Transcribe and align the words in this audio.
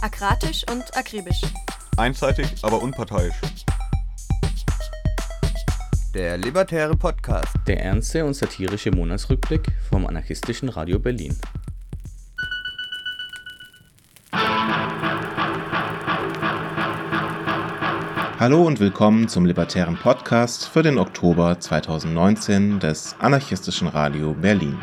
Akratisch 0.00 0.64
und 0.70 0.96
akribisch. 0.96 1.42
Einseitig, 1.96 2.46
aber 2.62 2.80
unparteiisch. 2.80 3.34
Der 6.14 6.38
Libertäre 6.38 6.96
Podcast. 6.96 7.52
Der 7.66 7.82
ernste 7.82 8.24
und 8.24 8.34
satirische 8.34 8.92
Monatsrückblick 8.92 9.66
vom 9.90 10.06
anarchistischen 10.06 10.68
Radio 10.68 11.00
Berlin. 11.00 11.36
Hallo 18.38 18.62
und 18.64 18.78
willkommen 18.78 19.26
zum 19.26 19.46
Libertären 19.46 19.96
Podcast 19.96 20.68
für 20.68 20.84
den 20.84 20.96
Oktober 20.98 21.58
2019 21.58 22.78
des 22.78 23.16
anarchistischen 23.18 23.88
Radio 23.88 24.32
Berlin. 24.32 24.78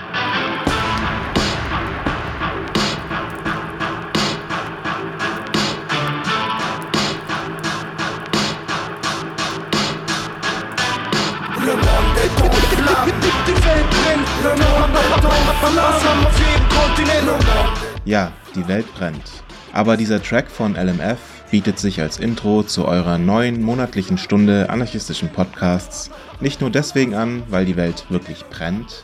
Brennt. 19.06 19.44
Aber 19.74 19.98
dieser 19.98 20.22
Track 20.22 20.50
von 20.50 20.76
LMF 20.76 21.18
bietet 21.52 21.80
sich 21.80 22.02
als 22.02 22.18
Intro 22.18 22.64
zu 22.64 22.86
eurer 22.86 23.18
neuen 23.18 23.62
monatlichen 23.62 24.18
Stunde 24.18 24.70
anarchistischen 24.70 25.30
Podcasts 25.30 26.10
nicht 26.40 26.62
nur 26.62 26.70
deswegen 26.70 27.14
an, 27.14 27.44
weil 27.50 27.66
die 27.66 27.76
Welt 27.76 28.06
wirklich 28.10 28.46
brennt, 28.46 29.04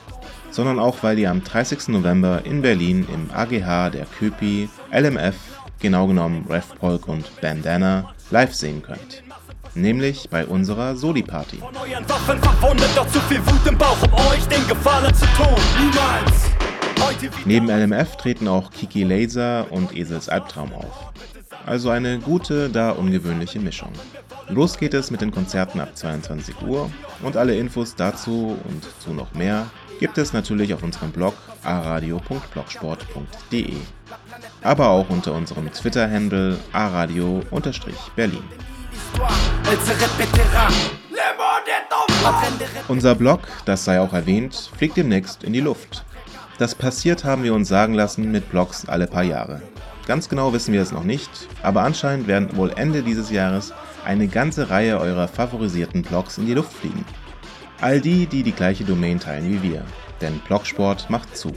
sondern 0.49 0.79
auch 0.79 1.03
weil 1.03 1.19
ihr 1.19 1.29
am 1.29 1.43
30. 1.43 1.89
November 1.89 2.41
in 2.45 2.61
Berlin 2.61 3.07
im 3.13 3.29
AGH 3.31 3.91
der 3.91 4.05
Köpi 4.05 4.69
LMF, 4.91 5.35
genau 5.79 6.07
genommen 6.07 6.45
Rev 6.49 6.65
Polk 6.79 7.07
und 7.07 7.41
Bandana, 7.41 8.13
live 8.31 8.53
sehen 8.53 8.81
könnt. 8.81 9.23
Nämlich 9.75 10.29
bei 10.29 10.45
unserer 10.45 10.95
Soli-Party. 10.95 11.57
Von 11.57 11.75
euren 11.77 12.09
Waffen 12.09 12.39
verwundet, 12.39 12.89
doch 12.95 13.07
zu 13.07 13.19
viel 13.21 13.39
Wut 13.45 13.67
im 13.67 13.77
Bauch, 13.77 14.01
um 14.03 14.27
euch 14.27 14.45
den 14.47 14.67
Gefallen 14.67 15.13
zu 15.13 15.25
tun. 15.27 15.55
Niemals! 15.79 16.50
Neben 17.45 17.67
LMF 17.67 18.15
treten 18.17 18.47
auch 18.47 18.71
Kiki 18.71 19.03
Laser 19.03 19.71
und 19.71 19.95
Esels 19.95 20.29
Albtraum 20.29 20.73
auf. 20.73 21.11
Also 21.65 21.89
eine 21.89 22.19
gute, 22.19 22.69
da 22.69 22.91
ungewöhnliche 22.91 23.59
Mischung. 23.59 23.91
Los 24.49 24.77
geht 24.77 24.93
es 24.93 25.09
mit 25.11 25.21
den 25.21 25.31
Konzerten 25.31 25.79
ab 25.79 25.95
22 25.95 26.61
Uhr 26.63 26.91
und 27.21 27.37
alle 27.37 27.55
Infos 27.55 27.95
dazu 27.95 28.57
und 28.67 28.83
zu 28.99 29.13
noch 29.13 29.33
mehr 29.33 29.67
gibt 29.99 30.17
es 30.17 30.33
natürlich 30.33 30.73
auf 30.73 30.83
unserem 30.83 31.11
Blog 31.11 31.33
aradio.blogsport.de. 31.63 33.75
Aber 34.63 34.89
auch 34.89 35.09
unter 35.09 35.33
unserem 35.33 35.71
Twitter-Handle 35.71 36.57
aradio-berlin. 36.71 38.43
Unser 42.87 43.15
Blog, 43.15 43.41
das 43.65 43.85
sei 43.85 43.99
auch 44.01 44.13
erwähnt, 44.13 44.71
fliegt 44.75 44.97
demnächst 44.97 45.43
in 45.43 45.53
die 45.53 45.61
Luft. 45.61 46.03
Das 46.61 46.75
passiert, 46.75 47.23
haben 47.23 47.43
wir 47.43 47.55
uns 47.55 47.69
sagen 47.69 47.95
lassen, 47.95 48.31
mit 48.31 48.51
Blogs 48.51 48.87
alle 48.87 49.07
paar 49.07 49.23
Jahre. 49.23 49.63
Ganz 50.05 50.29
genau 50.29 50.53
wissen 50.53 50.75
wir 50.75 50.83
es 50.83 50.91
noch 50.91 51.03
nicht, 51.03 51.47
aber 51.63 51.81
anscheinend 51.81 52.27
werden 52.27 52.55
wohl 52.55 52.71
Ende 52.75 53.01
dieses 53.01 53.31
Jahres 53.31 53.73
eine 54.05 54.27
ganze 54.27 54.69
Reihe 54.69 54.99
eurer 54.99 55.27
favorisierten 55.27 56.03
Blogs 56.03 56.37
in 56.37 56.45
die 56.45 56.53
Luft 56.53 56.71
fliegen. 56.71 57.03
All 57.81 57.99
die, 57.99 58.27
die 58.27 58.43
die 58.43 58.51
gleiche 58.51 58.83
Domain 58.83 59.19
teilen 59.19 59.49
wie 59.49 59.71
wir, 59.71 59.83
denn 60.21 60.37
Blogsport 60.41 61.09
macht 61.09 61.35
zu. 61.35 61.51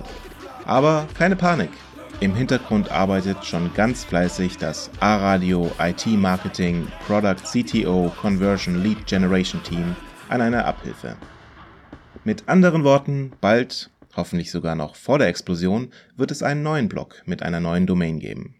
Aber 0.64 1.06
keine 1.19 1.36
Panik. 1.36 1.72
Im 2.20 2.34
Hintergrund 2.34 2.91
arbeitet 2.91 3.44
schon 3.44 3.75
ganz 3.75 4.05
fleißig 4.05 4.56
das 4.56 4.91
A-Radio 5.00 5.70
IT 5.80 6.06
Marketing 6.06 6.88
Product 7.06 7.44
CTO 7.44 8.10
Conversion 8.22 8.82
Lead 8.82 9.06
Generation 9.06 9.62
Team 9.64 9.94
an 10.31 10.41
einer 10.41 10.65
Abhilfe. 10.65 11.15
Mit 12.26 12.48
anderen 12.48 12.84
Worten, 12.84 13.32
bald, 13.42 13.91
hoffentlich 14.16 14.50
sogar 14.50 14.75
noch 14.75 14.97
vor 14.97 15.19
der 15.19 15.28
Explosion, 15.28 15.91
wird 16.16 16.30
es 16.30 16.42
einen 16.42 16.62
neuen 16.62 16.88
Blog 16.88 17.22
mit 17.26 17.42
einer 17.42 17.60
neuen 17.60 17.86
Domain 17.86 18.19
geben. 18.19 18.56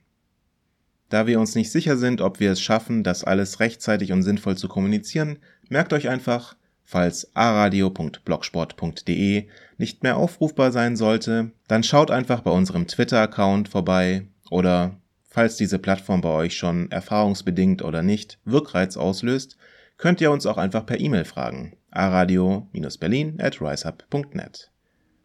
Da 1.09 1.27
wir 1.27 1.39
uns 1.39 1.55
nicht 1.55 1.71
sicher 1.71 1.97
sind, 1.97 2.21
ob 2.21 2.41
wir 2.41 2.51
es 2.51 2.61
schaffen, 2.61 3.05
das 3.05 3.25
alles 3.25 3.61
rechtzeitig 3.61 4.13
und 4.13 4.23
sinnvoll 4.23 4.57
zu 4.57 4.69
kommunizieren, 4.69 5.39
merkt 5.69 5.93
euch 5.93 6.09
einfach, 6.09 6.57
falls 6.85 7.35
aradio.blogsport.de 7.37 9.47
nicht 9.79 10.03
mehr 10.03 10.17
aufrufbar 10.17 10.73
sein 10.73 10.97
sollte, 10.97 11.53
dann 11.69 11.83
schaut 11.83 12.11
einfach 12.11 12.41
bei 12.41 12.51
unserem 12.51 12.87
Twitter-Account 12.87 13.69
vorbei 13.69 14.27
oder 14.51 14.97
falls 15.29 15.57
diese 15.57 15.79
Plattform 15.79 16.21
bei 16.21 16.31
euch 16.31 16.57
schon 16.57 16.91
erfahrungsbedingt 16.91 17.83
oder 17.83 18.03
nicht 18.03 18.39
Wirkreiz 18.45 18.97
auslöst, 18.97 19.57
könnt 19.97 20.21
ihr 20.21 20.31
uns 20.31 20.47
auch 20.47 20.59
einfach 20.59 20.87
per 20.87 21.01
E-Mail 21.01 21.25
fragen. 21.25 21.77
aradio-berlin 21.91 23.41
at 23.41 23.61
riseup.net. 23.61 24.71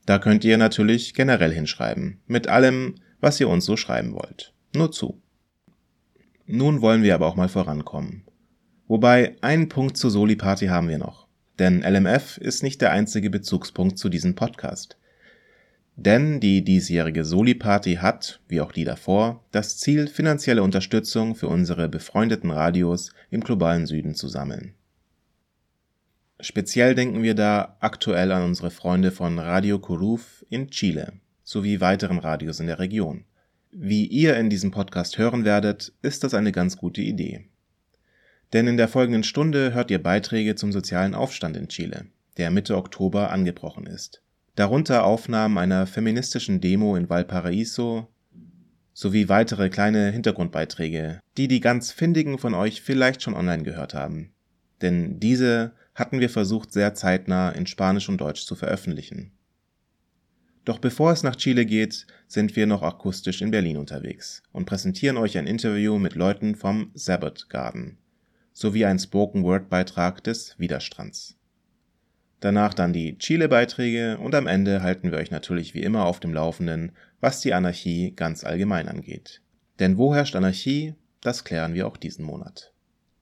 Da 0.10 0.18
könnt 0.18 0.44
ihr 0.44 0.58
natürlich 0.58 1.14
generell 1.14 1.54
hinschreiben, 1.54 2.20
mit 2.26 2.48
allem, 2.48 2.96
was 3.20 3.40
ihr 3.40 3.48
uns 3.48 3.64
so 3.64 3.78
schreiben 3.78 4.14
wollt. 4.14 4.56
Nur 4.74 4.92
zu. 4.92 5.22
Nun 6.48 6.82
wollen 6.82 7.04
wir 7.04 7.14
aber 7.14 7.28
auch 7.28 7.36
mal 7.36 7.48
vorankommen. 7.48 8.24
Wobei, 8.88 9.36
einen 9.42 9.70
Punkt 9.70 9.98
zur 9.98 10.10
Soli-Party 10.10 10.66
haben 10.66 10.90
wir 10.90 10.98
noch. 10.98 11.28
Denn 11.60 11.84
LMF 11.84 12.40
ist 12.40 12.64
nicht 12.64 12.82
der 12.82 12.90
einzige 12.90 13.30
Bezugspunkt 13.30 14.00
zu 14.00 14.10
diesem 14.10 14.34
Podcast. 14.34 14.98
Denn 15.96 16.40
die 16.40 16.64
diesjährige 16.64 17.24
Soli-Party 17.24 17.98
hat, 17.98 18.42
wie 18.48 18.62
auch 18.62 18.72
die 18.72 18.86
davor, 18.86 19.44
das 19.52 19.78
Ziel, 19.78 20.08
finanzielle 20.08 20.64
Unterstützung 20.64 21.36
für 21.36 21.50
unsere 21.50 21.88
befreundeten 21.88 22.50
Radios 22.50 23.14
im 23.30 23.42
globalen 23.42 23.86
Süden 23.86 24.16
zu 24.16 24.28
sammeln. 24.28 24.74
Speziell 26.42 26.96
denken 26.96 27.22
wir 27.22 27.36
da 27.36 27.76
aktuell 27.82 28.32
an 28.32 28.44
unsere 28.44 28.72
Freunde 28.72 29.12
von 29.12 29.40
Radio 29.40 29.78
Coruf 29.78 30.46
in 30.50 30.70
Chile 30.70 31.14
sowie 31.44 31.82
weiteren 31.82 32.18
Radios 32.18 32.62
in 32.62 32.68
der 32.68 32.80
Region. 32.80 33.26
Wie 33.72 34.06
ihr 34.06 34.38
in 34.38 34.50
diesem 34.50 34.72
Podcast 34.72 35.18
hören 35.18 35.44
werdet, 35.44 35.92
ist 36.02 36.24
das 36.24 36.34
eine 36.34 36.54
ganz 36.54 36.78
gute 36.78 37.02
Idee. 37.02 37.50
Denn 38.54 38.68
in 38.68 38.78
der 38.78 38.88
folgenden 38.88 39.24
Stunde 39.24 39.74
hört 39.74 39.92
ihr 39.92 40.02
Beiträge 40.02 40.56
zum 40.56 40.72
sozialen 40.72 41.14
Aufstand 41.14 41.58
in 41.58 41.68
Chile, 41.68 42.06
der 42.38 42.52
Mitte 42.52 42.78
Oktober 42.78 43.32
angebrochen 43.32 43.86
ist. 43.86 44.22
Darunter 44.56 45.04
Aufnahmen 45.04 45.58
einer 45.58 45.88
feministischen 45.88 46.62
Demo 46.62 46.96
in 46.96 47.10
Valparaiso 47.10 48.08
sowie 48.94 49.28
weitere 49.28 49.70
kleine 49.70 50.12
Hintergrundbeiträge, 50.12 51.20
die 51.38 51.50
die 51.50 51.60
ganz 51.60 51.92
findigen 51.92 52.38
von 52.38 52.54
euch 52.54 52.82
vielleicht 52.82 53.22
schon 53.22 53.34
online 53.34 53.64
gehört 53.64 53.94
haben. 53.94 54.32
Denn 54.82 55.20
diese 55.20 55.74
hatten 56.00 56.20
wir 56.20 56.30
versucht 56.30 56.72
sehr 56.72 56.94
zeitnah 56.94 57.50
in 57.50 57.68
Spanisch 57.68 58.10
und 58.10 58.20
Deutsch 58.20 58.46
zu 58.46 58.56
veröffentlichen. 58.56 59.32
Doch 60.66 60.80
bevor 60.80 61.12
es 61.12 61.24
nach 61.24 61.36
Chile 61.36 61.66
geht, 61.66 62.06
sind 62.28 62.56
wir 62.56 62.68
noch 62.68 62.84
akustisch 62.84 63.42
in 63.42 63.52
Berlin 63.52 63.78
unterwegs 63.78 64.44
und 64.52 64.66
präsentieren 64.66 65.18
euch 65.18 65.38
ein 65.38 65.48
Interview 65.48 65.98
mit 65.98 66.16
Leuten 66.16 66.56
vom 66.56 66.92
Sabbath 66.94 67.50
Garden 67.50 67.98
sowie 68.60 68.84
ein 68.84 69.00
Spoken-Word-Beitrag 69.00 70.22
des 70.22 70.60
Widerstrands. 70.60 71.38
Danach 72.42 72.74
dann 72.74 72.92
die 72.92 73.18
Chile-Beiträge 73.18 74.18
und 74.18 74.36
am 74.36 74.48
Ende 74.48 74.82
halten 74.82 75.12
wir 75.12 75.18
euch 75.18 75.32
natürlich 75.32 75.74
wie 75.74 75.82
immer 75.82 76.06
auf 76.06 76.20
dem 76.20 76.34
Laufenden, 76.34 76.92
was 77.22 77.40
die 77.40 77.54
Anarchie 77.54 78.12
ganz 78.16 78.44
allgemein 78.44 78.90
angeht. 78.90 79.42
Denn 79.80 79.98
wo 79.98 80.14
herrscht 80.14 80.36
Anarchie, 80.36 80.94
das 81.22 81.46
klären 81.46 81.74
wir 81.74 81.88
auch 81.88 81.96
diesen 81.96 82.26
Monat. 82.26 82.74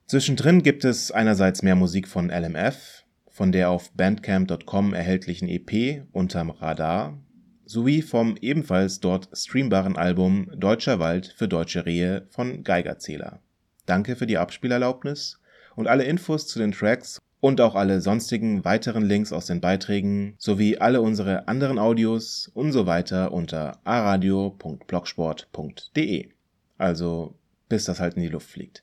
Zwischendrin 0.08 0.62
gibt 0.62 0.84
es 0.86 1.12
einerseits 1.12 1.62
mehr 1.62 1.76
Musik 1.76 2.08
von 2.08 2.30
LMF, 2.30 3.04
von 3.28 3.52
der 3.52 3.68
auf 3.68 3.92
bandcamp.com 3.92 4.94
erhältlichen 4.94 5.50
EP 5.50 6.06
Unterm 6.12 6.48
Radar, 6.48 7.18
sowie 7.66 8.00
vom 8.00 8.34
ebenfalls 8.40 9.00
dort 9.00 9.28
streambaren 9.34 9.98
Album 9.98 10.50
Deutscher 10.56 10.98
Wald 10.98 11.34
für 11.36 11.46
deutsche 11.46 11.84
Rehe 11.84 12.26
von 12.30 12.64
Geigerzähler. 12.64 13.42
Danke 13.84 14.16
für 14.16 14.26
die 14.26 14.38
Abspielerlaubnis 14.38 15.42
und 15.76 15.88
alle 15.88 16.04
Infos 16.04 16.46
zu 16.46 16.58
den 16.58 16.72
Tracks 16.72 17.18
und 17.40 17.60
auch 17.60 17.74
alle 17.74 18.00
sonstigen 18.00 18.64
weiteren 18.64 19.04
Links 19.04 19.30
aus 19.30 19.44
den 19.44 19.60
Beiträgen 19.60 20.36
sowie 20.38 20.78
alle 20.78 21.02
unsere 21.02 21.48
anderen 21.48 21.78
Audios 21.78 22.50
und 22.54 22.72
so 22.72 22.86
weiter 22.86 23.30
unter 23.30 23.78
aradio.blogsport.de. 23.84 26.30
Also 26.78 27.34
bis 27.68 27.84
das 27.84 28.00
halt 28.00 28.14
in 28.14 28.22
die 28.22 28.28
Luft 28.28 28.48
fliegt. 28.48 28.82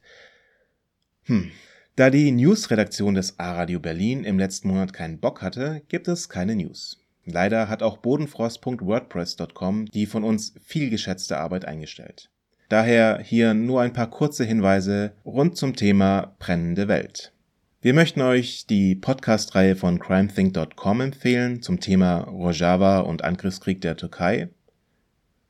Hm. 1.26 1.52
Da 1.96 2.10
die 2.10 2.32
News-Redaktion 2.32 3.14
des 3.14 3.40
A-Radio 3.40 3.80
Berlin 3.80 4.24
im 4.24 4.38
letzten 4.38 4.68
Monat 4.68 4.94
keinen 4.94 5.20
Bock 5.20 5.42
hatte, 5.42 5.82
gibt 5.88 6.08
es 6.08 6.30
keine 6.30 6.56
News. 6.56 7.00
Leider 7.26 7.70
hat 7.70 7.82
auch 7.82 7.98
bodenfrost.wordpress.com 7.98 9.86
die 9.88 10.06
von 10.06 10.24
uns 10.24 10.54
viel 10.64 10.90
geschätzte 10.90 11.38
Arbeit 11.38 11.66
eingestellt. 11.66 12.30
Daher 12.70 13.20
hier 13.24 13.54
nur 13.54 13.82
ein 13.82 13.94
paar 13.94 14.10
kurze 14.10 14.44
Hinweise 14.44 15.14
rund 15.24 15.58
zum 15.58 15.76
Thema 15.76 16.36
brennende 16.40 16.88
Welt. 16.88 17.32
Wir 17.82 17.94
möchten 17.94 18.22
euch 18.22 18.66
die 18.68 18.96
Podcast-Reihe 18.96 19.76
von 19.76 20.00
crimethink.com 20.00 21.02
empfehlen 21.02 21.62
zum 21.62 21.80
Thema 21.80 22.22
Rojava 22.22 23.00
und 23.00 23.24
Angriffskrieg 23.24 23.82
der 23.82 23.96
Türkei. 23.96 24.50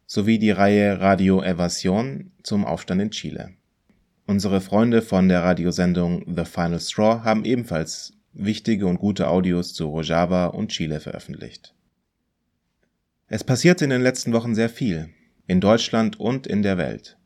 sowie 0.07 0.37
die 0.37 0.51
Reihe 0.51 0.99
Radio 1.01 1.41
Evasion 1.41 2.31
zum 2.43 2.65
Aufstand 2.65 3.01
in 3.01 3.11
Chile. 3.11 3.53
Unsere 4.27 4.59
Freunde 4.59 5.03
von 5.03 5.29
der 5.29 5.43
Radiosendung 5.43 6.25
The 6.35 6.45
Final 6.45 6.79
Straw 6.79 7.23
haben 7.23 7.45
ebenfalls 7.45 8.13
wichtige 8.33 8.87
und 8.87 8.97
gute 8.97 9.27
Audios 9.27 9.73
zu 9.73 9.87
Rojava 9.87 10.47
und 10.47 10.71
Chile 10.71 10.99
veröffentlicht. 10.99 11.75
Es 13.27 13.43
passierte 13.43 13.83
in 13.83 13.91
den 13.91 14.01
letzten 14.01 14.33
Wochen 14.33 14.55
sehr 14.55 14.69
viel, 14.69 15.09
in 15.45 15.61
Deutschland 15.61 16.19
und 16.19 16.47
in 16.47 16.63
der 16.63 16.77
Welt. 16.77 17.17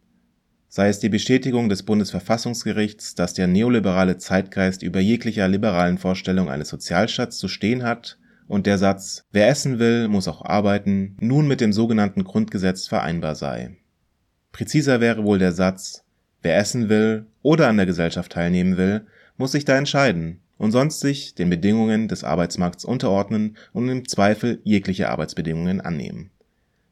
Sei 0.67 0.89
es 0.89 0.99
die 0.99 1.09
Bestätigung 1.09 1.69
des 1.69 1.83
Bundesverfassungsgerichts, 1.83 3.15
dass 3.15 3.33
der 3.33 3.47
neoliberale 3.47 4.17
Zeitgeist 4.17 4.83
über 4.83 4.99
jeglicher 4.99 5.47
liberalen 5.47 5.97
Vorstellung 5.97 6.49
eines 6.49 6.69
Sozialstaats 6.69 7.37
zu 7.37 7.47
stehen 7.47 7.83
hat, 7.83 8.17
und 8.47 8.65
der 8.65 8.77
Satz 8.77 9.25
Wer 9.31 9.47
essen 9.47 9.79
will, 9.79 10.07
muss 10.07 10.27
auch 10.27 10.43
arbeiten 10.43 11.15
nun 11.21 11.47
mit 11.47 11.61
dem 11.61 11.71
sogenannten 11.71 12.23
Grundgesetz 12.23 12.87
vereinbar 12.87 13.35
sei. 13.35 13.77
Präziser 14.51 14.99
wäre 14.99 15.23
wohl 15.23 15.37
der 15.37 15.51
Satz 15.51 16.03
Wer 16.41 16.57
essen 16.57 16.89
will 16.89 17.25
oder 17.41 17.67
an 17.67 17.77
der 17.77 17.85
Gesellschaft 17.85 18.31
teilnehmen 18.31 18.77
will, 18.77 19.01
muss 19.37 19.51
sich 19.51 19.65
da 19.65 19.77
entscheiden 19.77 20.39
und 20.57 20.71
sonst 20.71 20.99
sich 20.99 21.35
den 21.35 21.49
Bedingungen 21.49 22.07
des 22.07 22.23
Arbeitsmarkts 22.23 22.85
unterordnen 22.85 23.57
und 23.73 23.89
im 23.89 24.07
Zweifel 24.07 24.59
jegliche 24.63 25.09
Arbeitsbedingungen 25.09 25.81
annehmen. 25.81 26.29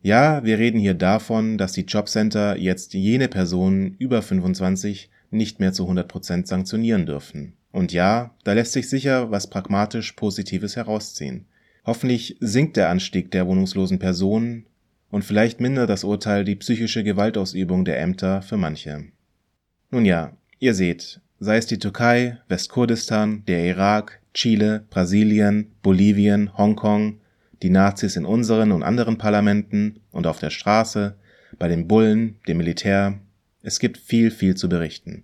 Ja, 0.02 0.44
wir 0.44 0.58
reden 0.58 0.80
hier 0.80 0.94
davon, 0.94 1.58
dass 1.58 1.74
die 1.74 1.82
Jobcenter 1.82 2.58
jetzt 2.58 2.94
jene 2.94 3.28
Personen 3.28 3.96
über 4.00 4.22
25 4.22 5.10
nicht 5.32 5.60
mehr 5.60 5.74
zu 5.74 5.90
100% 5.90 6.48
sanktionieren 6.48 7.06
dürfen. 7.06 7.54
Und 7.72 7.92
ja, 7.92 8.32
da 8.44 8.54
lässt 8.54 8.72
sich 8.72 8.90
sicher 8.90 9.32
was 9.32 9.50
pragmatisch 9.50 10.14
Positives 10.14 10.78
herausziehen. 10.78 11.46
Hoffentlich 11.86 12.38
sinkt 12.40 12.78
der 12.78 12.90
Anstieg 12.90 13.32
der 13.32 13.48
wohnungslosen 13.48 14.00
Personen 14.00 14.66
und 15.10 15.24
vielleicht 15.24 15.60
mindert 15.60 15.90
das 15.90 16.04
Urteil 16.04 16.44
die 16.44 16.56
psychische 16.56 17.04
Gewaltausübung 17.04 17.86
der 17.86 18.00
Ämter 18.00 18.42
für 18.42 18.58
manche. 18.58 19.06
Nun 19.90 20.04
ja, 20.04 20.34
ihr 20.60 20.74
seht, 20.74 21.22
sei 21.40 21.58
es 21.58 21.66
die 21.66 21.80
Türkei, 21.80 22.40
Westkurdistan, 22.50 23.46
der 23.46 23.66
Irak, 23.66 24.20
Chile, 24.34 24.84
Brasilien, 24.90 25.72
Bolivien, 25.82 26.58
Hongkong, 26.58 27.22
die 27.64 27.70
Nazis 27.70 28.18
in 28.18 28.26
unseren 28.26 28.74
und 28.74 28.84
anderen 28.84 29.18
Parlamenten 29.18 30.02
und 30.12 30.28
auf 30.28 30.40
der 30.40 30.50
Straße, 30.50 31.16
bei 31.58 31.70
den 31.70 31.88
Bullen, 31.88 32.36
dem 32.50 32.58
Militär. 32.58 33.20
Es 33.64 33.80
gibt 33.80 33.98
viel, 33.98 34.30
viel 34.30 34.56
zu 34.56 34.68
berichten. 34.68 35.24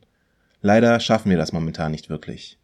Leider 0.62 1.00
schaffen 1.01 1.30
wir 1.30 1.38
das 1.38 1.51
momentan 1.51 1.92
nicht 1.92 2.10
wirklich. 2.10 2.57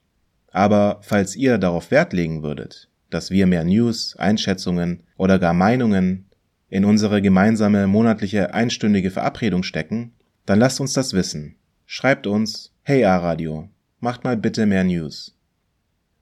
Aber 0.52 1.00
falls 1.02 1.36
ihr 1.36 1.58
darauf 1.58 1.92
Wert 1.92 2.14
legen 2.14 2.44
würdet, 2.44 2.88
dass 3.10 3.30
wir 3.30 3.46
mehr 3.46 3.66
News, 3.66 4.16
Einschätzungen 4.16 5.04
oder 5.18 5.38
gar 5.38 5.54
Meinungen 5.54 6.30
in 6.70 6.86
unsere 6.86 7.22
gemeinsame 7.22 7.88
monatliche 7.88 8.54
einstündige 8.54 9.12
Verabredung 9.12 9.64
stecken, 9.64 10.14
dann 10.46 10.60
lasst 10.60 10.80
uns 10.80 10.94
das 10.94 11.14
wissen. 11.14 11.56
Schreibt 11.92 12.28
uns, 12.28 12.72
hey 12.84 13.04
A-Radio, 13.04 13.68
macht 14.00 14.24
mal 14.24 14.38
bitte 14.38 14.68
mehr 14.68 14.84
News. 14.84 15.36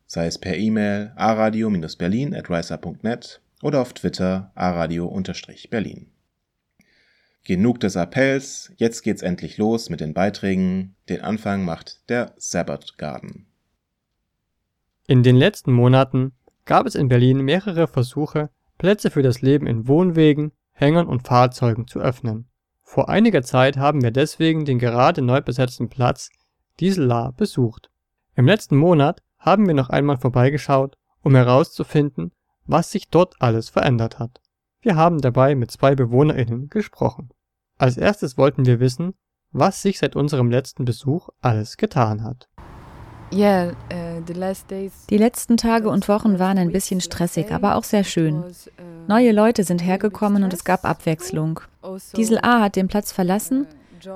Sei 0.05 0.25
es 0.25 0.37
per 0.37 0.55
E-Mail 0.55 1.11
aradio-berlin 1.17 2.33
at 2.33 2.49
riser.net 2.49 3.41
oder 3.61 3.81
auf 3.81 3.91
Twitter 3.91 4.49
aradio-berlin. 4.55 6.09
Genug 7.43 7.81
des 7.81 7.97
Appells, 7.97 8.71
jetzt 8.77 9.01
geht's 9.01 9.21
endlich 9.21 9.57
los 9.57 9.89
mit 9.89 9.99
den 9.99 10.13
Beiträgen. 10.13 10.95
Den 11.09 11.19
Anfang 11.19 11.65
macht 11.65 11.99
der 12.07 12.33
Sabbath 12.37 12.97
Garden. 12.97 13.47
In 15.05 15.21
den 15.21 15.35
letzten 15.35 15.73
Monaten 15.73 16.31
gab 16.63 16.85
es 16.85 16.95
in 16.95 17.09
Berlin 17.09 17.41
mehrere 17.41 17.87
Versuche, 17.87 18.51
Plätze 18.77 19.11
für 19.11 19.21
das 19.21 19.41
Leben 19.41 19.67
in 19.67 19.85
Wohnwegen, 19.89 20.53
Hängern 20.71 21.07
und 21.07 21.27
Fahrzeugen 21.27 21.87
zu 21.87 21.99
öffnen. 21.99 22.47
Vor 22.89 23.09
einiger 23.09 23.43
Zeit 23.43 23.75
haben 23.75 24.01
wir 24.01 24.11
deswegen 24.11 24.63
den 24.63 24.79
gerade 24.79 25.21
neu 25.21 25.41
besetzten 25.41 25.89
Platz 25.89 26.29
Dieselar 26.79 27.33
besucht. 27.33 27.91
Im 28.33 28.45
letzten 28.45 28.77
Monat 28.77 29.21
haben 29.37 29.67
wir 29.67 29.73
noch 29.73 29.89
einmal 29.89 30.15
vorbeigeschaut, 30.15 30.97
um 31.21 31.35
herauszufinden, 31.35 32.31
was 32.65 32.89
sich 32.89 33.09
dort 33.09 33.35
alles 33.41 33.67
verändert 33.67 34.19
hat. 34.19 34.39
Wir 34.79 34.95
haben 34.95 35.19
dabei 35.19 35.53
mit 35.53 35.69
zwei 35.69 35.95
BewohnerInnen 35.95 36.69
gesprochen. 36.69 37.29
Als 37.77 37.97
erstes 37.97 38.37
wollten 38.37 38.65
wir 38.65 38.79
wissen, 38.79 39.15
was 39.51 39.81
sich 39.81 39.99
seit 39.99 40.15
unserem 40.15 40.49
letzten 40.49 40.85
Besuch 40.85 41.27
alles 41.41 41.75
getan 41.75 42.23
hat. 42.23 42.47
Uh, 43.31 43.71
Die 45.09 45.17
letzten 45.17 45.57
Tage 45.57 45.89
und 45.89 46.07
Wochen 46.07 46.39
waren 46.39 46.57
ein 46.57 46.71
bisschen 46.71 47.01
stressig, 47.01 47.51
aber 47.51 47.75
auch 47.75 47.83
sehr 47.83 48.03
schön. 48.03 48.43
Neue 49.07 49.31
Leute 49.31 49.63
sind 49.63 49.83
hergekommen 49.83 50.43
und 50.43 50.53
es 50.53 50.63
gab 50.63 50.85
Abwechslung. 50.85 51.59
Diesel 52.15 52.39
A 52.41 52.61
hat 52.61 52.75
den 52.75 52.87
Platz 52.87 53.11
verlassen 53.11 53.67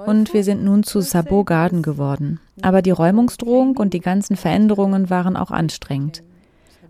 und 0.05 0.33
wir 0.33 0.43
sind 0.43 0.63
nun 0.63 0.83
zu 0.83 1.01
Sabot 1.01 1.45
Garden 1.45 1.81
geworden. 1.81 2.39
Aber 2.61 2.81
die 2.81 2.91
Räumungsdrohung 2.91 3.77
und 3.77 3.93
die 3.93 3.99
ganzen 3.99 4.37
Veränderungen 4.37 5.09
waren 5.09 5.35
auch 5.35 5.51
anstrengend. 5.51 6.23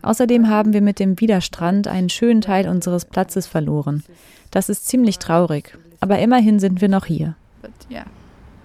Außerdem 0.03 0.47
haben 0.47 0.73
wir 0.73 0.81
mit 0.81 0.99
dem 0.99 1.19
Widerstrand 1.19 1.87
einen 1.87 2.09
schönen 2.09 2.41
Teil 2.41 2.67
unseres 2.67 3.05
Platzes 3.05 3.47
verloren. 3.47 4.03
Das 4.51 4.69
ist 4.69 4.87
ziemlich 4.87 5.19
traurig, 5.19 5.77
aber 5.99 6.19
immerhin 6.19 6.59
sind 6.59 6.81
wir 6.81 6.89
noch 6.89 7.05
hier. 7.05 7.35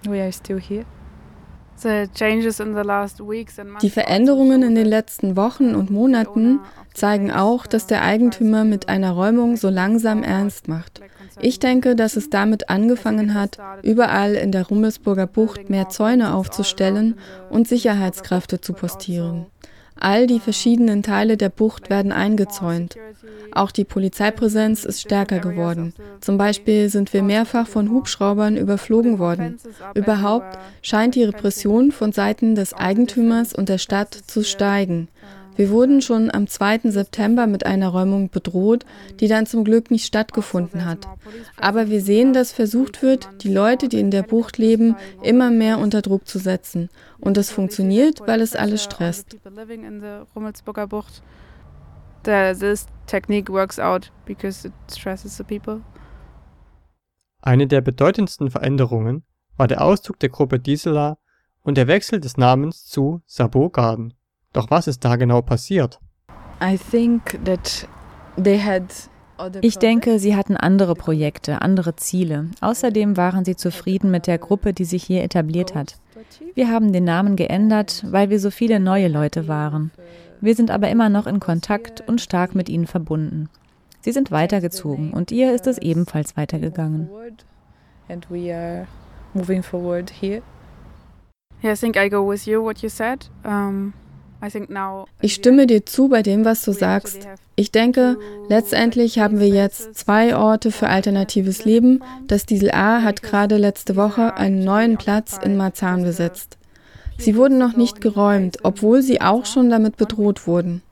We 0.03 0.21
are 0.21 0.31
still 0.31 0.59
here. 0.59 0.85
Die 3.81 3.89
Veränderungen 3.89 4.63
in 4.63 4.75
den 4.75 4.85
letzten 4.85 5.35
Wochen 5.35 5.75
und 5.75 5.91
Monaten 5.91 6.59
zeigen 6.93 7.31
auch, 7.31 7.67
dass 7.67 7.87
der 7.87 8.01
Eigentümer 8.03 8.63
mit 8.63 8.89
einer 8.89 9.11
Räumung 9.11 9.57
so 9.57 9.69
langsam 9.69 10.23
ernst 10.23 10.67
macht. 10.67 11.01
Ich 11.39 11.59
denke, 11.59 11.95
dass 11.95 12.15
es 12.15 12.29
damit 12.29 12.69
angefangen 12.69 13.33
hat, 13.35 13.59
überall 13.83 14.33
in 14.33 14.51
der 14.51 14.67
Rummelsburger 14.67 15.27
Bucht 15.27 15.69
mehr 15.69 15.89
Zäune 15.89 16.33
aufzustellen 16.33 17.15
und 17.49 17.67
Sicherheitskräfte 17.67 18.59
zu 18.59 18.73
postieren. 18.73 19.45
All 19.99 20.27
die 20.27 20.39
verschiedenen 20.39 21.03
Teile 21.03 21.37
der 21.37 21.49
Bucht 21.49 21.89
werden 21.89 22.11
eingezäunt. 22.11 22.95
Auch 23.51 23.71
die 23.71 23.85
Polizeipräsenz 23.85 24.85
ist 24.85 25.01
stärker 25.01 25.39
geworden. 25.39 25.93
Zum 26.21 26.37
Beispiel 26.37 26.89
sind 26.89 27.13
wir 27.13 27.23
mehrfach 27.23 27.67
von 27.67 27.89
Hubschraubern 27.89 28.57
überflogen 28.57 29.19
worden. 29.19 29.57
Überhaupt 29.95 30.57
scheint 30.81 31.15
die 31.15 31.23
Repression 31.23 31.91
von 31.91 32.11
Seiten 32.11 32.55
des 32.55 32.73
Eigentümers 32.73 33.53
und 33.53 33.69
der 33.69 33.77
Stadt 33.77 34.13
zu 34.13 34.43
steigen. 34.43 35.07
Wir 35.57 35.71
wurden 35.71 36.03
schon 36.03 36.31
am 36.31 36.45
2. 36.45 36.91
September 36.91 37.47
mit 37.47 37.65
einer 37.65 37.87
Räumung 37.87 38.29
bedroht, 38.29 38.85
die 39.19 39.27
dann 39.27 39.47
zum 39.47 39.63
Glück 39.63 39.89
nicht 39.89 40.05
stattgefunden 40.05 40.85
hat. 40.85 41.07
Aber 41.59 41.89
wir 41.89 42.01
sehen, 42.01 42.31
dass 42.31 42.51
versucht 42.51 43.01
wird, 43.01 43.27
die 43.41 43.51
Leute, 43.51 43.89
die 43.89 43.99
in 43.99 44.11
der 44.11 44.21
Bucht 44.21 44.59
leben, 44.59 44.95
immer 45.23 45.49
mehr 45.49 45.79
unter 45.79 46.03
Druck 46.03 46.27
zu 46.27 46.37
setzen. 46.37 46.89
Und 47.19 47.37
es 47.37 47.51
funktioniert, 47.51 48.21
weil 48.25 48.41
es 48.41 48.55
alles 48.55 48.83
stresst. 48.83 49.37
Eine 57.41 57.67
der 57.67 57.81
bedeutendsten 57.81 58.51
Veränderungen 58.51 59.23
war 59.55 59.67
der 59.67 59.81
Auszug 59.81 60.19
der 60.19 60.29
Gruppe 60.29 60.59
Diesela 60.59 61.17
und 61.63 61.77
der 61.77 61.87
Wechsel 61.87 62.19
des 62.19 62.37
Namens 62.37 62.85
zu 62.85 63.21
Sabot 63.25 63.73
Garden. 63.73 64.13
Doch 64.53 64.69
was 64.69 64.87
ist 64.87 65.03
da 65.05 65.15
genau 65.15 65.41
passiert? 65.41 65.99
Ich 69.61 69.77
denke, 69.77 70.19
sie 70.19 70.35
hatten 70.35 70.57
andere 70.57 70.95
Projekte, 70.95 71.61
andere 71.61 71.95
Ziele. 71.95 72.47
Außerdem 72.61 73.17
waren 73.17 73.45
sie 73.45 73.55
zufrieden 73.55 74.11
mit 74.11 74.27
der 74.27 74.37
Gruppe, 74.37 74.73
die 74.73 74.85
sich 74.85 75.03
hier 75.03 75.23
etabliert 75.23 75.75
hat. 75.75 75.97
Wir 76.55 76.69
haben 76.69 76.91
den 76.93 77.03
Namen 77.03 77.35
geändert, 77.35 78.03
weil 78.07 78.29
wir 78.29 78.39
so 78.39 78.51
viele 78.51 78.79
neue 78.79 79.07
Leute 79.07 79.47
waren. 79.47 79.91
Wir 80.41 80.55
sind 80.55 80.71
aber 80.71 80.89
immer 80.89 81.09
noch 81.09 81.27
in 81.27 81.39
Kontakt 81.39 82.03
und 82.07 82.21
stark 82.21 82.55
mit 82.55 82.69
ihnen 82.69 82.87
verbunden. 82.87 83.49
Sie 84.01 84.11
sind 84.11 84.31
weitergezogen 84.31 85.11
und 85.11 85.31
ihr 85.31 85.53
ist 85.53 85.67
es 85.67 85.77
ebenfalls 85.77 86.37
weitergegangen. 86.37 87.09
Yeah, 91.63 91.73
I 91.73 91.75
think 91.75 91.97
I 91.97 92.09
go 92.09 92.29
with 92.29 92.45
you 92.45 92.63
what 92.63 92.79
you 92.79 92.89
said. 92.89 93.29
Um 93.43 93.93
ich 95.21 95.33
stimme 95.33 95.67
dir 95.67 95.85
zu 95.85 96.09
bei 96.09 96.21
dem, 96.21 96.45
was 96.45 96.63
du 96.63 96.71
sagst. 96.71 97.27
Ich 97.59 97.71
denke, 97.71 98.17
letztendlich 98.49 99.17
haben 99.17 99.39
wir 99.39 99.47
jetzt 99.47 99.95
zwei 99.95 100.35
Orte 100.35 100.71
für 100.71 100.89
alternatives 100.89 101.65
Leben. 101.65 102.03
Das 102.27 102.45
Diesel 102.45 102.69
A 102.69 103.01
hat 103.01 103.23
gerade 103.23 103.57
letzte 103.57 103.95
Woche 103.95 104.35
einen 104.35 104.63
neuen 104.63 104.97
Platz 104.97 105.39
in 105.43 105.57
Marzahn 105.57 106.03
besetzt. 106.03 106.59
Sie 107.17 107.35
wurden 107.35 107.57
noch 107.57 107.75
nicht 107.75 107.99
geräumt, 107.99 108.59
obwohl 108.61 109.01
sie 109.01 109.21
auch 109.21 109.47
schon 109.47 109.71
damit 109.71 109.97
bedroht 109.97 110.45
wurden. 110.45 110.83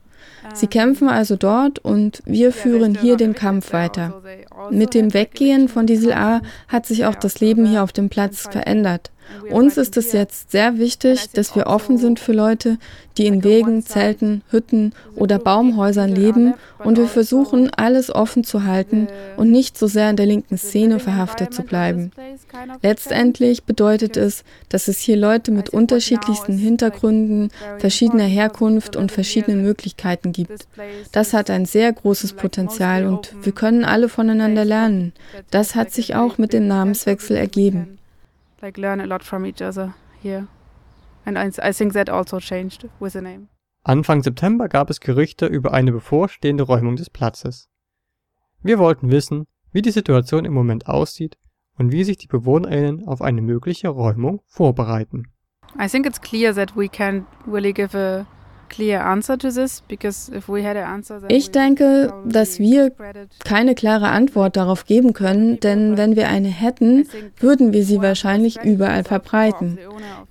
Sie 0.55 0.65
kämpfen 0.65 1.07
also 1.07 1.35
dort 1.35 1.77
und 1.77 2.23
wir 2.25 2.51
führen 2.51 2.97
hier 2.99 3.15
den 3.15 3.35
Kampf 3.35 3.71
weiter. 3.71 4.23
Mit 4.71 4.95
dem 4.95 5.13
Weggehen 5.13 5.67
von 5.67 5.85
Diesel 5.85 6.13
A 6.13 6.41
hat 6.67 6.87
sich 6.87 7.05
auch 7.05 7.15
das 7.15 7.39
Leben 7.41 7.67
hier 7.67 7.83
auf 7.83 7.93
dem 7.93 8.09
Platz 8.09 8.47
verändert. 8.49 9.11
Uns 9.49 9.77
ist 9.77 9.97
es 9.97 10.11
jetzt 10.11 10.51
sehr 10.51 10.77
wichtig, 10.77 11.29
dass 11.31 11.55
wir 11.55 11.67
offen 11.67 11.97
sind 11.97 12.19
für 12.19 12.33
Leute, 12.33 12.77
die 13.17 13.27
in 13.27 13.43
Wegen, 13.43 13.85
Zelten, 13.85 14.41
Hütten 14.49 14.93
oder 15.15 15.39
Baumhäusern 15.39 16.13
leben 16.13 16.53
und 16.79 16.97
wir 16.97 17.07
versuchen, 17.07 17.69
alles 17.69 18.13
offen 18.13 18.43
zu 18.43 18.65
halten 18.65 19.07
und 19.37 19.51
nicht 19.51 19.77
so 19.77 19.87
sehr 19.87 20.09
in 20.09 20.15
der 20.17 20.25
linken 20.25 20.57
Szene 20.57 20.99
verhaftet 20.99 21.53
zu 21.53 21.63
bleiben. 21.63 22.11
Letztendlich 22.81 23.63
bedeutet 23.63 24.17
es, 24.17 24.43
dass 24.69 24.87
es 24.87 24.99
hier 24.99 25.17
Leute 25.17 25.51
mit 25.51 25.69
unterschiedlichsten 25.69 26.57
Hintergründen, 26.57 27.49
verschiedener 27.77 28.25
Herkunft 28.25 28.95
und 28.95 29.11
verschiedenen 29.11 29.61
Möglichkeiten 29.61 30.31
gibt. 30.31 30.67
Das 31.11 31.33
hat 31.33 31.49
ein 31.49 31.65
sehr 31.65 31.93
großes 31.93 32.33
Potenzial 32.33 33.05
und 33.05 33.33
wir 33.41 33.53
können 33.53 33.85
alle 33.85 34.09
voneinander 34.09 34.65
lernen. 34.65 35.13
Das 35.51 35.75
hat 35.75 35.91
sich 35.91 36.15
auch 36.15 36.37
mit 36.37 36.53
dem 36.53 36.67
Namenswechsel 36.67 37.37
ergeben. 37.37 37.97
Like 38.65 38.79
learn 38.79 38.99
a 38.99 39.05
lot 39.05 39.23
from 39.23 39.45
each 39.45 39.61
other 39.61 39.93
here. 40.23 40.47
And 41.23 41.37
I 41.37 41.71
think 41.71 41.93
that 41.93 42.09
also 42.09 42.39
changed 42.39 42.89
with 42.99 43.13
the 43.13 43.21
name. 43.21 43.49
Anfang 43.83 44.23
September 44.23 44.67
gab 44.67 44.89
es 44.89 44.99
Gerüchte 44.99 45.45
über 45.45 45.71
eine 45.71 45.91
bevorstehende 45.91 46.63
Räumung 46.63 46.95
des 46.95 47.11
Platzes. 47.11 47.69
Wir 48.63 48.79
wollten 48.79 49.11
wissen, 49.11 49.45
wie 49.71 49.83
die 49.83 49.91
Situation 49.91 50.45
im 50.45 50.53
Moment 50.53 50.87
aussieht 50.87 51.37
und 51.77 51.91
wie 51.91 52.03
sich 52.03 52.17
die 52.17 52.25
BewohnerInnen 52.25 53.07
auf 53.07 53.21
eine 53.21 53.43
mögliche 53.43 53.89
Räumung 53.89 54.41
vorbereiten. 54.47 55.27
I 55.79 55.87
think 55.87 56.07
it's 56.07 56.19
clear 56.19 56.51
that 56.55 56.75
we 56.75 56.85
can't 56.85 57.25
really 57.45 57.71
give 57.71 57.95
a 57.95 58.25
ich 61.27 61.51
denke, 61.51 62.13
dass 62.25 62.59
wir 62.59 62.91
keine 63.43 63.75
klare 63.75 64.09
Antwort 64.09 64.55
darauf 64.57 64.85
geben 64.85 65.13
können, 65.13 65.59
denn 65.59 65.97
wenn 65.97 66.15
wir 66.15 66.27
eine 66.29 66.49
hätten, 66.49 67.07
würden 67.37 67.73
wir 67.73 67.83
sie 67.83 68.01
wahrscheinlich 68.01 68.61
überall 68.63 69.03
verbreiten. 69.03 69.77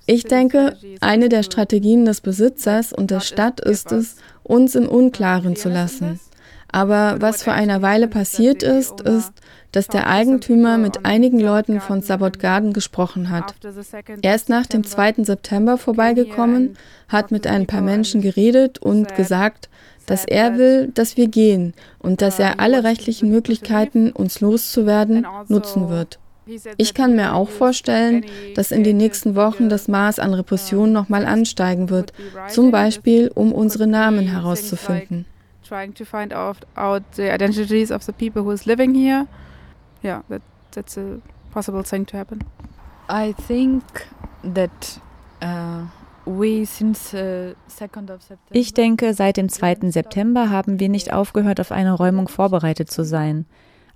Ich 0.05 0.23
denke, 0.25 0.77
eine 1.01 1.29
der 1.29 1.43
Strategien 1.43 2.05
des 2.05 2.21
Besitzers 2.21 2.93
und 2.93 3.11
der 3.11 3.21
Stadt 3.21 3.59
ist 3.59 3.91
es, 3.91 4.15
uns 4.43 4.75
im 4.75 4.87
Unklaren 4.87 5.55
zu 5.55 5.69
lassen. 5.69 6.19
Aber 6.71 7.17
was 7.19 7.43
vor 7.43 7.53
einer 7.53 7.81
Weile 7.81 8.07
passiert 8.07 8.61
ist, 8.61 9.01
ist, 9.01 9.31
dass 9.75 9.87
der 9.89 10.07
Eigentümer 10.07 10.77
mit 10.77 11.05
einigen 11.05 11.37
Leuten 11.37 11.81
von 11.81 12.01
Sabot 12.01 12.39
Garden 12.39 12.71
gesprochen 12.71 13.29
hat. 13.29 13.55
Er 14.21 14.33
ist 14.33 14.47
nach 14.47 14.65
dem 14.65 14.85
2. 14.85 15.15
September 15.23 15.77
vorbeigekommen, 15.77 16.77
hat 17.09 17.31
mit 17.31 17.45
ein 17.45 17.67
paar 17.67 17.81
Menschen 17.81 18.21
geredet 18.21 18.77
und 18.77 19.15
gesagt, 19.15 19.69
dass 20.05 20.23
er 20.23 20.57
will, 20.57 20.91
dass 20.93 21.17
wir 21.17 21.27
gehen 21.27 21.73
und 21.99 22.21
dass 22.21 22.39
er 22.39 22.61
alle 22.61 22.85
rechtlichen 22.85 23.29
Möglichkeiten, 23.29 24.11
uns 24.11 24.39
loszuwerden, 24.39 25.27
nutzen 25.49 25.89
wird. 25.89 26.19
Ich 26.77 26.93
kann 26.93 27.15
mir 27.15 27.33
auch 27.33 27.49
vorstellen, 27.49 28.23
dass 28.55 28.71
in 28.71 28.85
den 28.85 28.95
nächsten 28.95 29.35
Wochen 29.35 29.67
das 29.67 29.89
Maß 29.89 30.19
an 30.19 30.33
Repression 30.33 30.93
nochmal 30.93 31.25
ansteigen 31.25 31.89
wird, 31.89 32.13
zum 32.47 32.71
Beispiel 32.71 33.29
um 33.35 33.51
unsere 33.51 33.87
Namen 33.87 34.27
herauszufinden 34.27 35.25
trying 35.67 35.93
to 35.93 36.05
find 36.05 36.31
out, 36.31 36.57
out 36.77 37.01
the 37.13 37.33
identities 37.33 37.89
of 37.89 38.03
the 38.03 38.13
people 38.13 38.43
who 38.43 38.51
is 38.51 38.67
living 38.67 38.93
here. 38.93 39.27
Yeah, 40.05 40.21
that, 40.29 40.41
that's 40.71 40.97
a 40.97 41.19
possible 41.51 41.83
thing 41.83 42.05
to 42.07 42.17
happen. 42.17 42.43
I 43.09 43.33
think 43.47 43.83
that 44.43 44.99
uh, 45.41 45.85
uh, 46.27 46.41
ich 48.51 48.73
denke, 48.73 49.13
seit 49.13 49.37
dem 49.37 49.49
2. 49.49 49.91
September 49.91 50.49
haben 50.49 50.79
wir 50.79 50.89
nicht 50.89 51.13
aufgehört, 51.13 51.59
auf 51.59 51.71
eine 51.71 51.93
Räumung 51.93 52.27
vorbereitet 52.27 52.89
zu 52.91 53.03
sein. 53.03 53.45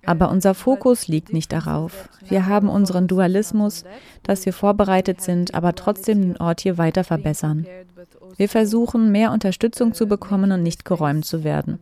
Aber 0.05 0.29
unser 0.29 0.53
Fokus 0.53 1.07
liegt 1.07 1.33
nicht 1.33 1.51
darauf. 1.51 2.09
Wir 2.27 2.45
haben 2.45 2.69
unseren 2.69 3.07
Dualismus, 3.07 3.83
dass 4.23 4.45
wir 4.45 4.53
vorbereitet 4.53 5.21
sind, 5.21 5.53
aber 5.53 5.75
trotzdem 5.75 6.21
den 6.21 6.37
Ort 6.37 6.61
hier 6.61 6.77
weiter 6.77 7.03
verbessern. 7.03 7.65
Wir 8.37 8.47
versuchen, 8.47 9.11
mehr 9.11 9.31
Unterstützung 9.31 9.93
zu 9.93 10.07
bekommen 10.07 10.51
und 10.51 10.63
nicht 10.63 10.85
geräumt 10.85 11.25
zu 11.25 11.43
werden. 11.43 11.79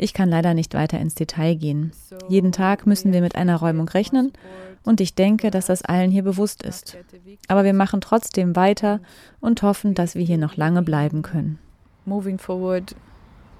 Ich 0.00 0.14
kann 0.14 0.28
leider 0.28 0.54
nicht 0.54 0.74
weiter 0.74 1.00
ins 1.00 1.16
Detail 1.16 1.56
gehen. 1.56 1.90
Jeden 2.28 2.52
Tag 2.52 2.86
müssen 2.86 3.12
wir 3.12 3.20
mit 3.20 3.34
einer 3.34 3.56
Räumung 3.56 3.88
rechnen 3.88 4.32
und 4.84 5.00
ich 5.00 5.16
denke, 5.16 5.50
dass 5.50 5.66
das 5.66 5.82
allen 5.82 6.12
hier 6.12 6.22
bewusst 6.22 6.62
ist. 6.62 6.96
Aber 7.48 7.64
wir 7.64 7.74
machen 7.74 8.00
trotzdem 8.00 8.54
weiter 8.54 9.00
und 9.40 9.62
hoffen, 9.62 9.94
dass 9.94 10.14
wir 10.14 10.24
hier 10.24 10.38
noch 10.38 10.56
lange 10.56 10.82
bleiben 10.82 11.22
können. 11.22 11.58
Moving 12.04 12.38
forward 12.38 12.94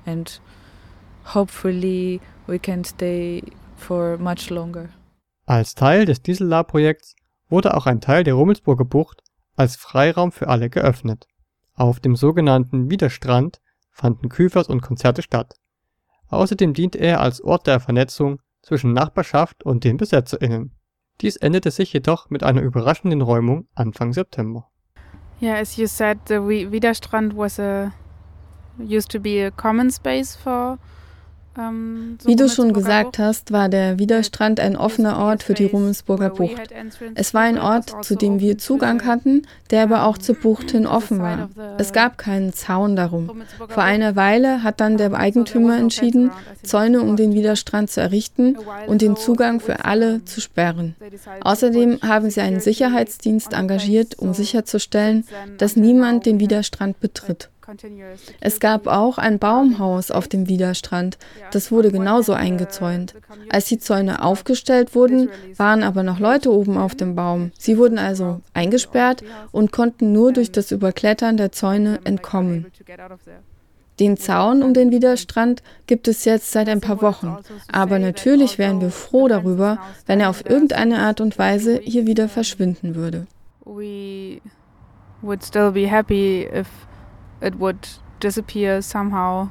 and 0.07 0.41
hopefully 1.35 2.21
we 2.47 2.61
can 2.61 2.85
stay 2.85 3.43
for 3.77 4.17
much 4.17 4.49
longer. 4.49 4.91
Als 5.45 5.75
Teil 5.75 6.05
des 6.05 6.23
Diesellar-Projekts 6.23 7.17
wurde 7.49 7.77
auch 7.77 7.87
ein 7.87 8.01
Teil 8.01 8.23
der 8.23 8.35
Rummelsburger 8.35 8.85
Bucht 8.85 9.25
als 9.57 9.75
Freiraum 9.75 10.31
für 10.31 10.47
alle 10.47 10.71
geöffnet. 10.71 11.27
Auf 11.75 11.99
dem 11.99 12.15
sogenannten 12.15 12.91
Widerstrand 12.93 13.61
fanden 13.91 14.29
Küfers 14.29 14.69
und 14.69 14.83
Konzerte 14.83 15.23
statt. 15.23 15.57
Außerdem 16.31 16.75
diente 16.75 16.99
er 16.99 17.21
als 17.21 17.41
Ort 17.41 17.67
der 17.67 17.81
Vernetzung 17.81 18.41
zwischen 18.63 18.93
Nachbarschaft 18.93 19.65
und 19.65 19.85
den 19.85 19.97
BesetzerInnen. 19.97 20.73
Dies 21.21 21.37
endete 21.37 21.71
sich 21.71 21.93
jedoch 21.93 22.31
mit 22.31 22.43
einer 22.45 22.63
überraschenden 22.63 23.23
Räumung 23.23 23.67
Anfang 23.75 24.13
September. 24.13 24.69
Yeah, 25.41 25.59
as 25.59 25.77
you 25.77 25.87
said, 25.87 26.19
the 26.27 26.35
Widerstrand 26.35 27.37
was 27.37 27.59
a 27.59 27.93
used 28.79 29.11
to 29.11 29.21
be 29.21 29.45
a 29.45 29.51
common 29.51 29.91
space 29.91 30.37
for 30.37 30.79
ähm, 31.59 32.19
Wie 32.25 32.37
du 32.37 32.49
schon 32.49 32.73
gesagt 32.73 33.19
hast, 33.19 33.53
war 33.53 33.69
der 33.69 33.99
Widerstrand 33.99 34.61
ein 34.61 34.77
offener 34.77 35.19
Ort 35.19 35.43
für 35.43 35.55
die 35.55 35.65
Rummelsburger 35.65 36.31
Bucht. 36.31 36.71
Es 37.15 37.35
war 37.35 37.43
ein 37.43 37.59
Ort, 37.59 38.05
zu 38.05 38.15
dem 38.17 38.41
wir 38.41 38.59
Zugang 38.59 39.05
hatten, 39.05 39.43
der 39.71 39.83
aber 39.83 40.05
auch 40.05 40.19
zur 40.19 40.37
Bucht 40.37 40.71
hin 40.71 40.87
offen 40.87 41.21
war. 41.21 41.49
Es 41.79 41.93
gab 41.93 42.19
keinen 42.19 42.53
Zaun 42.53 42.97
darum. 42.97 43.43
Vor 43.69 43.83
einer 43.83 44.17
Weile 44.17 44.63
hat 44.63 44.81
dann 44.81 44.97
der 44.97 45.13
Eigentümer 45.13 45.77
entschieden, 45.77 46.31
Zäune 46.63 47.01
um 47.03 47.17
den 47.17 47.35
Widerstrand 47.35 47.91
zu 47.91 48.01
errichten 48.01 48.57
und 48.87 49.03
den 49.03 49.17
Zugang 49.17 49.61
für 49.61 49.85
alle 49.85 50.25
zu 50.25 50.41
sperren. 50.41 50.95
Außerdem 51.41 52.01
haben 52.03 52.31
sie 52.31 52.41
einen 52.41 52.61
Sicherheitsdienst 52.61 53.53
engagiert, 53.53 54.19
um 54.19 54.35
sicherzustellen, 54.35 55.25
dass 55.59 55.77
niemand 55.77 56.27
den 56.27 56.41
Widerstrand 56.41 57.01
betritt. 57.01 57.51
Es 58.41 58.61
gab 58.61 58.87
auch 58.87 59.19
ein 59.19 59.39
Baumhaus 59.39 60.11
auf 60.11 60.29
dem 60.29 60.49
Widerstrand. 60.49 61.19
Das 61.51 61.71
wurde 61.71 61.93
genauso 61.93 62.33
eingezäunt. 62.33 63.15
Als 63.51 63.67
die 63.67 63.79
Zäune 63.79 64.23
aufgestellt 64.23 64.95
wurden, 64.95 65.29
waren 65.57 65.83
aber 65.83 66.03
noch 66.03 66.19
Leute 66.19 66.53
oben 66.53 66.79
auf 66.79 66.95
dem 66.95 67.15
Baum. 67.15 67.53
Sie 67.59 67.79
wurden 67.79 67.99
also 67.99 68.41
eingesperrt 68.55 69.23
und 69.53 69.73
konnten 69.73 70.13
nur 70.13 70.33
durch 70.33 70.51
das 70.51 70.71
Überklettern 70.71 71.37
der 71.37 71.53
Zäune 71.53 72.01
entkommen. 72.05 72.67
Den 74.01 74.17
Zaun 74.17 74.63
um 74.63 74.75
den 74.75 74.93
Widerstrand 74.93 75.63
gibt 75.87 76.07
es 76.07 76.25
jetzt 76.25 76.53
seit 76.53 76.69
ein 76.69 76.81
paar 76.81 77.03
Wochen. 77.03 77.37
Aber 77.71 77.99
natürlich 77.99 78.57
wären 78.57 78.81
wir 78.81 78.91
froh 78.91 79.27
darüber, 79.27 79.79
wenn 80.07 80.21
er 80.21 80.31
auf 80.31 80.49
irgendeine 80.49 81.01
Art 81.01 81.21
und 81.21 81.39
Weise 81.39 81.81
hier 81.83 82.07
wieder 82.07 82.29
verschwinden 82.29 82.95
würde. 82.95 83.27
We 83.65 84.41
would 85.21 85.45
still 85.45 85.73
be 85.73 85.91
happy 85.91 86.49
if 86.55 86.69
it 87.41 87.59
would 87.59 87.89
disappear 88.21 88.83
somehow 88.83 89.51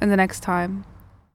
in 0.00 0.10
the 0.10 0.16
next 0.16 0.42
time. 0.42 0.84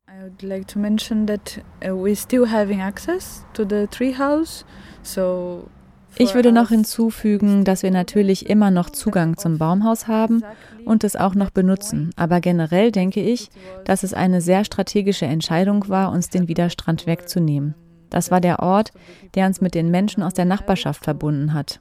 I 0.07 0.23
would 0.23 0.43
like 0.43 0.67
to 0.67 0.79
mention 0.79 1.25
that 1.27 1.59
uh, 1.85 1.95
we're 1.95 2.15
still 2.15 2.45
having 2.45 2.81
access 2.81 3.45
to 3.53 3.63
the 3.65 3.87
treehouse, 3.87 4.65
so 5.03 5.69
ich 6.15 6.33
würde 6.33 6.51
noch 6.51 6.69
hinzufügen, 6.69 7.63
dass 7.63 7.83
wir 7.83 7.91
natürlich 7.91 8.49
immer 8.49 8.71
noch 8.71 8.89
Zugang 8.89 9.37
zum 9.37 9.57
Baumhaus 9.57 10.07
haben 10.07 10.43
und 10.83 11.03
es 11.03 11.15
auch 11.15 11.35
noch 11.35 11.51
benutzen. 11.51 12.09
Aber 12.15 12.41
generell 12.41 12.91
denke 12.91 13.21
ich, 13.21 13.49
dass 13.85 14.03
es 14.03 14.15
eine 14.15 14.41
sehr 14.41 14.65
strategische 14.65 15.27
Entscheidung 15.27 15.87
war, 15.87 16.11
uns 16.11 16.29
den 16.29 16.47
Widerstrand 16.47 17.05
wegzunehmen. 17.05 17.75
Das 18.09 18.31
war 18.31 18.41
der 18.41 18.59
Ort, 18.59 18.91
der 19.35 19.45
uns 19.45 19.61
mit 19.61 19.75
den 19.75 19.91
Menschen 19.91 20.23
aus 20.23 20.33
der 20.33 20.45
Nachbarschaft 20.45 21.03
verbunden 21.03 21.53
hat 21.53 21.79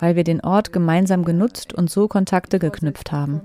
weil 0.00 0.16
wir 0.16 0.24
den 0.24 0.40
Ort 0.40 0.72
gemeinsam 0.72 1.24
genutzt 1.24 1.72
und 1.72 1.88
so 1.90 2.08
Kontakte 2.08 2.58
geknüpft 2.58 3.12
haben. 3.12 3.40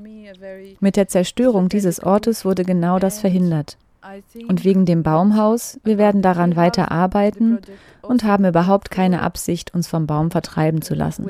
Mit 0.80 0.96
der 0.96 1.08
Zerstörung 1.08 1.70
dieses 1.70 2.02
Ortes 2.02 2.46
wurde 2.46 2.64
genau 2.64 2.98
das 2.98 3.20
verhindert. 3.20 3.78
Und 4.48 4.64
wegen 4.64 4.86
dem 4.86 5.04
Baumhaus, 5.04 5.80
wir 5.84 5.98
werden 5.98 6.22
daran 6.22 6.56
weiter 6.56 6.92
arbeiten 6.92 7.60
und 8.02 8.24
haben 8.24 8.46
überhaupt 8.46 8.92
keine 8.92 9.22
Absicht, 9.22 9.74
uns 9.74 9.88
vom 9.88 10.06
Baum 10.06 10.30
vertreiben 10.32 10.82
zu 10.82 10.94
lassen. 10.94 11.26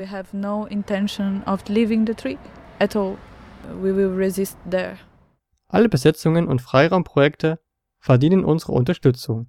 Alle 5.68 5.88
Besetzungen 5.88 6.48
und 6.48 6.60
Freiraumprojekte 6.60 7.58
verdienen 7.98 8.44
unsere 8.44 8.72
Unterstützung. 8.72 9.48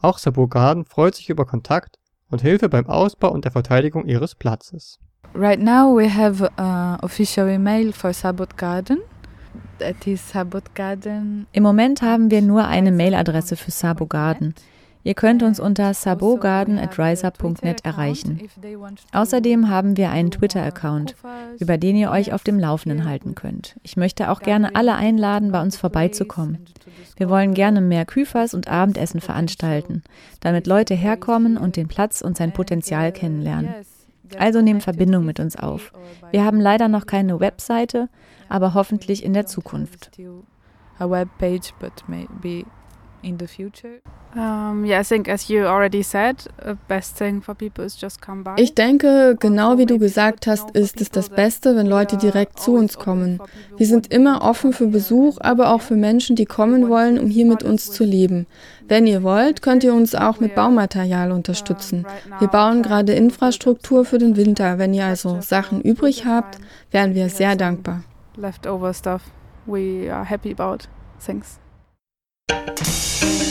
Auch 0.00 0.18
Sabogarden 0.18 0.84
freut 0.84 1.16
sich 1.16 1.28
über 1.28 1.44
Kontakt 1.44 1.98
und 2.30 2.42
Hilfe 2.42 2.68
beim 2.68 2.86
Ausbau 2.86 3.32
und 3.32 3.44
der 3.44 3.52
Verteidigung 3.52 4.06
ihres 4.06 4.36
Platzes. 4.36 5.00
Right 5.34 5.60
now 5.60 5.96
we 5.96 6.08
have 6.08 6.42
uh, 6.42 6.98
official 7.02 7.48
email 7.48 7.92
for 7.92 8.12
Sabot 8.12 8.56
Garden. 8.56 8.98
That 9.78 10.06
is 10.06 10.20
Sabot 10.30 10.74
Garden. 10.74 11.46
Im 11.52 11.62
Moment 11.62 12.02
haben 12.02 12.30
wir 12.30 12.42
nur 12.42 12.66
eine 12.66 12.90
Mailadresse 12.90 13.56
für 13.56 13.70
Sabo 13.70 14.06
Garden. 14.06 14.54
Ihr 15.04 15.14
könnt 15.14 15.42
uns 15.42 15.60
unter 15.60 15.94
sabogarden.riser.net 15.94 17.84
erreichen. 17.84 18.40
Außerdem 19.12 19.68
haben 19.70 19.96
wir 19.96 20.10
einen 20.10 20.30
Twitter-Account, 20.30 21.14
über 21.60 21.78
den 21.78 21.96
ihr 21.96 22.10
euch 22.10 22.32
auf 22.32 22.42
dem 22.42 22.58
Laufenden 22.58 23.04
halten 23.04 23.34
könnt. 23.34 23.76
Ich 23.82 23.96
möchte 23.96 24.30
auch 24.30 24.40
gerne 24.40 24.74
alle 24.74 24.96
einladen, 24.96 25.52
bei 25.52 25.62
uns 25.62 25.76
vorbeizukommen. 25.76 26.58
Wir 27.16 27.30
wollen 27.30 27.54
gerne 27.54 27.80
mehr 27.80 28.04
Küfers 28.04 28.52
und 28.54 28.68
Abendessen 28.68 29.20
veranstalten, 29.20 30.02
damit 30.40 30.66
Leute 30.66 30.94
herkommen 30.94 31.56
und 31.56 31.76
den 31.76 31.86
Platz 31.88 32.20
und 32.20 32.36
sein 32.36 32.52
Potenzial 32.52 33.12
kennenlernen. 33.12 33.72
Also 34.36 34.60
nehmt 34.60 34.82
Verbindung 34.82 35.24
mit 35.24 35.40
uns 35.40 35.56
auf. 35.56 35.92
Wir 36.30 36.44
haben 36.44 36.60
leider 36.60 36.88
noch 36.88 37.06
keine 37.06 37.40
Webseite, 37.40 38.08
aber 38.48 38.74
hoffentlich 38.74 39.24
in 39.24 39.32
der 39.32 39.46
Zukunft. 39.46 40.10
In 43.22 43.36
the 43.38 43.48
future? 43.48 44.00
Um, 44.36 44.84
yeah, 44.84 45.00
I 45.00 45.02
think 45.02 45.28
as 45.28 45.48
you 45.48 45.66
already 45.66 46.02
said, 46.02 46.36
best 46.86 47.16
thing 47.16 47.40
for 47.40 47.54
people 47.54 47.84
is 47.84 48.00
just 48.00 48.20
come 48.20 48.44
by. 48.44 48.54
Ich 48.56 48.74
denke, 48.74 49.36
genau 49.40 49.78
wie 49.78 49.86
du 49.86 49.98
gesagt 49.98 50.46
hast, 50.46 50.70
ist 50.72 51.00
es 51.00 51.10
das 51.10 51.28
Beste, 51.28 51.74
wenn 51.74 51.86
Leute 51.86 52.16
direkt 52.16 52.60
zu 52.60 52.74
uns 52.74 52.96
kommen. 52.96 53.40
Wir 53.76 53.86
sind 53.86 54.12
immer 54.12 54.42
offen 54.42 54.72
für 54.72 54.86
Besuch, 54.86 55.38
aber 55.40 55.72
auch 55.72 55.80
für 55.80 55.96
Menschen, 55.96 56.36
die 56.36 56.44
kommen 56.44 56.88
wollen, 56.88 57.18
um 57.18 57.26
hier 57.28 57.46
mit 57.46 57.64
uns 57.64 57.90
zu 57.90 58.04
leben. 58.04 58.46
Wenn 58.86 59.06
ihr 59.06 59.22
wollt, 59.22 59.62
könnt 59.62 59.82
ihr 59.82 59.94
uns 59.94 60.14
auch 60.14 60.38
mit 60.38 60.54
Baumaterial 60.54 61.32
unterstützen. 61.32 62.06
Wir 62.38 62.48
bauen 62.48 62.82
gerade 62.82 63.14
Infrastruktur 63.14 64.04
für 64.04 64.18
den 64.18 64.36
Winter. 64.36 64.78
Wenn 64.78 64.94
ihr 64.94 65.06
also 65.06 65.40
Sachen 65.40 65.80
übrig 65.80 66.24
habt, 66.24 66.58
wären 66.92 67.14
wir 67.14 67.28
sehr 67.30 67.56
dankbar. 67.56 68.04
Leftover 68.36 68.94
stuff 68.94 69.22
we 69.66 70.08
are 70.10 70.24
happy 70.24 70.52
about. 70.52 70.86
Thanks. 71.18 71.58
Thank 72.48 73.42
you. 73.42 73.47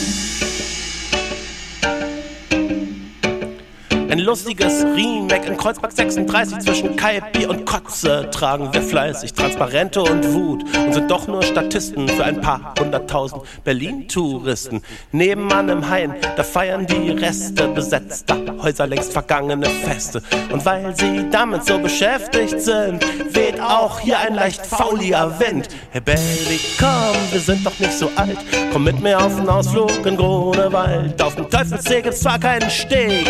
Ein 4.10 4.20
lustiges 4.20 4.84
Remake 4.84 5.46
in 5.46 5.56
Kreuzberg 5.58 5.92
36 5.92 6.60
zwischen 6.60 6.96
Kai, 6.96 7.20
und 7.46 7.66
Kotze 7.66 8.28
tragen 8.30 8.72
wir 8.72 8.80
fleißig 8.80 9.34
Transparente 9.34 10.02
und 10.02 10.32
Wut 10.32 10.64
und 10.78 10.94
sind 10.94 11.10
doch 11.10 11.26
nur 11.26 11.42
Statisten 11.42 12.08
für 12.08 12.24
ein 12.24 12.40
paar 12.40 12.74
hunderttausend 12.78 13.42
Berlin-Touristen. 13.64 14.80
Nebenan 15.12 15.68
im 15.68 15.90
Hain, 15.90 16.14
da 16.36 16.42
feiern 16.42 16.86
die 16.86 17.10
Reste 17.10 17.68
besetzter 17.68 18.38
Häuser 18.62 18.86
längst 18.86 19.12
vergangene 19.12 19.66
Feste. 19.66 20.22
Und 20.50 20.64
weil 20.64 20.96
sie 20.96 21.28
damit 21.30 21.66
so 21.66 21.78
beschäftigt 21.78 22.60
sind, 22.60 23.04
weht 23.34 23.60
auch 23.60 24.00
hier 24.00 24.18
ein 24.20 24.34
leicht 24.34 24.64
fauliger 24.64 25.38
Wind. 25.38 25.68
Hey 25.90 26.00
Baby, 26.00 26.58
komm, 26.78 27.16
wir 27.30 27.40
sind 27.40 27.64
doch 27.64 27.78
nicht 27.78 27.92
so 27.92 28.10
alt. 28.16 28.38
Komm 28.72 28.84
mit 28.84 29.00
mir 29.00 29.22
auf 29.22 29.36
den 29.36 29.48
Ausflug 29.48 30.06
in 30.06 30.16
Grunewald. 30.16 31.20
Auf 31.22 31.36
dem 31.36 31.50
Teufelssee 31.50 32.00
gibt's 32.00 32.20
zwar 32.20 32.38
keinen 32.38 32.70
Steg 32.70 33.26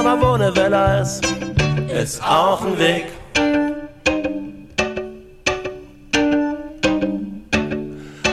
aber 0.00 0.18
wo 0.22 0.36
ne 0.38 0.54
Villa 0.56 1.00
ist, 1.00 1.22
ist 1.92 2.22
auch 2.22 2.62
ein 2.64 2.78
Weg. 2.78 3.06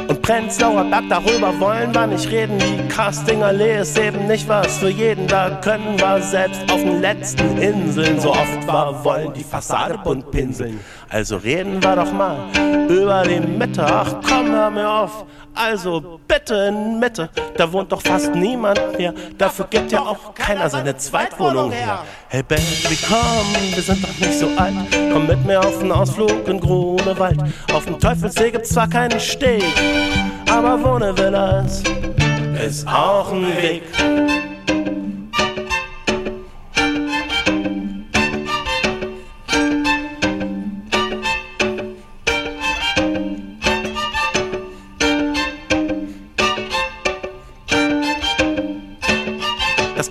Und 0.07 0.21
Prenzlauer 0.21 0.85
Berg, 0.85 1.03
darüber 1.09 1.59
wollen 1.59 1.93
wir 1.93 2.07
nicht 2.07 2.31
reden. 2.31 2.57
Die 2.57 2.87
Castingallee 2.87 3.81
ist 3.81 3.99
eben 3.99 4.27
nicht 4.27 4.47
was 4.47 4.77
für 4.77 4.87
jeden. 4.87 5.27
Da 5.27 5.59
können 5.61 5.99
wir 5.99 6.21
selbst 6.21 6.61
auf 6.71 6.81
den 6.81 7.01
letzten 7.01 7.57
Inseln 7.57 8.19
so 8.21 8.31
oft 8.31 8.65
wir 8.65 9.03
wollen 9.03 9.33
die 9.33 9.43
Fassade 9.43 9.97
bunt 9.97 10.31
pinseln. 10.31 10.79
Also 11.09 11.35
reden 11.35 11.83
wir 11.83 11.97
doch 11.97 12.13
mal 12.13 12.37
über 12.87 13.23
die 13.23 13.41
Mitte. 13.41 13.85
Ach 13.85 14.15
komm, 14.25 14.51
hör 14.51 14.69
mir 14.69 14.89
auf. 14.89 15.25
Also 15.57 16.19
bitte 16.27 16.53
in 16.69 16.99
Mitte, 16.99 17.29
da 17.57 17.71
wohnt 17.71 17.91
doch 17.91 18.01
fast 18.01 18.33
niemand 18.35 18.79
mehr. 18.97 19.13
Dafür 19.37 19.65
gibt 19.69 19.91
ja 19.91 20.01
auch 20.01 20.35
keiner 20.35 20.69
seine 20.69 20.95
Zweitwohnung 20.95 21.71
her. 21.71 22.03
Hey 22.29 22.43
Baby, 22.43 22.97
komm, 23.07 23.73
wir 23.73 23.81
sind 23.81 24.03
doch 24.03 24.17
nicht 24.19 24.39
so 24.39 24.47
alt. 24.55 24.75
Komm 25.11 25.25
mit 25.25 25.43
mir 25.45 25.59
auf 25.59 25.79
einen 25.79 25.91
Ausflug 25.91 26.47
in 26.47 26.59
Grunewald. 26.59 27.39
Auf 27.73 27.85
dem 27.85 27.99
Teufelssee 27.99 28.51
gibt's 28.51 28.69
zwar 28.69 28.87
keinen 28.87 29.19
Steg, 29.19 29.63
aber 30.49 30.83
wo 30.83 30.99
ne 30.99 31.17
Villa 31.17 31.61
ist, 31.61 31.87
ist 32.63 32.87
auch 32.87 33.31
ein 33.31 33.47
Weg. 33.57 33.83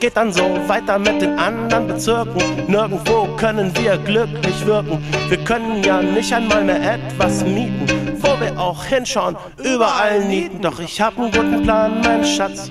Geht 0.07 0.17
dann 0.17 0.33
so 0.33 0.45
weiter 0.69 1.01
mit 1.01 1.21
den 1.21 1.37
anderen 1.37 1.89
Bezirken. 1.89 2.41
Nirgendwo 2.69 3.27
können 3.37 3.77
wir 3.77 3.99
glücklich 3.99 4.65
wirken. 4.65 5.03
Wir 5.29 5.39
können 5.39 5.83
ja 5.83 6.01
nicht 6.01 6.33
einmal 6.33 6.63
mehr 6.63 6.95
etwas 6.95 7.45
mieten, 7.45 7.89
wo 8.21 8.41
wir 8.41 8.57
auch 8.57 8.85
hinschauen, 8.85 9.37
überall 9.65 10.25
nieten. 10.25 10.63
Doch 10.63 10.79
ich 10.79 11.01
hab 11.01 11.19
einen 11.19 11.33
guten 11.33 11.65
Plan, 11.65 12.01
mein 12.05 12.25
Schatz. 12.25 12.71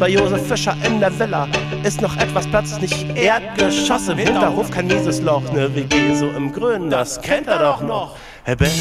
Bei 0.00 0.08
Josef 0.08 0.44
Fischer 0.48 0.76
in 0.84 0.98
der 0.98 1.16
Villa 1.16 1.46
ist 1.84 2.02
noch 2.02 2.16
etwas 2.16 2.48
Platz, 2.48 2.80
nicht 2.80 3.16
Erdgeschoss 3.16 4.08
im 4.08 4.18
Hinterhof, 4.18 4.68
kein 4.72 4.88
mieses 4.88 5.20
Loch, 5.20 5.44
ne 5.52 5.72
WG 5.72 6.14
so 6.16 6.30
im 6.30 6.50
Grünen, 6.50 6.90
das 6.90 7.22
kennt 7.22 7.46
er 7.46 7.60
doch 7.60 7.80
noch. 7.82 8.16
Hey 8.42 8.56
Baby, 8.56 8.72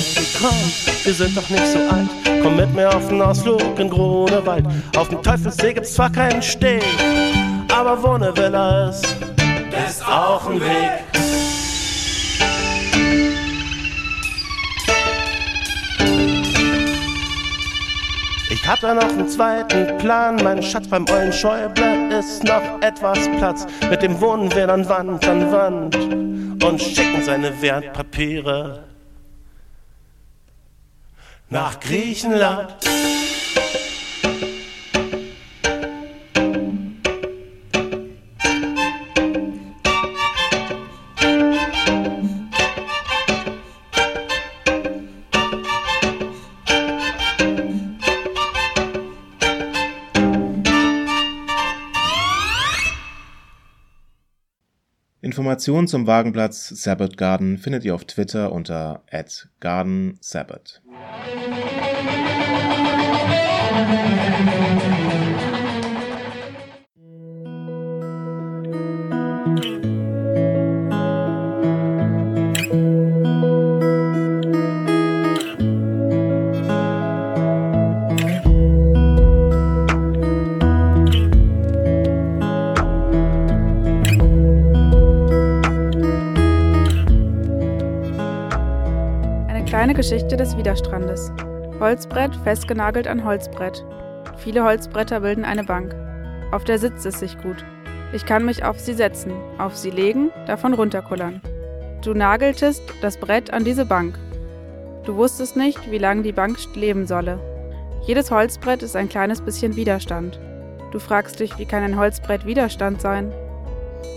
komm, 0.42 0.58
wir 1.04 1.14
sind 1.14 1.38
doch 1.38 1.48
nicht 1.52 1.68
so 1.68 1.78
alt. 1.78 2.10
Komm 2.42 2.56
mit 2.56 2.74
mir 2.74 2.90
auf 2.90 3.08
den 3.10 3.22
Ausflug 3.22 3.78
in 3.78 3.92
Grunewald. 3.92 4.66
Auf 4.98 5.10
dem 5.10 5.22
Teufelssee 5.22 5.74
gibt's 5.74 5.94
zwar 5.94 6.12
keinen 6.12 6.42
Steg, 6.42 6.82
aber 7.72 8.02
wo 8.04 8.18
ne 8.18 8.36
Villa 8.36 8.90
ist, 8.90 9.06
ist 9.88 10.06
auch 10.06 10.50
ein 10.50 10.60
Weg. 10.60 11.04
Ich 18.50 18.68
hab 18.68 18.80
da 18.82 18.94
noch 18.94 19.10
einen 19.10 19.28
zweiten 19.28 19.98
Plan. 19.98 20.36
Mein 20.44 20.62
Schatz 20.62 20.88
beim 20.88 21.06
Eulen 21.10 21.34
Schäuble 21.34 22.10
ist 22.20 22.44
noch 22.44 22.82
etwas 22.82 23.18
Platz. 23.38 23.66
Mit 23.90 24.02
dem 24.02 24.20
wohnen 24.22 24.54
wir 24.54 24.68
dann 24.68 24.88
Wand 24.88 25.28
an 25.28 25.52
Wand 25.52 25.96
und 26.64 26.82
schicken 26.82 27.24
seine 27.24 27.60
Wertpapiere 27.62 28.84
nach 31.50 31.80
Griechenland. 31.80 32.76
Informationen 55.42 55.88
zum 55.88 56.06
Wagenplatz 56.06 56.70
Sabbath 56.70 57.18
Garden 57.18 57.58
findet 57.58 57.84
ihr 57.84 57.96
auf 57.96 58.06
Twitter 58.06 58.52
unter 58.52 59.02
@gardensabbath. 59.60 60.84
Geschichte 90.02 90.36
des 90.36 90.58
Widerstrandes. 90.58 91.32
Holzbrett 91.80 92.36
festgenagelt 92.38 93.08
an 93.08 93.24
Holzbrett. 93.24 93.86
Viele 94.38 94.64
Holzbretter 94.64 95.20
bilden 95.20 95.46
eine 95.46 95.64
Bank. 95.64 95.96
Auf 96.52 96.64
der 96.64 96.80
sitzt 96.80 97.06
es 97.06 97.20
sich 97.20 97.40
gut. 97.44 97.64
Ich 98.12 98.26
kann 98.26 98.44
mich 98.44 98.66
auf 98.66 98.80
sie 98.80 98.96
setzen, 98.96 99.32
auf 99.60 99.78
sie 99.78 99.92
legen, 99.92 100.32
davon 100.48 100.74
runterkullern. 100.74 101.40
Du 102.04 102.16
nageltest 102.16 102.82
das 103.04 103.18
Brett 103.18 103.54
an 103.54 103.64
diese 103.64 103.86
Bank. 103.86 104.18
Du 105.06 105.18
wusstest 105.18 105.56
nicht, 105.56 105.92
wie 105.92 106.00
lange 106.00 106.24
die 106.24 106.32
Bank 106.32 106.58
leben 106.74 107.06
solle. 107.06 107.40
Jedes 108.02 108.32
Holzbrett 108.32 108.82
ist 108.82 108.96
ein 108.96 109.08
kleines 109.08 109.42
bisschen 109.42 109.76
Widerstand. 109.76 110.40
Du 110.92 110.98
fragst 110.98 111.40
dich, 111.40 111.60
wie 111.60 111.66
kann 111.68 111.84
ein 111.84 112.00
Holzbrett 112.00 112.48
Widerstand 112.48 113.02
sein? 113.02 113.32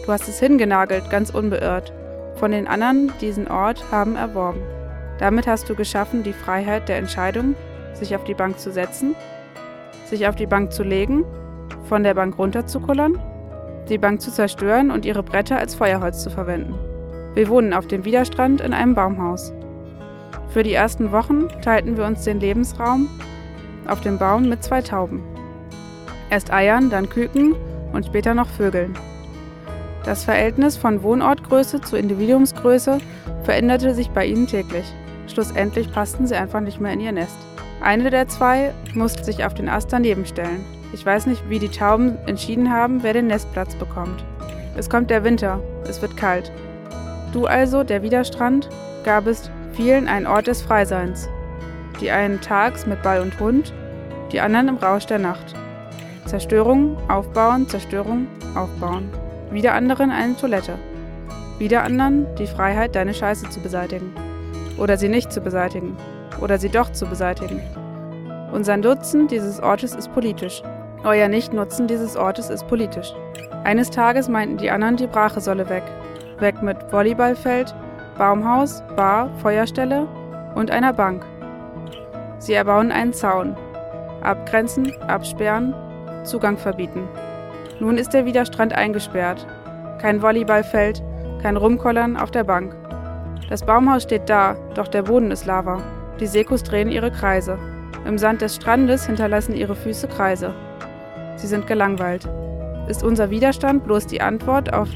Du 0.06 0.10
hast 0.10 0.28
es 0.28 0.40
hingenagelt, 0.40 1.10
ganz 1.10 1.28
unbeirrt. 1.28 1.92
Von 2.36 2.52
den 2.52 2.68
anderen 2.68 3.12
diesen 3.20 3.48
Ort 3.48 3.84
haben 3.92 4.16
erworben. 4.16 4.62
Damit 5.18 5.46
hast 5.46 5.68
du 5.68 5.74
geschaffen 5.74 6.22
die 6.22 6.32
Freiheit 6.32 6.88
der 6.88 6.98
Entscheidung, 6.98 7.54
sich 7.92 8.14
auf 8.16 8.24
die 8.24 8.34
Bank 8.34 8.58
zu 8.58 8.72
setzen, 8.72 9.14
sich 10.06 10.26
auf 10.26 10.36
die 10.36 10.46
Bank 10.46 10.72
zu 10.72 10.82
legen, 10.82 11.24
von 11.88 12.02
der 12.02 12.14
Bank 12.14 12.38
runterzukullern, 12.38 13.20
die 13.88 13.98
Bank 13.98 14.20
zu 14.20 14.32
zerstören 14.32 14.90
und 14.90 15.04
ihre 15.04 15.22
Bretter 15.22 15.58
als 15.58 15.74
Feuerholz 15.74 16.22
zu 16.22 16.30
verwenden. 16.30 16.74
Wir 17.34 17.48
wohnen 17.48 17.72
auf 17.72 17.86
dem 17.86 18.04
Widerstrand 18.04 18.60
in 18.60 18.72
einem 18.72 18.94
Baumhaus. 18.94 19.52
Für 20.48 20.62
die 20.62 20.74
ersten 20.74 21.12
Wochen 21.12 21.48
teilten 21.62 21.96
wir 21.96 22.04
uns 22.04 22.22
den 22.24 22.40
Lebensraum 22.40 23.08
auf 23.86 24.00
dem 24.00 24.18
Baum 24.18 24.48
mit 24.48 24.62
zwei 24.62 24.82
Tauben. 24.82 25.22
Erst 26.30 26.52
Eiern, 26.52 26.90
dann 26.90 27.08
Küken 27.08 27.54
und 27.92 28.06
später 28.06 28.34
noch 28.34 28.48
Vögeln. 28.48 28.96
Das 30.04 30.24
Verhältnis 30.24 30.76
von 30.76 31.02
Wohnortgröße 31.02 31.80
zu 31.80 31.96
Individuumsgröße 31.96 32.98
veränderte 33.44 33.94
sich 33.94 34.10
bei 34.10 34.26
ihnen 34.26 34.46
täglich. 34.46 34.84
Schlussendlich 35.26 35.90
passten 35.92 36.26
sie 36.26 36.36
einfach 36.36 36.60
nicht 36.60 36.80
mehr 36.80 36.92
in 36.92 37.00
ihr 37.00 37.12
Nest. 37.12 37.36
Eine 37.80 38.10
der 38.10 38.28
zwei 38.28 38.72
musste 38.94 39.24
sich 39.24 39.44
auf 39.44 39.54
den 39.54 39.68
Ast 39.68 39.92
daneben 39.92 40.26
stellen. 40.26 40.64
Ich 40.92 41.04
weiß 41.04 41.26
nicht, 41.26 41.48
wie 41.48 41.58
die 41.58 41.68
Tauben 41.68 42.16
entschieden 42.26 42.72
haben, 42.72 43.02
wer 43.02 43.12
den 43.12 43.26
Nestplatz 43.26 43.74
bekommt. 43.74 44.24
Es 44.76 44.88
kommt 44.88 45.10
der 45.10 45.24
Winter, 45.24 45.60
es 45.88 46.00
wird 46.00 46.16
kalt. 46.16 46.50
Du 47.32 47.46
also, 47.46 47.82
der 47.82 48.02
Widerstrand, 48.02 48.68
gabest 49.04 49.50
vielen 49.72 50.08
einen 50.08 50.26
Ort 50.26 50.46
des 50.46 50.62
Freiseins. 50.62 51.28
Die 52.00 52.10
einen 52.10 52.40
tags 52.40 52.86
mit 52.86 53.02
Ball 53.02 53.20
und 53.20 53.38
Hund, 53.40 53.72
die 54.32 54.40
anderen 54.40 54.68
im 54.68 54.76
Rausch 54.76 55.06
der 55.06 55.18
Nacht. 55.18 55.54
Zerstörung, 56.26 56.96
aufbauen, 57.08 57.68
Zerstörung, 57.68 58.26
aufbauen. 58.54 59.10
Wieder 59.50 59.74
anderen 59.74 60.10
eine 60.10 60.36
Toilette. 60.36 60.78
Wieder 61.58 61.82
anderen 61.82 62.26
die 62.36 62.46
Freiheit, 62.46 62.94
deine 62.94 63.14
Scheiße 63.14 63.48
zu 63.50 63.60
beseitigen. 63.60 64.12
Oder 64.78 64.96
sie 64.96 65.08
nicht 65.08 65.32
zu 65.32 65.40
beseitigen. 65.40 65.96
Oder 66.40 66.58
sie 66.58 66.68
doch 66.68 66.90
zu 66.92 67.06
beseitigen. 67.06 67.60
Unser 68.52 68.76
Nutzen 68.76 69.28
dieses 69.28 69.60
Ortes 69.60 69.94
ist 69.94 70.12
politisch. 70.12 70.62
Euer 71.04 71.28
Nichtnutzen 71.28 71.86
dieses 71.86 72.16
Ortes 72.16 72.50
ist 72.50 72.66
politisch. 72.66 73.12
Eines 73.64 73.90
Tages 73.90 74.28
meinten 74.28 74.56
die 74.56 74.70
anderen, 74.70 74.96
die 74.96 75.06
Brache 75.06 75.40
solle 75.40 75.68
weg. 75.68 75.82
Weg 76.38 76.62
mit 76.62 76.76
Volleyballfeld, 76.92 77.74
Baumhaus, 78.18 78.82
Bar, 78.96 79.30
Feuerstelle 79.42 80.06
und 80.54 80.70
einer 80.70 80.92
Bank. 80.92 81.24
Sie 82.38 82.54
erbauen 82.54 82.92
einen 82.92 83.12
Zaun. 83.12 83.56
Abgrenzen, 84.22 84.92
absperren, 85.08 85.74
Zugang 86.24 86.56
verbieten. 86.56 87.08
Nun 87.80 87.98
ist 87.98 88.14
der 88.14 88.24
Widerstrand 88.24 88.72
eingesperrt. 88.72 89.46
Kein 90.00 90.22
Volleyballfeld, 90.22 91.02
kein 91.42 91.56
Rumkollern 91.56 92.16
auf 92.16 92.30
der 92.30 92.44
Bank. 92.44 92.74
Das 93.48 93.64
Baumhaus 93.64 94.04
steht 94.04 94.28
da, 94.28 94.56
doch 94.74 94.88
der 94.88 95.02
Boden 95.02 95.30
ist 95.30 95.46
Lava. 95.46 95.80
Die 96.20 96.26
Sekus 96.26 96.62
drehen 96.62 96.90
ihre 96.90 97.10
Kreise. 97.10 97.58
Im 98.06 98.18
Sand 98.18 98.40
des 98.40 98.56
Strandes 98.56 99.06
hinterlassen 99.06 99.54
ihre 99.54 99.74
Füße 99.74 100.08
Kreise. 100.08 100.54
Sie 101.36 101.46
sind 101.46 101.66
gelangweilt. 101.66 102.28
Ist 102.88 103.02
unser 103.02 103.30
Widerstand 103.30 103.84
bloß 103.84 104.06
die 104.06 104.20
Antwort 104.20 104.72
auf 104.72 104.88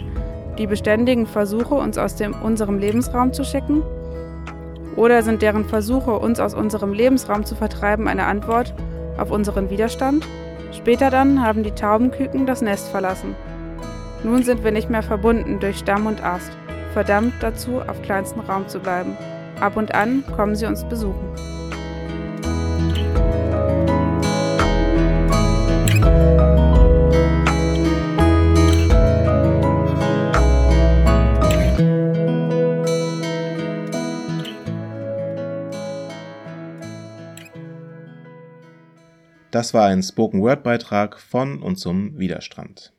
die 0.59 0.66
beständigen 0.66 1.27
Versuche, 1.27 1.74
uns 1.74 1.98
aus 1.98 2.16
dem, 2.16 2.35
unserem 2.42 2.79
Lebensraum 2.79 3.33
zu 3.33 3.44
schicken? 3.44 3.83
Oder 4.96 5.22
sind 5.22 5.42
deren 5.42 5.64
Versuche, 5.64 6.18
uns 6.18 6.40
aus 6.40 6.55
unserem 6.55 6.92
Lebensraum 6.92 7.44
zu 7.44 7.55
vertreiben, 7.55 8.09
eine 8.09 8.27
Antwort 8.27 8.74
auf 9.16 9.31
unseren 9.31 9.70
Widerstand? 9.70 10.27
Später 10.72 11.11
dann 11.11 11.42
haben 11.42 11.62
die 11.62 11.70
Taubenküken 11.70 12.46
das 12.46 12.62
Nest 12.62 12.88
verlassen. 12.88 13.35
Nun 14.24 14.42
sind 14.42 14.64
wir 14.64 14.72
nicht 14.72 14.90
mehr 14.90 15.03
verbunden 15.03 15.61
durch 15.61 15.79
Stamm 15.79 16.07
und 16.07 16.22
Ast, 16.24 16.51
verdammt 16.98 17.34
dazu, 17.38 17.80
auf 17.80 18.02
kleinstem 18.02 18.40
Raum 18.40 18.66
zu 18.66 18.80
bleiben. 18.80 19.16
Ab 19.61 19.76
und 19.76 19.94
an 19.94 20.24
kommen 20.34 20.56
sie 20.56 20.66
uns 20.66 20.82
besuchen. 20.82 21.32
Das 39.52 39.72
war 39.72 39.87
ein 39.87 40.02
Spoken-Word-Beitrag 40.02 41.20
von 41.20 41.62
und 41.62 41.76
zum 41.76 42.18
Widerstrand. 42.18 42.92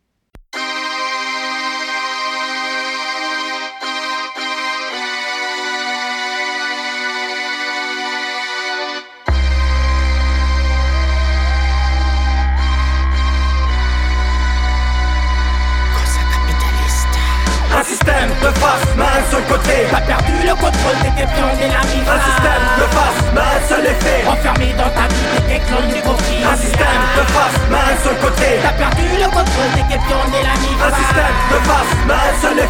T'as 19.91 20.01
perdu 20.01 20.33
le 20.45 20.53
contrôle, 20.53 20.97
t'étais 21.01 21.25
pion 21.33 21.49
et 21.59 21.67
la 21.67 21.81
Un 21.81 22.19
système 22.21 22.65
de 22.77 22.85
face, 22.93 23.33
main 23.33 23.55
seul 23.67 23.85
effet. 23.85 24.21
Enfermé 24.27 24.73
dans 24.77 24.89
ta 24.89 25.07
vie, 25.09 25.25
t'étais 25.35 25.59
clone 25.65 25.87
du 25.89 26.01
conflit. 26.01 26.43
Un 26.45 26.57
système 26.57 27.01
de 27.17 27.23
face, 27.33 27.57
main 27.69 27.89
sur 28.01 28.11
le 28.11 28.17
côté. 28.17 28.59
T'as 28.61 28.73
perdu 28.73 29.07
le 29.17 29.25
contrôle, 29.25 29.71
t'étais 29.73 30.01
pion 30.05 30.21
et 30.29 30.43
la 30.45 30.53
Un 30.53 30.93
système 30.93 31.37
de 31.51 31.59
face, 31.65 31.93
main 32.05 32.29
seul 32.41 32.59
effet 32.59 32.68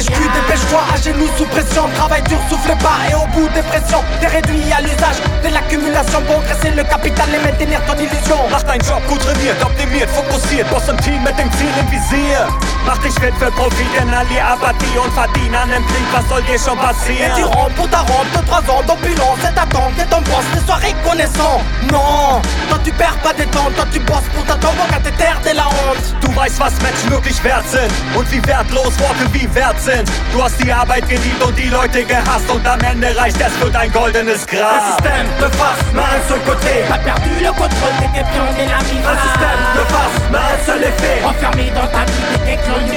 les 0.00 0.06
culs, 0.06 0.30
dépêche-toi 0.34 0.80
à 0.92 0.96
genoux 0.96 1.28
sous 1.36 1.44
pression. 1.46 1.88
Travail 1.96 2.22
dur, 2.22 2.38
souffle 2.48 2.74
pas 2.78 2.98
et 3.10 3.14
au 3.14 3.26
bout 3.34 3.48
des 3.54 3.62
pressions 3.62 4.02
T'es 4.20 4.28
réduit 4.28 4.72
à 4.72 4.80
l'usage 4.80 5.20
de 5.44 5.48
l'accumulation. 5.52 6.20
Pour 6.26 6.40
graisser 6.42 6.70
le 6.74 6.82
capital 6.84 7.28
et 7.34 7.42
maintenir 7.44 7.80
ton 7.86 7.94
illusion. 7.94 8.40
Mach 8.50 8.62
deinen 8.64 8.82
Job 8.86 9.02
gut 9.08 9.20
trainiert, 9.20 9.62
optimiert, 9.62 10.08
fokussiert 10.10 10.68
Boss 10.70 10.88
im 10.88 10.96
Team 10.98 11.22
mit 11.22 11.36
dem 11.38 11.50
Ziel 11.52 11.72
im 11.80 11.90
Visier 11.90 12.46
Mach 12.86 12.98
dich 12.98 13.14
fit 13.14 13.34
für 13.38 13.50
Profit, 13.52 13.92
inhalier 14.00 14.46
Apathie. 14.46 14.98
Und 14.98 15.12
verdien 15.12 15.54
an 15.54 15.68
dem 15.70 15.84
Krieg, 15.86 16.06
was 16.12 16.24
soll 16.28 16.42
dir 16.42 16.58
schon 16.58 16.78
passieren? 16.78 17.30
Et 17.30 17.34
tu 17.36 17.44
rentres 17.44 17.74
pour 17.76 17.88
ta 17.90 18.00
robe 18.00 18.30
de 18.32 18.40
3 18.46 18.58
ans 18.72 18.82
d'opulence 18.86 19.40
Et 19.44 19.54
t'attends 19.54 19.90
que 19.96 20.04
ton 20.08 20.22
boss 20.22 20.46
ne 20.54 20.60
soit 20.64 20.80
reconnaissant 20.80 21.60
Non, 21.92 22.40
toi 22.68 22.78
tu 22.84 22.92
perds 22.92 23.18
pas 23.22 23.34
des 23.34 23.46
temps, 23.46 23.70
toi 23.76 23.84
tu 23.92 24.00
bosses 24.00 24.30
pour 24.34 24.44
ta 24.44 24.54
tombe 24.54 24.80
à 24.94 25.00
tes 25.00 25.12
terres 25.12 25.40
de 25.44 25.56
la 25.56 25.66
honte. 25.66 26.04
Du 26.22 26.34
weißt, 26.34 26.58
was 26.60 26.72
Menschen 26.80 27.10
wirklich 27.10 27.42
wert 27.44 27.68
sind 27.68 27.90
und 28.16 28.30
wie 28.32 28.42
wertlos 28.46 28.98
Worte 28.98 29.26
wie 29.32 29.48
wert 29.54 29.80
sind 29.80 29.89
Du 30.31 30.43
hast 30.43 30.61
die 30.63 30.71
Arbeit 30.71 31.09
geliebt 31.09 31.43
und 31.43 31.57
die 31.57 31.69
Leute 31.69 32.05
gehasst 32.05 32.47
Und 32.53 32.67
am 32.67 32.79
Ende 32.81 33.17
reicht 33.17 33.41
es 33.41 33.51
für 33.57 33.71
dein 33.71 33.91
goldenes 33.91 34.45
Gras 34.45 34.61
Un 34.61 34.93
système 34.93 35.27
de 35.39 35.49
face, 35.57 35.85
main 35.91 36.21
sur 36.27 36.35
le 36.35 36.41
côté 36.43 36.85
T'as 36.87 36.99
perdu 36.99 37.33
le 37.41 37.49
contrôle, 37.49 37.95
t'étais 37.97 38.25
pion 38.29 38.45
de 38.45 38.65
la 38.69 38.77
vie 38.85 39.01
Un 39.01 39.17
système 39.25 39.61
de 39.73 39.83
face, 39.89 40.17
main 40.29 40.53
seul 40.67 40.83
effet 40.83 41.17
Enfermé 41.25 41.71
dans 41.73 41.87
ta 41.87 42.05
vie, 42.05 42.21
t'étais 42.45 42.61
clone 42.61 42.95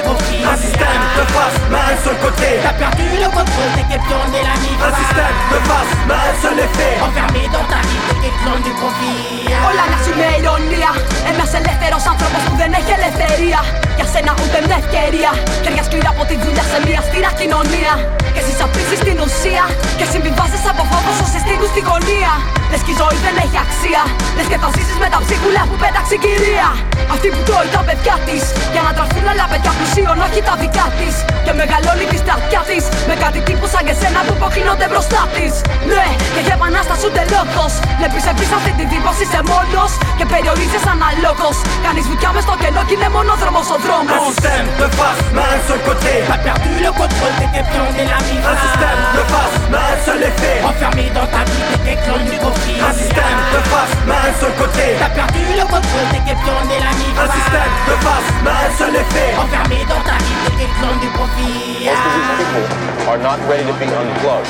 un 0.48 0.57
système 0.57 1.03
de 1.18 1.24
face, 1.33 1.59
main 1.70 1.90
sur 2.03 2.12
le 2.12 2.20
côté 2.24 2.48
T'as 2.62 2.77
perdu 2.77 3.07
le 3.16 3.29
contrôle, 3.29 3.70
t'es 3.77 3.87
question 3.92 4.20
de 4.29 4.40
la 4.48 4.57
vie 4.62 4.77
Un 4.88 4.92
système 5.01 5.37
de 5.53 5.59
face, 5.68 5.92
main 6.11 6.29
sur 6.40 6.53
l'effet 6.59 6.94
Enfermé 7.01 7.42
dans 7.48 7.66
ta 7.72 7.81
vie, 7.88 8.01
t'es 8.09 8.18
question 8.29 8.55
du 8.64 8.72
profit 8.81 9.48
Όλα 9.68 9.85
να 9.92 9.98
σου 10.03 10.11
είναι 10.14 10.29
ηρωνία 10.38 10.90
Ένας 11.31 11.51
ελεύθερος 11.59 12.03
άνθρωπος 12.12 12.40
που 12.48 12.55
δεν 12.61 12.70
έχει 12.79 12.92
ελευθερία 12.98 13.61
Για 13.97 14.08
σένα 14.13 14.32
ούτε 14.41 14.58
μια 14.67 14.77
ευκαιρία. 14.84 15.32
Χέρια 15.63 15.84
σκληρά 15.88 16.12
από 16.15 16.23
τη 16.29 16.36
δουλειά 16.43 16.63
σε 16.71 16.77
μια 16.88 17.01
στήρα 17.08 17.32
κοινωνία. 17.39 17.93
Και 18.34 18.41
εσύ 18.43 18.53
απίσεις 18.65 18.99
την 19.08 19.17
ουσία. 19.25 19.65
Και 19.97 20.06
συμβιβάζεις 20.13 20.63
από 20.71 20.84
φόβο 20.91 21.12
όσοι 21.25 21.38
στείλουν 21.43 21.69
στη 21.73 21.82
γωνία. 21.89 22.34
Λες 22.71 22.82
και 22.86 22.93
η 22.95 22.97
ζωή 23.01 23.17
δεν 23.25 23.36
έχει 23.43 23.58
αξία. 23.65 24.03
Λες 24.38 24.47
και 24.51 24.58
θα 24.62 24.69
ζήσεις 24.75 24.97
με 25.03 25.08
τα 25.13 25.19
ψίχουλα 25.23 25.62
που 25.69 25.75
πέταξε 25.84 26.13
η 26.17 26.19
κυρία. 26.25 26.69
Αυτή 27.13 27.27
που 27.34 27.41
τρώει 27.47 27.69
τα 27.75 27.82
παιδιά 27.88 28.15
της. 28.27 28.43
Για 28.73 28.84
να 28.88 28.91
τραφούν 28.97 29.25
άλλα 29.32 29.45
παιδιά 29.51 29.71
πλουσίων 29.77 30.17
όχι 30.25 30.39
τα 30.47 30.53
δικά 30.62 30.86
της. 30.99 31.15
Και 31.45 31.53
μεγαλώνει 31.60 32.06
τη 32.12 32.17
στρατιά 32.23 32.62
της. 32.69 32.84
Με 33.10 33.15
κάτι 33.23 33.39
τύπου 33.47 33.67
σαν 33.73 33.84
και 33.88 33.95
σένα 34.01 34.19
που 34.25 34.34
υποκρίνονται 34.38 34.88
μπροστά 34.91 35.21
της. 35.36 35.53
Ναι, 35.91 36.08
και 36.34 36.41
για 36.45 36.56
επανάσταση 36.60 37.03
ούτε 37.10 37.21
λόγος 37.34 37.73
Βλέπεις 37.99 38.23
επίσης 38.32 38.53
αυτή 38.60 38.71
τη 38.77 38.84
δίποση 38.91 39.23
είσαι 39.25 39.41
μόνος. 39.51 39.91
Και 40.17 40.25
περιορίζεις 40.32 40.84
αναλόγως 40.93 41.58
Κάνεις 41.86 42.06
βουτιά 42.10 42.29
μες 42.36 42.43
στο 42.47 42.56
κενό 42.62 42.82
και 42.88 42.93
είναι 42.97 43.10
μόνος 43.15 43.38
δρόμος 43.41 43.67
ο 43.75 43.77
flambe 43.84 44.08
Un 44.10 44.24
système 44.32 44.67
de 44.80 44.88
face, 44.96 45.22
mais 45.36 45.43
un 45.43 45.62
seul 45.67 45.82
côté. 45.84 46.13
T'as 46.28 46.39
perdu 46.39 46.72
le 46.80 46.91
contrôle, 46.91 47.34
t'étais 47.39 47.65
pion 47.67 47.86
et 48.00 48.08
la 48.08 48.19
mise 48.24 48.43
Un 48.43 48.58
système 48.63 49.02
de 49.17 49.24
face, 49.32 49.58
mais 49.72 49.84
un 49.84 49.98
seul 50.06 50.22
effet. 50.24 50.58
Enfermé 50.63 51.06
dans 51.13 51.28
ta 51.28 51.43
vie, 51.43 51.63
t'étais 51.72 51.98
clone 52.04 52.26
du 52.26 52.38
conflit. 52.39 52.80
Un 52.80 52.96
système 52.96 53.39
de 53.54 53.62
face, 53.67 53.93
mais 54.08 54.19
un 54.24 54.34
seul 54.39 54.54
côté. 54.56 54.86
T'as 55.00 55.13
perdu 55.13 55.43
le 55.60 55.65
contrôle, 55.67 56.08
t'étais 56.15 56.38
pion 56.43 56.58
et 56.72 56.82
la 56.82 56.93
mise 56.96 57.17
Un 57.19 57.30
système 57.36 57.74
de 57.89 57.96
face, 58.06 58.30
mais 58.43 58.56
un 58.56 58.72
seul 58.80 58.93
effet. 58.96 59.32
Enfermé 59.38 59.80
dans 59.91 60.04
ta 60.08 60.17
vie, 60.24 60.38
t'étais 60.48 60.69
clone 60.80 61.00
du 61.04 61.10
profit 61.17 61.84
Most 61.84 62.00
of 62.00 62.12
these 62.15 62.32
people 62.39 62.65
are 63.12 63.19
not 63.19 63.38
ready 63.52 63.65
to 63.67 63.76
be 63.76 63.88
unplugged 63.91 64.48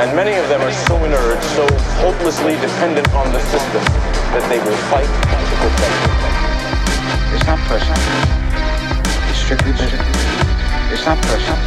And 0.00 0.14
many 0.16 0.34
of 0.34 0.48
them 0.48 0.62
are 0.62 0.72
so 0.72 0.96
inert, 1.04 1.42
so 1.54 1.66
hopelessly 2.00 2.56
dependent 2.56 3.06
on 3.14 3.30
the 3.32 3.40
system 3.52 3.82
that 4.32 4.44
they 4.48 4.58
will 4.58 4.80
fight 4.88 5.04
to 5.04 5.54
protect 5.60 6.24
it. 6.24 6.29
It's 7.34 7.46
not 7.46 7.58
personal. 7.68 7.96
It's 9.28 9.38
strictly 9.38 9.72
business. 9.72 10.00
It's 10.92 11.06
not 11.06 11.20
personal. 11.22 11.58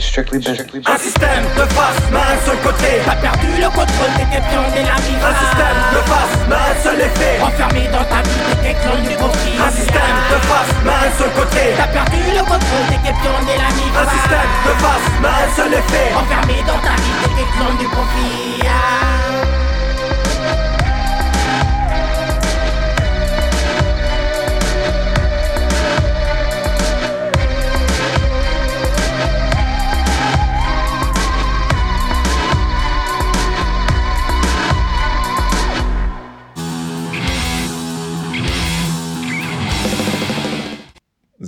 Un 0.00 0.98
système 0.98 1.44
de 1.56 1.64
face, 1.74 2.02
mais 2.10 2.18
un 2.18 2.44
seul 2.44 2.56
côté. 2.64 2.98
T'as 3.04 3.14
perdu 3.16 3.46
le 3.60 3.68
contrôle 3.68 4.10
des 4.18 4.24
pions 4.26 4.66
de 4.74 4.82
la 4.82 4.96
vie. 4.96 5.18
Un 5.22 5.34
système 5.38 5.80
de 5.94 6.00
face, 6.10 6.34
mais 6.48 6.56
un 6.56 6.82
seul 6.82 7.00
effet. 7.00 7.38
Enfermé 7.40 7.88
dans 7.92 8.04
ta 8.04 8.22
vie, 8.22 8.42
t'es 8.62 8.74
clones 8.82 9.06
du 9.06 9.14
profit. 9.14 9.54
Un 9.60 9.70
système 9.70 10.16
de 10.32 10.38
face, 10.48 10.72
mais 10.84 10.98
un 11.06 11.12
seul 11.18 11.30
côté. 11.30 11.62
T'as 11.76 11.86
perdu 11.86 12.18
le 12.32 12.42
contrôle 12.42 12.86
des 12.90 13.12
pions 13.22 13.40
de 13.44 13.54
la 13.54 13.70
vie. 13.70 13.90
Un 13.94 14.08
système 14.10 14.50
de 14.66 14.72
face, 14.82 15.06
mais 15.22 15.42
seul 15.54 15.72
effet. 15.74 16.10
Enfermé 16.16 16.64
dans 16.66 16.80
ta 16.80 16.94
vie, 16.96 17.16
t'es 17.36 17.46
clones 17.54 17.78
du 17.78 17.86
profit. 17.86 19.19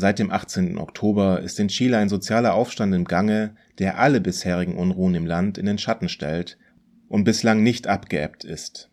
Seit 0.03 0.19
dem 0.19 0.33
18. 0.33 0.79
Oktober 0.79 1.43
ist 1.43 1.61
in 1.61 1.69
Chile 1.69 1.97
ein 1.97 2.09
sozialer 2.09 2.55
Aufstand 2.55 2.93
im 2.93 3.05
Gange, 3.05 3.55
der 3.79 4.01
alle 4.01 4.21
bisherigen 4.21 4.77
Unruhen 4.77 5.15
im 5.15 5.27
Land 5.27 5.59
in 5.59 5.67
den 5.67 5.79
Schatten 5.79 6.09
stellt 6.09 6.59
und 7.07 7.23
bislang 7.23 7.63
nicht 7.63 7.87
abgeebbt 7.87 8.43
ist. 8.43 8.91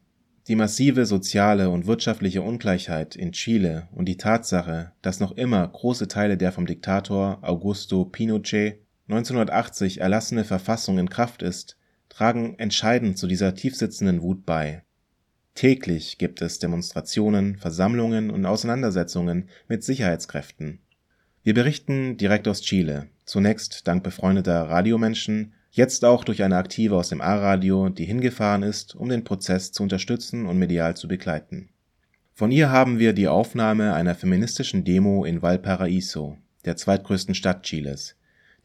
Die 0.47 0.55
massive 0.55 1.07
soziale 1.07 1.71
und 1.71 1.87
wirtschaftliche 1.87 2.43
Ungleichheit 2.43 3.15
in 3.15 3.31
Chile 3.31 3.87
und 3.91 4.05
die 4.05 4.17
Tatsache, 4.17 4.91
dass 5.01 5.19
noch 5.19 5.31
immer 5.31 5.67
große 5.67 6.07
Teile 6.07 6.37
der 6.37 6.51
vom 6.51 6.67
Diktator 6.67 7.39
Augusto 7.41 8.05
Pinochet 8.05 8.79
1980 9.07 10.01
erlassene 10.01 10.43
Verfassung 10.43 10.99
in 10.99 11.09
Kraft 11.09 11.41
ist, 11.41 11.75
tragen 12.09 12.53
entscheidend 12.59 13.17
zu 13.17 13.25
dieser 13.25 13.55
tiefsitzenden 13.55 14.21
Wut 14.21 14.45
bei. 14.45 14.83
Täglich 15.55 16.19
gibt 16.19 16.43
es 16.43 16.59
Demonstrationen, 16.59 17.57
Versammlungen 17.57 18.29
und 18.29 18.45
Auseinandersetzungen 18.45 19.49
mit 19.67 19.83
Sicherheitskräften. 19.83 20.81
Wir 21.49 21.55
berichten 21.55 22.15
direkt 22.15 22.47
aus 22.47 22.61
Chile, 22.61 23.07
zunächst 23.25 23.87
dank 23.87 24.03
befreundeter 24.03 24.69
Radiomenschen, 24.69 25.53
jetzt 25.71 26.05
auch 26.05 26.23
durch 26.23 26.43
eine 26.43 26.57
Aktive 26.57 26.95
aus 26.95 27.09
dem 27.09 27.21
A-Radio, 27.21 27.89
die 27.89 28.05
hingefahren 28.05 28.61
ist, 28.61 28.93
um 28.93 29.09
den 29.09 29.23
Prozess 29.23 29.71
zu 29.71 29.81
unterstützen 29.81 30.45
und 30.45 30.59
medial 30.59 30.95
zu 30.95 31.07
begleiten. 31.07 31.69
Von 32.35 32.51
ihr 32.51 32.69
haben 32.69 32.99
wir 32.99 33.13
die 33.13 33.27
Aufnahme 33.27 33.95
einer 33.95 34.13
feministischen 34.13 34.83
Demo 34.83 35.25
in 35.25 35.41
Valparaíso, 35.41 36.37
der 36.65 36.75
zweitgrößten 36.75 37.33
Stadt 37.33 37.63
Chiles, 37.63 38.15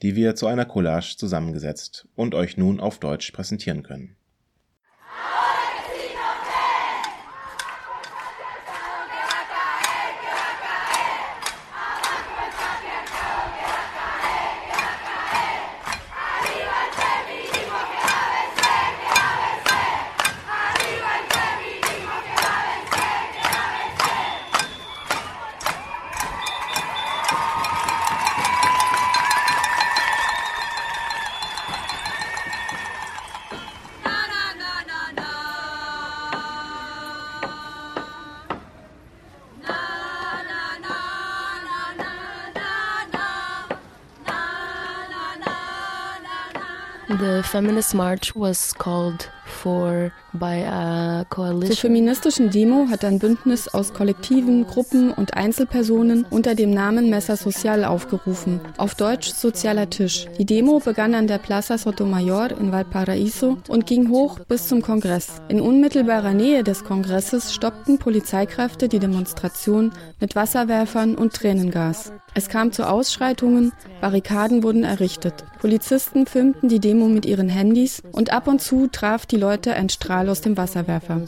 die 0.02 0.14
wir 0.14 0.34
zu 0.34 0.46
einer 0.46 0.66
Collage 0.66 1.16
zusammengesetzt 1.16 2.06
und 2.14 2.34
euch 2.34 2.58
nun 2.58 2.80
auf 2.80 2.98
Deutsch 2.98 3.30
präsentieren 3.30 3.82
können. 3.82 4.14
The 47.18 47.44
feminist 47.44 47.94
march 47.94 48.34
was 48.34 48.72
called 48.72 49.28
for 49.64 50.12
by 50.34 50.62
a 50.66 51.24
coalition. 51.30 51.72
Zur 51.72 51.76
feministischen 51.76 52.50
Demo 52.50 52.86
hat 52.90 53.02
ein 53.02 53.18
Bündnis 53.18 53.66
aus 53.68 53.94
Kollektiven, 53.94 54.66
Gruppen 54.66 55.10
und 55.10 55.34
Einzelpersonen 55.34 56.26
unter 56.28 56.54
dem 56.54 56.70
Namen 56.70 57.08
Mesa 57.08 57.36
Social 57.36 57.84
aufgerufen, 57.84 58.60
auf 58.76 58.94
Deutsch 58.94 59.32
Sozialer 59.32 59.88
Tisch. 59.88 60.26
Die 60.38 60.44
Demo 60.44 60.80
begann 60.80 61.14
an 61.14 61.26
der 61.26 61.38
Plaza 61.38 61.78
Sotomayor 61.78 62.50
in 62.50 62.72
Valparaíso 62.72 63.56
und 63.68 63.86
ging 63.86 64.10
hoch 64.10 64.38
bis 64.40 64.68
zum 64.68 64.82
Kongress. 64.82 65.40
In 65.48 65.62
unmittelbarer 65.62 66.34
Nähe 66.34 66.62
des 66.62 66.84
Kongresses 66.84 67.54
stoppten 67.54 67.98
Polizeikräfte 67.98 68.88
die 68.88 68.98
Demonstration 68.98 69.92
mit 70.20 70.36
Wasserwerfern 70.36 71.14
und 71.14 71.32
Tränengas. 71.32 72.12
Es 72.36 72.48
kam 72.48 72.72
zu 72.72 72.88
Ausschreitungen, 72.88 73.72
Barrikaden 74.00 74.64
wurden 74.64 74.82
errichtet. 74.82 75.44
Polizisten 75.60 76.26
filmten 76.26 76.68
die 76.68 76.80
Demo 76.80 77.06
mit 77.06 77.24
ihren 77.24 77.48
Handys 77.48 78.02
und 78.10 78.32
ab 78.32 78.48
und 78.48 78.60
zu 78.60 78.88
traf 78.88 79.24
die 79.24 79.36
Leute 79.36 79.53
ein 79.74 79.88
Strahl 79.88 80.28
aus 80.28 80.40
dem 80.40 80.56
Wasserwerfer. 80.56 81.22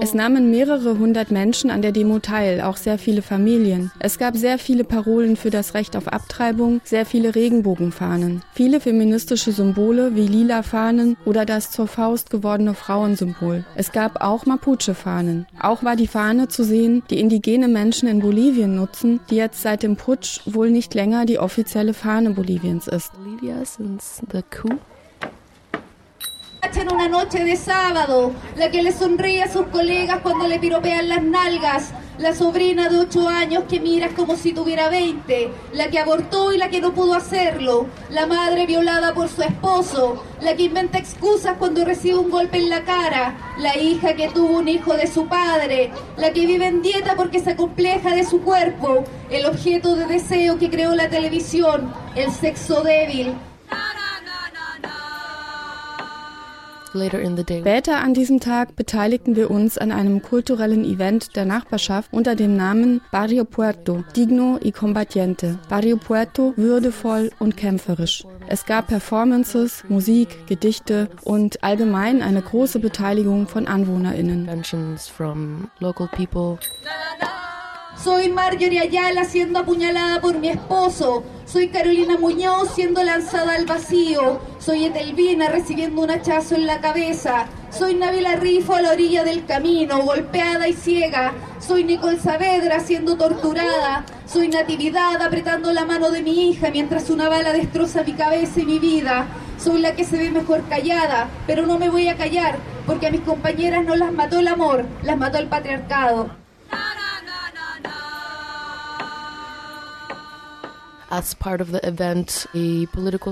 Es 0.00 0.14
nahmen 0.14 0.50
mehrere 0.50 0.98
hundert 0.98 1.30
Menschen 1.30 1.70
an 1.70 1.82
der 1.82 1.92
Demo 1.92 2.20
teil, 2.20 2.62
auch 2.62 2.78
sehr 2.78 2.96
viele 2.98 3.20
Familien. 3.20 3.90
Es 3.98 4.18
gab 4.18 4.34
sehr 4.34 4.58
viele 4.58 4.82
Parolen 4.82 5.36
für 5.36 5.50
das 5.50 5.74
Recht 5.74 5.94
auf 5.94 6.08
Abtreibung, 6.08 6.80
sehr 6.84 7.04
viele 7.04 7.34
Regenbogenfahnen, 7.34 8.42
viele 8.54 8.80
feministische 8.80 9.52
Symbole 9.52 10.14
wie 10.14 10.26
lila 10.26 10.62
Fahnen 10.62 11.18
oder 11.26 11.44
das 11.44 11.70
zur 11.70 11.86
Faust 11.86 12.30
gewordene 12.30 12.72
Frauensymbol. 12.72 13.64
Es 13.74 13.92
gab 13.92 14.22
auch 14.22 14.46
Mapuche-Fahnen. 14.46 15.46
Auch 15.60 15.84
war 15.84 15.96
die 15.96 16.06
Fahne 16.06 16.48
zu 16.48 16.64
sehen, 16.64 17.02
die 17.10 17.20
indigene 17.20 17.68
Menschen 17.68 18.08
in 18.08 18.20
Bolivien 18.20 18.74
nutzen, 18.74 19.20
die 19.28 19.36
jetzt 19.36 19.60
seit 19.60 19.82
dem 19.82 19.96
Putsch 19.96 20.40
wohl 20.46 20.70
nicht 20.70 20.94
länger 20.94 21.26
die 21.26 21.38
offizielle 21.38 21.92
Fahne 21.92 22.30
Boliviens 22.30 22.88
ist. 22.88 23.12
Bolivia 23.12 23.62
since 23.66 24.22
the 24.32 24.42
coup 24.42 24.78
en 26.76 26.92
una 26.92 27.08
noche 27.08 27.44
de 27.44 27.56
sábado, 27.56 28.32
la 28.56 28.70
que 28.70 28.82
le 28.82 28.92
sonríe 28.92 29.42
a 29.42 29.50
sus 29.50 29.66
colegas 29.68 30.20
cuando 30.22 30.46
le 30.46 30.58
piropean 30.58 31.08
las 31.08 31.22
nalgas, 31.22 31.92
la 32.18 32.34
sobrina 32.34 32.90
de 32.90 32.98
8 32.98 33.28
años 33.28 33.64
que 33.68 33.80
miras 33.80 34.12
como 34.12 34.36
si 34.36 34.52
tuviera 34.52 34.90
20, 34.90 35.50
la 35.72 35.88
que 35.88 35.98
abortó 35.98 36.52
y 36.52 36.58
la 36.58 36.68
que 36.68 36.80
no 36.80 36.92
pudo 36.92 37.14
hacerlo, 37.14 37.86
la 38.10 38.26
madre 38.26 38.66
violada 38.66 39.14
por 39.14 39.28
su 39.28 39.42
esposo, 39.42 40.22
la 40.42 40.56
que 40.56 40.64
inventa 40.64 40.98
excusas 40.98 41.56
cuando 41.58 41.84
recibe 41.84 42.18
un 42.18 42.30
golpe 42.30 42.58
en 42.58 42.68
la 42.68 42.82
cara, 42.82 43.54
la 43.58 43.78
hija 43.78 44.14
que 44.14 44.28
tuvo 44.28 44.58
un 44.58 44.68
hijo 44.68 44.94
de 44.94 45.06
su 45.06 45.26
padre, 45.26 45.90
la 46.18 46.32
que 46.32 46.44
vive 46.44 46.66
en 46.66 46.82
dieta 46.82 47.16
porque 47.16 47.40
se 47.40 47.56
compleja 47.56 48.14
de 48.14 48.24
su 48.24 48.42
cuerpo, 48.42 49.04
el 49.30 49.46
objeto 49.46 49.96
de 49.96 50.06
deseo 50.06 50.58
que 50.58 50.68
creó 50.68 50.94
la 50.94 51.08
televisión, 51.08 51.92
el 52.14 52.30
sexo 52.30 52.82
débil, 52.82 53.34
Später 57.60 57.98
an 57.98 58.14
diesem 58.14 58.40
Tag 58.40 58.76
beteiligten 58.76 59.36
wir 59.36 59.50
uns 59.50 59.78
an 59.78 59.92
einem 59.92 60.22
kulturellen 60.22 60.84
Event 60.84 61.36
der 61.36 61.44
Nachbarschaft 61.44 62.12
unter 62.12 62.34
dem 62.34 62.56
Namen 62.56 63.00
Barrio 63.10 63.44
Puerto, 63.44 64.04
Digno 64.16 64.58
y 64.62 64.72
Combatiente. 64.72 65.58
Barrio 65.68 65.96
Puerto, 65.96 66.52
würdevoll 66.56 67.30
und 67.38 67.56
kämpferisch. 67.56 68.24
Es 68.48 68.64
gab 68.64 68.88
Performances, 68.88 69.84
Musik, 69.88 70.46
Gedichte 70.46 71.08
und 71.24 71.62
allgemein 71.62 72.22
eine 72.22 72.42
große 72.42 72.78
Beteiligung 72.78 73.46
von 73.46 73.66
AnwohnerInnen. 73.66 74.48
Soy 78.02 78.28
Marjorie 78.28 78.78
Ayala 78.78 79.24
siendo 79.24 79.58
apuñalada 79.58 80.20
por 80.20 80.38
mi 80.38 80.50
esposo. 80.50 81.24
Soy 81.46 81.66
Carolina 81.66 82.16
Muñoz 82.16 82.72
siendo 82.72 83.02
lanzada 83.02 83.54
al 83.54 83.66
vacío. 83.66 84.38
Soy 84.60 84.84
Etelvina 84.84 85.48
recibiendo 85.48 86.02
un 86.02 86.10
hachazo 86.12 86.54
en 86.54 86.66
la 86.66 86.80
cabeza. 86.80 87.46
Soy 87.70 87.96
Nabila 87.96 88.36
Rifo 88.36 88.76
a 88.76 88.82
la 88.82 88.92
orilla 88.92 89.24
del 89.24 89.44
camino, 89.46 90.00
golpeada 90.02 90.68
y 90.68 90.74
ciega. 90.74 91.32
Soy 91.58 91.82
Nicole 91.82 92.20
Saavedra 92.20 92.78
siendo 92.78 93.16
torturada. 93.16 94.04
Soy 94.26 94.46
Natividad 94.46 95.20
apretando 95.20 95.72
la 95.72 95.84
mano 95.84 96.12
de 96.12 96.22
mi 96.22 96.50
hija 96.50 96.70
mientras 96.70 97.10
una 97.10 97.28
bala 97.28 97.52
destroza 97.52 98.04
mi 98.04 98.12
cabeza 98.12 98.60
y 98.60 98.66
mi 98.66 98.78
vida. 98.78 99.26
Soy 99.58 99.80
la 99.80 99.96
que 99.96 100.04
se 100.04 100.18
ve 100.18 100.30
mejor 100.30 100.62
callada, 100.68 101.28
pero 101.48 101.66
no 101.66 101.80
me 101.80 101.90
voy 101.90 102.06
a 102.06 102.16
callar 102.16 102.58
porque 102.86 103.08
a 103.08 103.10
mis 103.10 103.22
compañeras 103.22 103.84
no 103.84 103.96
las 103.96 104.12
mató 104.12 104.38
el 104.38 104.46
amor, 104.46 104.86
las 105.02 105.18
mató 105.18 105.38
el 105.38 105.48
patriarcado. 105.48 106.47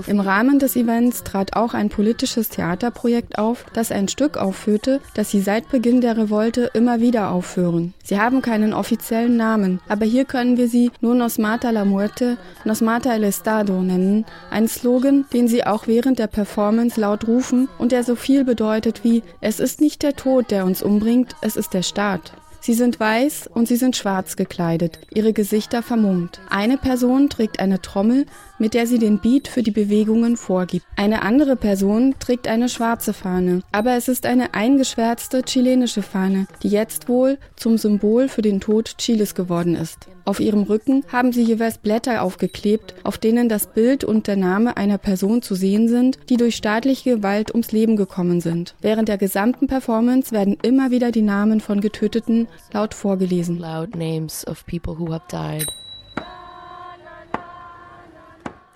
Im 0.07 0.19
Rahmen 0.19 0.59
des 0.59 0.75
Events 0.75 1.23
trat 1.23 1.55
auch 1.55 1.73
ein 1.73 1.89
politisches 1.89 2.49
Theaterprojekt 2.49 3.37
auf, 3.37 3.65
das 3.73 3.91
ein 3.91 4.07
Stück 4.07 4.37
aufführte, 4.37 4.99
das 5.13 5.29
sie 5.29 5.41
seit 5.41 5.69
Beginn 5.69 6.01
der 6.01 6.17
Revolte 6.17 6.71
immer 6.73 6.99
wieder 7.01 7.31
aufführen. 7.31 7.93
Sie 8.03 8.19
haben 8.19 8.41
keinen 8.41 8.73
offiziellen 8.73 9.37
Namen, 9.37 9.79
aber 9.87 10.05
hier 10.05 10.25
können 10.25 10.57
wir 10.57 10.67
sie 10.67 10.91
nur 11.01 11.13
Nos 11.13 11.37
mata 11.37 11.69
la 11.69 11.85
muerte, 11.85 12.37
Nos 12.65 12.81
mata 12.81 13.13
el 13.13 13.23
Estado 13.23 13.81
nennen, 13.81 14.25
ein 14.49 14.67
Slogan, 14.67 15.25
den 15.31 15.47
sie 15.47 15.65
auch 15.65 15.87
während 15.87 16.19
der 16.19 16.27
Performance 16.27 16.99
laut 16.99 17.27
rufen 17.27 17.69
und 17.77 17.91
der 17.91 18.03
so 18.03 18.15
viel 18.15 18.43
bedeutet 18.43 19.03
wie 19.03 19.23
Es 19.41 19.59
ist 19.59 19.81
nicht 19.81 20.01
der 20.03 20.15
Tod, 20.15 20.51
der 20.51 20.65
uns 20.65 20.81
umbringt, 20.81 21.35
es 21.41 21.55
ist 21.55 21.73
der 21.73 21.83
Staat. 21.83 22.33
Sie 22.67 22.73
sind 22.73 22.99
weiß 22.99 23.47
und 23.53 23.69
sie 23.69 23.77
sind 23.77 23.95
schwarz 23.95 24.35
gekleidet, 24.35 24.99
ihre 25.13 25.31
Gesichter 25.31 25.81
vermummt. 25.81 26.41
Eine 26.49 26.77
Person 26.77 27.29
trägt 27.29 27.61
eine 27.61 27.81
Trommel, 27.81 28.25
mit 28.59 28.73
der 28.73 28.87
sie 28.87 28.99
den 28.99 29.19
Beat 29.19 29.47
für 29.47 29.63
die 29.63 29.71
Bewegungen 29.71 30.35
vorgibt. 30.35 30.85
Eine 30.97 31.21
andere 31.21 31.55
Person 31.55 32.15
trägt 32.19 32.45
eine 32.45 32.67
schwarze 32.67 33.13
Fahne, 33.13 33.61
aber 33.71 33.95
es 33.95 34.09
ist 34.09 34.25
eine 34.25 34.53
eingeschwärzte 34.53 35.43
chilenische 35.43 36.01
Fahne, 36.01 36.45
die 36.61 36.67
jetzt 36.67 37.07
wohl 37.07 37.37
zum 37.55 37.77
Symbol 37.77 38.27
für 38.27 38.41
den 38.41 38.59
Tod 38.59 38.97
Chiles 38.97 39.33
geworden 39.33 39.75
ist. 39.75 40.09
Auf 40.27 40.41
ihrem 40.41 40.63
Rücken 40.63 41.05
haben 41.09 41.31
sie 41.31 41.43
jeweils 41.43 41.77
Blätter 41.77 42.21
aufgeklebt, 42.21 42.95
auf 43.05 43.17
denen 43.17 43.47
das 43.47 43.67
Bild 43.67 44.03
und 44.03 44.27
der 44.27 44.35
Name 44.35 44.75
einer 44.75 44.97
Person 44.97 45.41
zu 45.41 45.55
sehen 45.55 45.87
sind, 45.87 46.19
die 46.27 46.35
durch 46.35 46.57
staatliche 46.57 47.15
Gewalt 47.15 47.51
ums 47.51 47.71
Leben 47.71 47.95
gekommen 47.95 48.41
sind. 48.41 48.75
Während 48.81 49.07
der 49.07 49.17
gesamten 49.17 49.67
Performance 49.67 50.33
werden 50.33 50.57
immer 50.63 50.91
wieder 50.91 51.11
die 51.11 51.21
Namen 51.21 51.61
von 51.61 51.79
Getöteten 51.79 52.49
laut 52.73 52.93
vorgelesen. 52.93 53.57
Loud 53.57 53.95
names 53.95 54.45
of 54.47 54.65
people 54.65 54.97
who 54.97 55.11
have 55.11 55.25
died. 55.29 55.67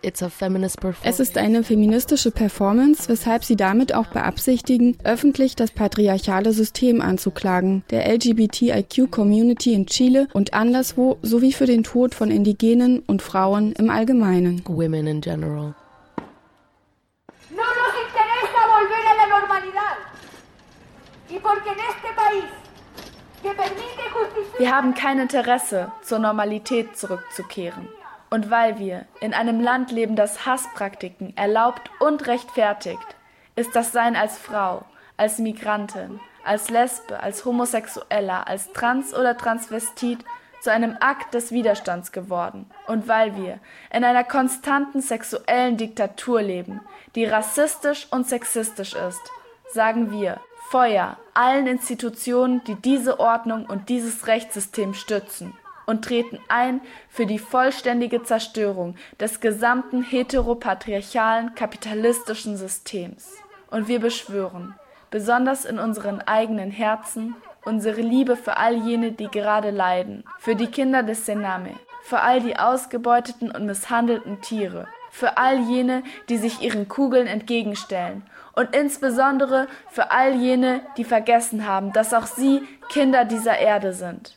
Es 0.04 1.20
ist 1.20 1.38
eine 1.38 1.64
feministische 1.64 2.32
Performance, 2.32 3.08
weshalb 3.08 3.44
sie 3.44 3.56
damit 3.56 3.94
auch 3.94 4.08
beabsichtigen, 4.08 4.98
öffentlich 5.04 5.56
das 5.56 5.70
patriarchale 5.70 6.54
System 6.54 7.02
anzuklagen, 7.02 7.84
der 7.92 8.12
LGBTIQ-Community 8.12 9.74
in 9.74 9.86
Chile 9.86 10.28
und 10.34 10.56
anderswo 10.56 11.20
sowie 11.22 11.54
für 11.54 11.68
den 11.68 11.84
Tod 11.84 12.16
von 12.16 12.32
Indigenen 12.32 13.04
und 13.06 13.22
Frauen 13.22 13.74
im 13.74 13.92
Allgemeinen. 13.92 14.64
Women 14.68 15.06
in 15.06 15.22
general. 15.22 15.76
No 17.52 17.62
nos 17.62 17.94
interesa 18.02 18.60
volver 18.74 19.04
a 19.06 19.14
la 19.14 19.28
normalidad. 19.40 19.98
Y 21.30 21.40
porque 21.40 21.70
en 21.70 21.80
este 21.80 22.10
país 22.16 22.61
wir 24.58 24.76
haben 24.76 24.94
kein 24.94 25.20
Interesse, 25.20 25.92
zur 26.02 26.20
Normalität 26.20 26.98
zurückzukehren. 26.98 27.88
Und 28.30 28.50
weil 28.50 28.80
wir 28.80 29.06
in 29.20 29.34
einem 29.34 29.60
Land 29.60 29.92
leben, 29.92 30.16
das 30.16 30.46
Hasspraktiken 30.46 31.36
erlaubt 31.36 31.92
und 32.00 32.28
rechtfertigt, 32.28 33.16
ist 33.56 33.76
das 33.76 33.92
Sein 33.92 34.16
als 34.16 34.38
Frau, 34.38 34.86
als 35.18 35.40
Migrantin, 35.40 36.20
als 36.44 36.70
Lesbe, 36.70 37.20
als 37.20 37.44
Homosexueller, 37.44 38.48
als 38.48 38.72
Trans 38.72 39.14
oder 39.14 39.38
Transvestit 39.38 40.24
zu 40.62 40.72
einem 40.72 40.96
Akt 41.00 41.34
des 41.34 41.52
Widerstands 41.52 42.12
geworden. 42.12 42.70
Und 42.88 43.08
weil 43.08 43.36
wir 43.36 43.60
in 43.92 44.04
einer 44.04 44.24
konstanten 44.24 45.02
sexuellen 45.02 45.76
Diktatur 45.76 46.42
leben, 46.42 46.82
die 47.16 47.26
rassistisch 47.26 48.08
und 48.12 48.30
sexistisch 48.30 48.94
ist, 48.94 49.22
sagen 49.74 50.12
wir 50.12 50.40
Feuer 50.72 51.18
allen 51.34 51.68
Institutionen, 51.68 52.64
die 52.64 52.76
diese 52.76 53.20
Ordnung 53.20 53.66
und 53.66 53.90
dieses 53.90 54.28
Rechtssystem 54.28 54.94
stützen 54.94 55.54
und 55.86 56.06
treten 56.06 56.40
ein 56.48 56.80
für 57.10 57.26
die 57.26 57.40
vollständige 57.40 58.24
Zerstörung 58.24 58.96
des 59.20 59.42
gesamten 59.42 60.02
heteropatriarchalen 60.02 61.56
kapitalistischen 61.56 62.56
Systems. 62.56 63.34
Und 63.70 63.90
wir 63.90 64.00
beschwören, 64.00 64.74
besonders 65.10 65.66
in 65.66 65.78
unseren 65.78 66.22
eigenen 66.22 66.72
Herzen, 66.72 67.36
unsere 67.66 68.00
Liebe 68.00 68.38
für 68.38 68.56
all 68.56 68.76
jene, 68.76 69.12
die 69.12 69.28
gerade 69.28 69.72
leiden, 69.72 70.24
für 70.40 70.56
die 70.56 70.68
Kinder 70.68 71.04
des 71.04 71.26
Sename, 71.26 71.76
für 72.04 72.22
all 72.22 72.40
die 72.40 72.56
ausgebeuteten 72.56 73.52
und 73.52 73.66
misshandelten 73.66 74.40
Tiere, 74.40 74.88
für 75.12 75.38
all 75.38 75.60
jene, 75.60 76.04
die 76.30 76.38
sich 76.38 76.62
ihren 76.62 76.88
Kugeln 76.88 77.28
entgegenstellen 77.28 78.24
und 78.54 78.76
insbesondere 78.76 79.68
für 79.90 80.12
all 80.12 80.34
jene, 80.34 80.82
die 80.98 81.04
vergessen 81.04 81.68
haben, 81.68 81.94
dass 81.94 82.14
auch 82.14 82.26
sie 82.26 82.62
Kinder 82.90 83.26
dieser 83.26 83.58
Erde 83.58 83.94
sind 83.94 84.36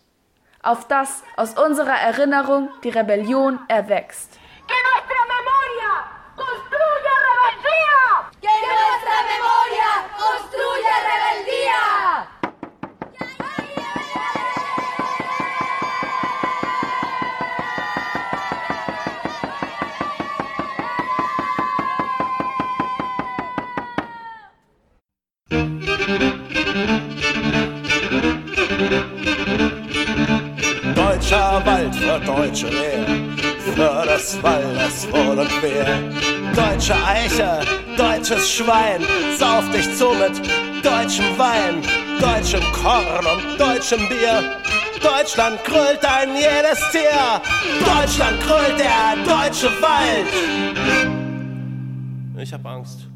auf 0.65 0.89
das 0.89 1.23
aus 1.37 1.57
unserer 1.59 1.95
Erinnerung 1.95 2.71
die 2.83 2.89
Rebellion 2.89 3.61
erwächst. 3.69 4.39
Wald 31.62 31.95
für 31.95 32.19
deutsche 32.21 32.67
Wehr, 32.71 33.07
für 33.61 34.05
das 34.07 34.43
Waldes 34.43 35.07
Wohl 35.12 35.38
und 35.38 35.62
Wehr. 35.62 35.87
Deutsche 36.55 36.95
Eiche, 37.07 37.61
deutsches 37.97 38.51
Schwein, 38.51 39.03
sauf 39.38 39.71
dich 39.71 39.95
zu 39.97 40.11
mit 40.11 40.40
deutschem 40.85 41.38
Wein, 41.38 41.83
deutschem 42.21 42.62
Korn 42.73 43.25
und 43.27 43.61
deutschem 43.61 44.01
Bier. 44.09 44.61
Deutschland 45.01 45.62
krölt 45.64 46.05
ein 46.05 46.35
jedes 46.35 46.81
Tier, 46.90 47.40
Deutschland 47.85 48.40
krölt 48.40 48.79
der 48.79 49.17
deutsche 49.25 49.71
Wald. 49.81 50.27
Ich 52.37 52.53
hab 52.53 52.67
Angst 52.67 53.09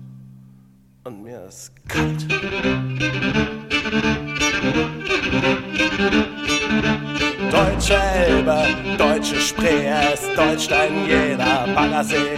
und 1.05 1.23
mir 1.23 1.45
ist 1.47 1.73
kalt. 1.89 2.27
Deutsche 7.51 7.95
Elbe, 7.95 8.67
deutsche 8.99 9.41
Spree, 9.41 9.87
es 9.87 10.23
deutscht 10.37 10.71
ein 10.73 11.07
jeder 11.07 11.67
Baggersee. 11.75 12.37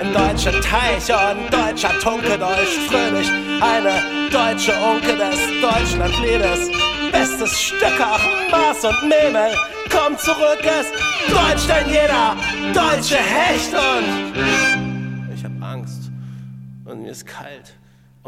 Ein 0.00 0.12
deutscher 0.12 0.58
Teich 0.60 1.08
und 1.10 1.52
deutscher 1.52 1.98
Tunke 2.00 2.38
deutsch 2.38 2.78
fröhlich, 2.88 3.30
eine 3.60 4.02
deutsche 4.30 4.72
Unke 4.72 5.16
des 5.16 5.38
Deutschlandliedes. 5.60 6.70
Bestes 7.12 7.60
Stück 7.60 8.00
auch 8.00 8.50
Maß 8.50 8.84
und 8.84 9.08
Memel, 9.08 9.54
komm 9.90 10.16
zurück, 10.18 10.60
es 10.62 10.86
deutscht 11.30 11.70
ein 11.70 11.88
jeder 11.88 12.36
deutsche 12.72 13.16
Hecht 13.16 13.72
und 13.74 15.34
ich 15.34 15.44
hab 15.44 15.62
Angst 15.62 16.10
und 16.84 17.02
mir 17.02 17.10
ist 17.10 17.26
kalt 17.26 17.77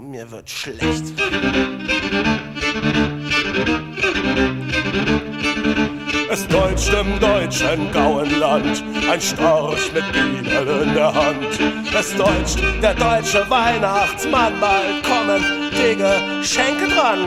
und 0.01 0.11
mir 0.11 0.31
wird 0.31 0.49
schlecht. 0.49 1.05
Es 6.31 6.47
deutscht 6.49 6.93
im 6.95 7.21
deutschen 7.21 7.93
Gauenland 7.93 8.83
ein 9.11 9.21
Storch 9.21 9.93
mit 9.93 10.11
Bienel 10.13 10.85
in 10.85 10.95
der 10.95 11.13
Hand. 11.13 11.53
Es 11.99 12.17
deutscht 12.17 12.61
der 12.83 12.95
deutsche 12.95 13.45
Weihnachtsmann, 13.51 14.59
mal 14.59 15.03
kommen 15.03 15.45
die 15.73 15.97
Geschenke 15.97 16.89
dran. 16.95 17.27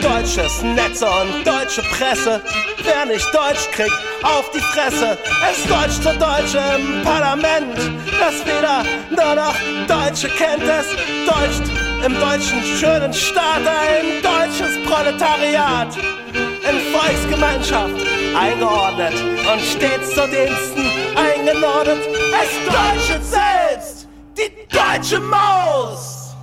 Deutsches 0.00 0.62
Netz 0.62 1.02
und 1.02 1.44
deutsche 1.44 1.82
Presse, 1.82 2.40
wer 2.84 3.06
nicht 3.06 3.26
Deutsch 3.34 3.68
kriegt, 3.72 3.98
auf 4.22 4.48
die 4.52 4.60
Fresse. 4.60 5.18
Es 5.50 5.66
deutscht 5.66 6.02
so 6.04 6.12
Deutsche 6.12 6.62
im 6.78 7.02
Parlament, 7.02 7.76
das 8.20 8.44
wieder 8.44 8.84
nur 9.10 9.34
noch 9.34 9.54
Deutsche 9.88 10.28
kennt. 10.28 10.62
Es 10.62 10.86
deutscht 11.26 11.75
im 12.04 12.14
deutschen 12.20 12.62
schönen 12.62 13.12
Staat 13.12 13.62
ein 13.66 14.22
deutsches 14.22 14.78
Proletariat 14.86 15.96
in 15.96 16.80
Volksgemeinschaft 16.92 17.94
eingeordnet 18.34 19.14
und 19.14 19.60
stets 19.60 20.14
zu 20.14 20.28
Diensten 20.28 20.86
eingenordet. 21.16 21.98
Es 22.42 22.50
deutsche 22.66 23.22
selbst, 23.22 24.08
die 24.36 24.50
deutsche 24.68 25.20
Maus. 25.20 26.34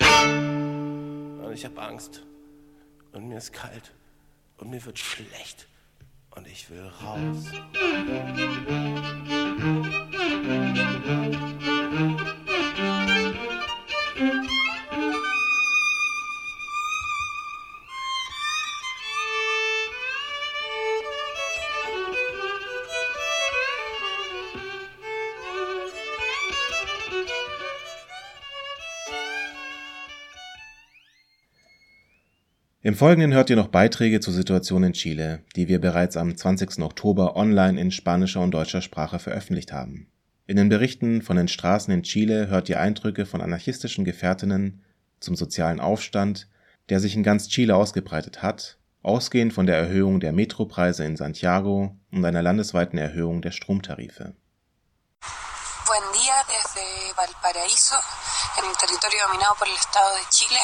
Und 0.00 1.52
ich 1.52 1.64
hab 1.64 1.78
Angst 1.78 2.22
und 3.12 3.28
mir 3.28 3.38
ist 3.38 3.52
kalt 3.52 3.92
und 4.58 4.70
mir 4.70 4.84
wird 4.84 4.98
schlecht 4.98 5.68
und 6.34 6.46
ich 6.46 6.70
will 6.70 6.90
raus. 7.02 7.44
Im 32.84 32.96
Folgenden 32.96 33.32
hört 33.32 33.48
ihr 33.48 33.54
noch 33.54 33.68
Beiträge 33.68 34.18
zur 34.18 34.34
Situation 34.34 34.82
in 34.82 34.92
Chile, 34.92 35.44
die 35.54 35.68
wir 35.68 35.80
bereits 35.80 36.16
am 36.16 36.36
20. 36.36 36.80
Oktober 36.80 37.36
online 37.36 37.80
in 37.80 37.92
spanischer 37.92 38.40
und 38.40 38.50
deutscher 38.50 38.82
Sprache 38.82 39.20
veröffentlicht 39.20 39.70
haben. 39.70 40.10
In 40.48 40.56
den 40.56 40.68
Berichten 40.68 41.22
von 41.22 41.36
den 41.36 41.46
Straßen 41.46 41.94
in 41.94 42.02
Chile 42.02 42.48
hört 42.48 42.68
ihr 42.68 42.80
Eindrücke 42.80 43.24
von 43.24 43.40
anarchistischen 43.40 44.04
Gefährtinnen 44.04 44.82
zum 45.20 45.36
sozialen 45.36 45.78
Aufstand, 45.78 46.48
der 46.88 46.98
sich 46.98 47.14
in 47.14 47.22
ganz 47.22 47.46
Chile 47.46 47.76
ausgebreitet 47.76 48.42
hat, 48.42 48.78
ausgehend 49.04 49.52
von 49.52 49.66
der 49.66 49.76
Erhöhung 49.76 50.18
der 50.18 50.32
Metropreise 50.32 51.04
in 51.04 51.16
Santiago 51.16 51.96
und 52.10 52.24
einer 52.24 52.42
landesweiten 52.42 52.98
Erhöhung 52.98 53.42
der 53.42 53.52
Stromtarife. 53.52 54.34
Buen 55.86 56.12
día 56.14 56.34
desde 56.48 56.82
Valparaíso, 57.14 57.94
en 58.58 58.64
el 58.68 58.76
territorio 58.76 59.20
dominado 59.28 59.54
por 59.56 59.68
el 59.68 59.74
Estado 59.74 60.16
de 60.16 60.28
Chile. 60.30 60.58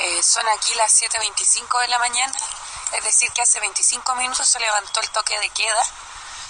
Eh, 0.00 0.22
son 0.22 0.42
aquí 0.56 0.74
las 0.76 1.00
7.25 1.00 1.80
de 1.82 1.88
la 1.88 1.98
mañana, 1.98 2.32
es 2.98 3.04
decir 3.04 3.28
que 3.34 3.42
hace 3.42 3.60
25 3.60 4.16
minutos 4.16 4.48
se 4.48 4.58
levantó 4.58 5.00
el 5.00 5.08
toque 5.10 5.34
de 5.40 5.48
queda. 5.50 5.84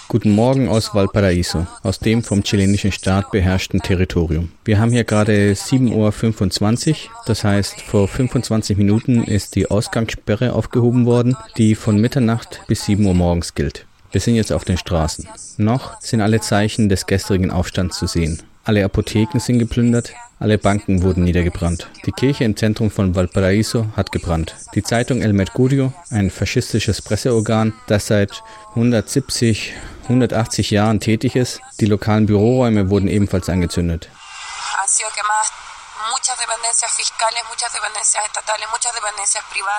Guten 0.09 0.35
Morgen 0.35 0.69
aus 0.69 0.95
Valparaiso, 0.95 1.67
aus 1.83 1.99
dem 1.99 2.23
vom 2.23 2.43
chilenischen 2.43 2.93
Staat 2.93 3.31
beherrschten 3.31 3.81
Territorium. 3.81 4.53
Wir 4.65 4.79
haben 4.79 4.93
hier 4.93 5.05
gerade 5.05 5.53
7.25 5.53 6.91
Uhr, 6.91 6.97
das 7.27 7.45
heißt 7.45 7.83
vor 7.83 8.09
25 8.09 8.77
Minuten 8.77 9.25
ist 9.25 9.57
die 9.57 9.71
Ausgangssperre 9.71 10.53
aufgehoben 10.53 11.05
worden, 11.05 11.37
die 11.57 11.75
von 11.75 11.99
Mitternacht 11.99 12.63
bis 12.67 12.85
7 12.85 13.05
Uhr 13.05 13.15
morgens 13.15 13.55
gilt. 13.55 13.87
Wir 14.13 14.21
sind 14.21 14.37
jetzt 14.37 14.53
auf 14.53 14.65
den 14.65 14.79
Straßen. 14.79 15.29
Noch 15.57 16.01
sind 16.01 16.21
alle 16.21 16.41
Zeichen 16.41 16.89
des 16.89 17.07
gestrigen 17.07 17.51
Aufstands 17.51 17.99
zu 17.99 18.07
sehen. 18.07 18.43
Alle 18.67 18.83
Apotheken 18.83 19.41
sind 19.41 19.59
geplündert, 19.59 20.15
alle 20.39 20.57
Banken 20.57 21.03
wurden 21.03 21.25
niedergebrannt. 21.25 21.91
Die 22.07 22.13
Kirche 22.13 22.45
im 22.45 22.57
Zentrum 22.57 22.91
von 22.91 23.15
Valparaiso 23.15 23.87
hat 23.95 24.11
gebrannt. 24.11 24.57
Die 24.75 24.83
Zeitung 24.83 25.21
El 25.21 25.35
Mercurio, 25.35 25.93
ein 26.09 26.31
faschistisches 26.31 27.03
Presseorgan, 27.03 27.75
das 27.89 28.07
seit 28.07 28.43
170, 28.71 29.75
180 30.05 30.71
Jahren 30.71 30.99
tätig 30.99 31.37
ist, 31.37 31.61
die 31.79 31.87
lokalen 31.87 32.25
Büroräume 32.25 32.89
wurden 32.89 33.09
ebenfalls 33.09 33.51
angezündet. 33.51 34.09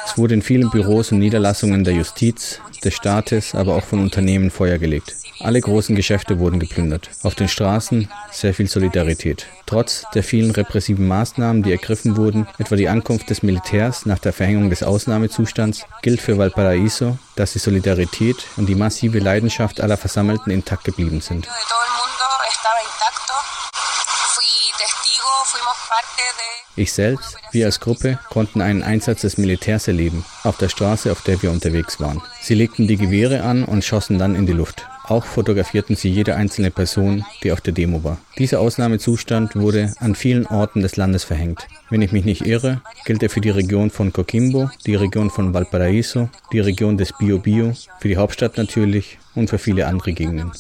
Es 0.06 0.18
wurde 0.18 0.34
in 0.34 0.42
vielen 0.42 0.70
Büros 0.70 1.12
und 1.12 1.20
Niederlassungen 1.20 1.84
der 1.84 1.94
Justiz, 1.94 2.62
des 2.84 2.94
Staates, 2.94 3.54
aber 3.54 3.76
auch 3.76 3.84
von 3.84 4.00
Unternehmen 4.00 4.50
Feuer 4.50 4.78
gelegt. 4.78 5.16
Alle 5.42 5.60
großen 5.60 5.96
Geschäfte 5.96 6.40
wurden 6.40 6.60
geplündert. 6.60 7.10
Auf 7.24 7.36
den 7.36 7.50
Straßen 7.50 8.10
sehr 8.32 8.54
viel 8.54 8.70
Solidarität. 8.70 9.48
Trotz 9.66 10.06
der 10.14 10.24
vielen 10.24 10.52
repressiven 10.52 11.08
Maßnahmen, 11.08 11.64
die 11.64 11.72
ergriffen 11.72 12.16
wurden, 12.16 12.48
etwa 12.58 12.76
die 12.78 12.88
Ankunft 12.88 13.30
des 13.30 13.44
Militärs 13.44 14.06
nach 14.06 14.20
der 14.20 14.32
Verhängung 14.32 14.70
des 14.70 14.84
Ausnahmezustands, 14.84 15.86
gilt 16.02 16.22
für 16.22 16.38
Valparaiso, 16.38 17.18
dass 17.36 17.54
die 17.54 17.60
Solidarität 17.60 18.38
und 18.56 18.68
die 18.68 18.76
massive 18.76 19.20
Leidenschaft 19.20 19.82
aller 19.82 19.98
Versammelten 19.98 20.52
intakt 20.52 20.86
geblieben 20.86 21.20
sind. 21.20 21.50
Ich 26.78 26.92
selbst, 26.92 27.38
wir 27.52 27.68
als 27.68 27.80
Gruppe, 27.80 28.20
konnten 28.30 28.62
einen 28.62 28.84
Einsatz 28.84 29.22
des 29.22 29.38
Militärs 29.38 29.88
erleben, 29.88 30.26
auf 30.44 30.58
der 30.58 30.68
Straße, 30.68 31.10
auf 31.12 31.22
der 31.22 31.42
wir 31.42 31.52
unterwegs 31.52 32.02
waren. 32.02 32.22
Sie 32.42 32.54
legten 32.54 32.88
die 32.88 32.98
Gewehre 32.98 33.44
an 33.44 33.64
und 33.64 33.86
schossen 33.86 34.20
dann 34.20 34.36
in 34.36 34.46
die 34.46 34.54
Luft. 34.54 34.86
Auch 35.08 35.24
fotografierten 35.24 35.96
sie 35.96 36.10
jede 36.10 36.36
einzelne 36.36 36.72
Person, 36.72 37.26
die 37.44 37.52
auf 37.52 37.62
der 37.62 37.74
Demo 37.74 38.04
war. 38.04 38.18
Dieser 38.40 38.60
Ausnahmezustand 38.60 39.56
wurde 39.56 39.94
an 40.00 40.16
vielen 40.16 40.48
Orten 40.48 40.82
des 40.82 40.96
Landes 40.96 41.24
verhängt. 41.24 41.68
Wenn 41.90 42.02
ich 42.02 42.12
mich 42.12 42.26
nicht 42.26 42.46
irre, 42.46 42.82
gilt 43.06 43.22
er 43.22 43.30
für 43.30 43.42
die 43.42 43.52
Region 43.52 43.92
von 43.92 44.12
Coquimbo, 44.12 44.70
die 44.86 44.96
Region 44.96 45.30
von 45.30 45.54
Valparaíso, 45.54 46.30
die 46.52 46.60
Region 46.60 46.98
des 46.98 47.14
Biobío, 47.14 47.78
für 48.00 48.08
die 48.08 48.18
Hauptstadt 48.18 48.58
natürlich 48.58 49.20
und 49.36 49.50
für 49.50 49.60
viele 49.60 49.86
andere 49.86 50.12
Gegenden. 50.14 50.52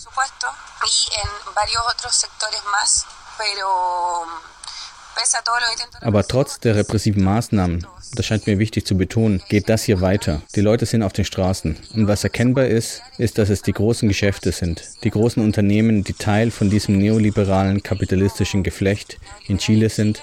Aber 6.02 6.28
trotz 6.28 6.60
der 6.60 6.76
repressiven 6.76 7.24
Maßnahmen, 7.24 7.88
das 8.14 8.26
scheint 8.26 8.48
mir 8.48 8.60
wichtig 8.60 8.86
zu 8.86 8.96
betonen, 8.96 9.42
geht 9.50 9.70
das 9.70 9.84
hier 9.84 10.02
weiter. 10.02 10.42
Die 10.56 10.62
Leute 10.62 10.86
sind 10.86 11.04
auf 11.04 11.14
den 11.14 11.26
Straßen. 11.26 11.78
Und 11.94 12.08
was 12.08 12.24
erkennbar 12.24 12.68
ist, 12.68 13.02
ist, 13.18 13.38
dass 13.38 13.50
es 13.50 13.62
die 13.62 13.74
großen 13.74 14.08
Geschäfte 14.08 14.52
sind, 14.52 14.84
die 15.04 15.10
großen 15.10 15.44
Unternehmen, 15.44 16.04
die 16.04 16.14
Teil 16.14 16.52
von 16.52 16.70
diesem 16.70 16.98
neoliberalen 16.98 17.84
kapitalistischen 17.84 18.64
Geflecht 18.64 19.18
in 19.48 19.58
Chile 19.58 19.90
sind, 19.90 20.22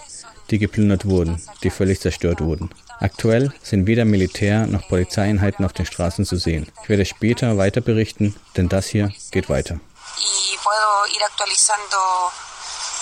die 0.51 0.59
geplündert 0.59 1.07
wurden, 1.07 1.43
die 1.63 1.71
völlig 1.71 2.01
zerstört 2.01 2.41
wurden. 2.41 2.71
Aktuell 3.01 3.53
sind 3.63 3.87
weder 3.87 4.05
Militär 4.05 4.67
noch 4.67 4.87
Polizeieinheiten 4.87 5.65
auf 5.65 5.73
den 5.73 5.87
Straßen 5.87 6.25
zu 6.25 6.37
sehen. 6.37 6.69
Ich 6.83 6.89
werde 6.89 7.05
später 7.05 7.59
weiter 7.59 7.81
berichten, 7.81 8.37
denn 8.57 8.69
das 8.69 8.87
hier 8.87 9.13
geht 9.31 9.49
weiter. 9.49 9.81
Y 10.19 10.57
puedo 10.63 11.17
ir 11.17 11.27
actualizando 11.27 11.97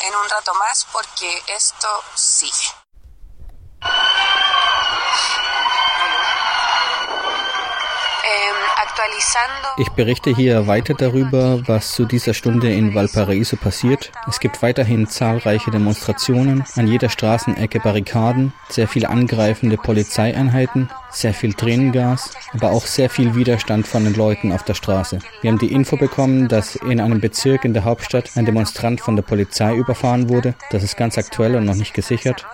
en 0.03 0.15
un 0.15 0.29
rato 0.29 0.55
más 0.55 0.87
porque 0.93 1.43
esto 1.49 1.89
sigue. 2.15 2.75
Ich 9.77 9.91
berichte 9.91 10.35
hier 10.35 10.67
weiter 10.67 10.95
darüber, 10.95 11.67
was 11.67 11.93
zu 11.93 12.05
dieser 12.05 12.35
Stunde 12.35 12.73
in 12.73 12.95
Valparaiso 12.95 13.57
passiert. 13.57 14.13
Es 14.29 14.41
gibt 14.41 14.63
weiterhin 14.63 15.07
zahlreiche 15.07 15.71
Demonstrationen, 15.71 16.65
an 16.77 16.87
jeder 16.87 17.09
Straßenecke 17.09 17.81
Barrikaden, 17.81 18.53
sehr 18.69 18.89
viele 18.89 19.09
angreifende 19.09 19.77
Polizeieinheiten, 19.77 20.91
sehr 21.11 21.35
viel 21.35 21.55
Tränengas, 21.55 22.33
aber 22.53 22.73
auch 22.73 22.85
sehr 22.87 23.11
viel 23.11 23.35
Widerstand 23.35 23.87
von 23.87 24.05
den 24.05 24.15
Leuten 24.15 24.53
auf 24.53 24.65
der 24.65 24.75
Straße. 24.75 25.21
Wir 25.41 25.51
haben 25.51 25.59
die 25.59 25.73
Info 25.73 25.97
bekommen, 25.97 26.49
dass 26.49 26.77
in 26.77 27.01
einem 27.01 27.21
Bezirk 27.21 27.65
in 27.65 27.75
der 27.75 27.85
Hauptstadt 27.85 28.31
ein 28.37 28.45
Demonstrant 28.45 29.01
von 29.01 29.17
der 29.17 29.23
Polizei 29.23 29.75
überfahren 29.75 30.29
wurde. 30.29 30.55
Das 30.71 30.83
ist 30.83 30.97
ganz 30.97 31.17
aktuell 31.17 31.57
und 31.57 31.65
noch 31.65 31.75
nicht 31.75 31.95
gesichert. 31.95 32.47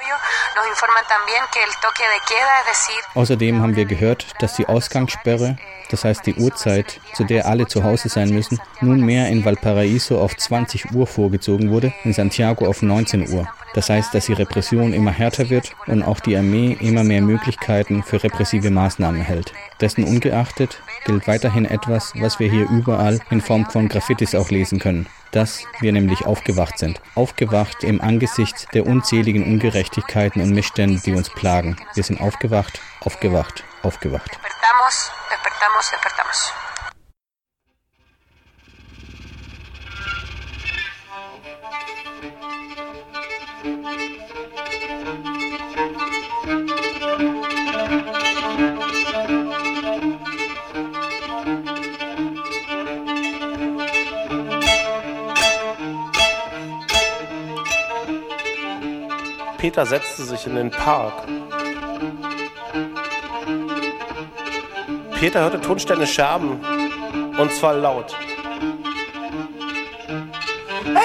Außerdem 3.15 3.63
haben 3.63 3.77
wir 3.77 3.85
gehört, 3.85 4.27
dass 4.41 4.55
die 4.55 4.67
Ausgangssperre 4.67 5.57
das 5.91 6.05
heißt 6.05 6.26
die 6.27 6.35
Uhrzeit, 6.35 7.01
zu 7.15 7.25
der 7.25 7.47
alle 7.47 7.67
zu 7.67 7.85
Hause 7.85 8.09
sein 8.09 8.31
müssen, 8.31 8.59
nunmehr 8.81 9.29
in 9.29 9.45
Valparaiso 9.45 10.21
auf 10.21 10.37
20 10.37 10.93
Uhr 10.93 11.07
vorgezogen 11.07 11.71
wurde, 11.71 11.93
in 12.05 12.13
Santiago 12.13 12.67
auf 12.67 12.83
19 12.83 13.33
Uhr. 13.33 13.47
Das 13.75 13.91
heißt, 13.91 14.15
dass 14.15 14.27
die 14.27 14.33
Repression 14.33 14.93
immer 14.93 15.11
härter 15.11 15.51
wird 15.51 15.73
und 15.87 16.03
auch 16.03 16.21
die 16.21 16.37
Armee 16.37 16.77
immer 16.81 17.05
mehr 17.05 17.23
Möglichkeiten 17.23 18.03
für 18.03 18.23
repressive 18.23 18.71
Maßnahmen 18.71 19.21
erhält. 19.21 19.53
Dessen 19.81 20.05
ungeachtet 20.05 20.81
gilt 21.05 21.27
weiterhin 21.27 21.67
etwas, 21.67 22.13
was 22.17 22.41
wir 22.41 22.51
hier 22.51 22.69
überall 22.71 23.21
in 23.31 23.41
Form 23.41 23.67
von 23.67 23.89
Graffitis 23.89 24.35
auch 24.35 24.51
lesen 24.51 24.79
können 24.79 25.07
dass 25.33 25.65
wir 25.81 25.93
nämlich 25.93 26.25
aufgewacht 26.25 26.79
sind. 26.79 27.01
Aufgewacht 27.15 27.85
im 27.85 28.01
Angesicht 28.01 28.69
der 28.73 28.87
unzähligen 28.87 29.45
Ungerechtigkeiten 29.45 30.41
und 30.41 30.55
Missstände, 30.55 31.03
die 31.05 31.13
uns 31.13 31.29
plagen. 31.29 31.77
Wir 31.95 32.05
sind 32.05 32.23
aufgewacht, 32.23 32.81
aufgewacht, 33.01 33.63
aufgewacht. 33.87 34.29
Despertamos, 34.29 35.13
despertamos, 35.31 35.91
despertamos. 35.91 36.53
Peter 59.59 59.85
setzte 59.85 60.25
sich 60.25 60.47
in 60.47 60.55
den 60.55 60.71
Park. 60.71 61.27
Peter 65.19 65.41
hörte 65.41 65.61
Tonsteine 65.61 66.07
scherben, 66.07 66.61
und 67.39 67.53
zwar 67.53 67.75
laut. 67.75 68.15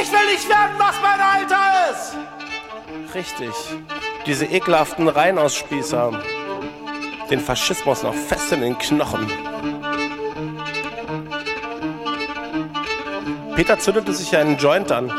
Ich 0.02 0.12
will 0.12 0.34
nicht 0.34 0.50
werden, 0.50 0.76
was 0.78 0.96
mein 1.02 1.20
Alter 1.22 1.92
ist! 1.92 2.18
Richtig, 3.16 3.50
diese 4.26 4.46
ekelhaften 4.46 5.08
Reinhausspießer, 5.08 6.22
den 7.30 7.40
Faschismus 7.40 8.04
noch 8.04 8.14
fest 8.14 8.52
in 8.52 8.62
den 8.62 8.78
Knochen. 8.78 9.32
Peter 13.56 13.80
zündete 13.80 14.14
sich 14.14 14.36
einen 14.36 14.58
Joint 14.58 14.92
an 14.92 15.12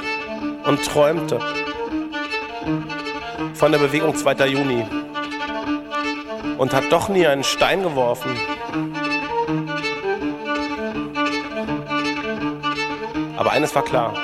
und 0.65 0.85
träumte 0.85 1.39
von 3.55 3.73
der 3.73 3.79
Bewegung 3.79 4.15
2. 4.15 4.47
Juni 4.47 4.85
und 6.59 6.73
hat 6.73 6.91
doch 6.91 7.09
nie 7.09 7.27
einen 7.27 7.45
Stein 7.45 7.83
geworfen. 7.83 8.37
Aber 13.37 13.53
eines 13.53 13.75
war 13.75 13.85
klar. 13.85 14.15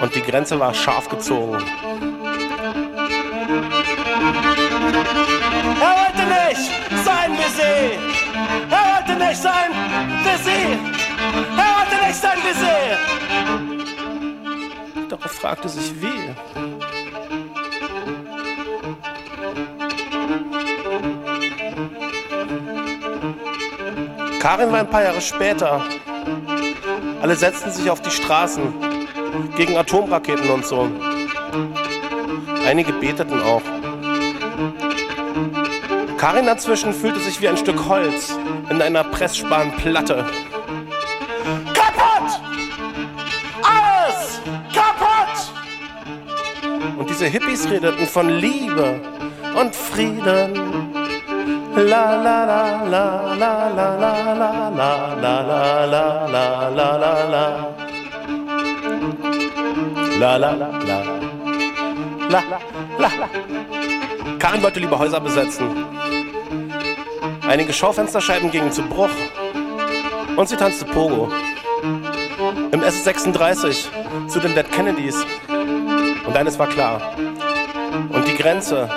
Und 0.00 0.14
die 0.14 0.22
Grenze 0.22 0.58
war 0.58 0.74
scharf 0.74 1.08
gezogen. 1.08 1.58
Er 5.80 5.94
wollte 5.96 6.22
nicht! 6.50 6.78
nicht 9.28 9.42
sein 9.42 9.60
wie 10.24 10.36
sie. 10.44 10.78
Er 11.56 11.68
wollte 11.76 12.06
nicht 12.06 12.20
sein 12.20 12.38
wie 12.44 12.54
sie. 12.62 12.82
Doch 15.08 15.22
er 15.22 15.28
fragte 15.28 15.68
sich 15.68 15.92
wie. 16.00 16.34
Karin 24.40 24.70
war 24.70 24.78
ein 24.80 24.88
paar 24.88 25.02
Jahre 25.02 25.20
später. 25.20 25.82
Alle 27.20 27.34
setzten 27.34 27.70
sich 27.72 27.90
auf 27.90 28.00
die 28.00 28.10
Straßen 28.10 28.72
gegen 29.56 29.76
Atomraketen 29.76 30.48
und 30.50 30.64
so. 30.64 30.88
Einige 32.64 32.92
beteten 32.92 33.40
auch. 33.42 33.62
Karin 36.16 36.46
dazwischen 36.46 36.92
fühlte 36.92 37.18
sich 37.20 37.40
wie 37.40 37.48
ein 37.48 37.56
Stück 37.56 37.88
Holz 37.88 38.36
in 38.70 38.80
einer 38.80 39.04
presssparen 39.04 39.72
Platte. 39.72 40.24
Kaputt! 41.74 42.40
Alles 43.62 44.40
kaputt! 44.72 45.52
Und 46.98 47.10
diese 47.10 47.26
Hippies 47.26 47.68
redeten 47.68 48.06
von 48.06 48.28
Liebe 48.28 49.00
und 49.60 49.74
Frieden. 49.74 50.87
La 51.78 52.16
la 52.16 52.44
la 52.44 52.82
la 52.90 53.34
la 53.36 53.68
la 53.68 53.94
la 53.94 54.18
la 54.34 54.34
la 54.34 54.50
la 54.74 54.90
la 55.14 55.86
la 55.86 56.26
la 56.26 56.68
la 56.74 56.96
la 56.96 57.12
la 57.30 57.44
La 60.18 60.36
la 60.38 60.50
la 60.54 60.68
la 62.28 62.42
La 62.98 63.10
la 63.20 63.28
Karin 64.40 64.60
wollte 64.60 64.80
lieber 64.80 64.98
Häuser 64.98 65.20
besetzen. 65.20 65.68
Einige 67.46 67.72
Schaufensterscheiben 67.72 68.50
gingen 68.50 68.72
zu 68.72 68.82
Bruch. 68.82 69.08
Und 70.34 70.48
sie 70.48 70.56
tanzte 70.56 70.84
Pogo. 70.84 71.30
Im 72.72 72.80
SS36 72.82 73.86
zu 74.26 74.40
den 74.40 74.52
Dead 74.56 74.68
Kennedys. 74.72 75.24
Und 76.26 76.36
eines 76.36 76.58
war 76.58 76.66
klar. 76.66 77.00
Und 78.08 78.26
die 78.26 78.34
Grenze 78.34 78.88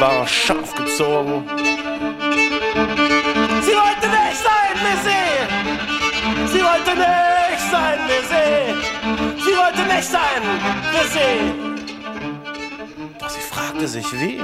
war 0.00 0.26
scharf 0.26 0.74
gezogen. 0.74 1.44
Sie 3.62 3.74
wollte 3.84 4.08
nicht 4.08 4.40
sein 4.48 4.76
wie 4.84 4.96
sie! 5.06 5.24
Wollte 6.64 6.94
nicht 6.96 7.64
sein 7.70 7.98
wie 8.08 8.22
sie! 8.30 8.54
Wollte 9.56 9.82
nicht 9.94 10.08
sein 10.08 10.42
sie! 11.12 11.34
Doch 13.18 13.28
sie 13.28 13.40
fragte 13.40 13.86
sich 13.88 14.12
wie. 14.12 14.40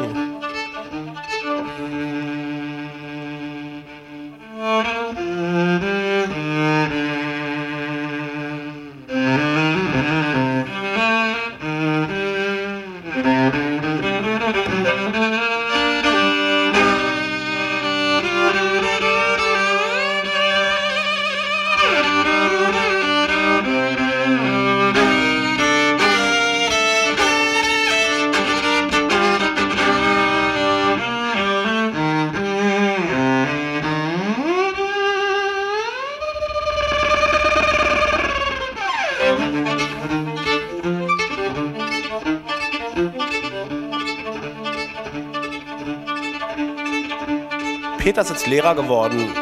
Peter 48.11 48.23
ist 48.23 48.31
jetzt 48.31 48.49
Lehrer 48.49 48.75
geworden. 48.75 49.33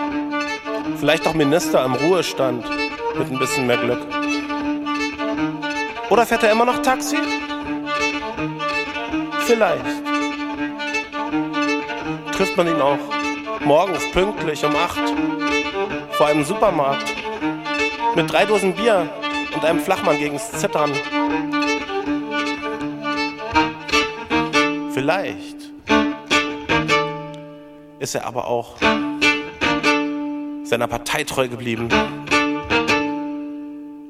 Vielleicht 0.99 1.27
auch 1.27 1.33
Minister 1.33 1.83
im 1.87 1.95
Ruhestand. 1.95 2.66
Mit 3.16 3.33
ein 3.33 3.39
bisschen 3.39 3.66
mehr 3.66 3.79
Glück. 3.79 4.01
Oder 6.11 6.27
fährt 6.27 6.43
er 6.43 6.53
immer 6.53 6.66
noch 6.66 6.83
Taxi? 6.83 7.16
Vielleicht. 9.47 9.87
Trifft 12.37 12.59
man 12.59 12.66
ihn 12.66 12.79
auch 12.79 12.99
morgens 13.61 14.03
pünktlich 14.12 14.62
um 14.62 14.77
8 14.77 15.14
vor 16.11 16.27
einem 16.27 16.45
Supermarkt 16.45 17.11
mit 18.16 18.31
drei 18.31 18.45
Dosen 18.45 18.75
Bier 18.75 19.09
und 19.55 19.64
einem 19.64 19.81
Flachmann 19.81 20.19
gegens 20.19 20.51
Zittern. 20.51 20.93
Vielleicht 24.93 25.58
ist 28.09 28.15
er 28.15 28.25
aber 28.25 28.47
auch 28.47 28.77
seiner 30.65 30.89
Partei 30.89 31.25
treu 31.25 31.47
geblieben. 31.47 31.91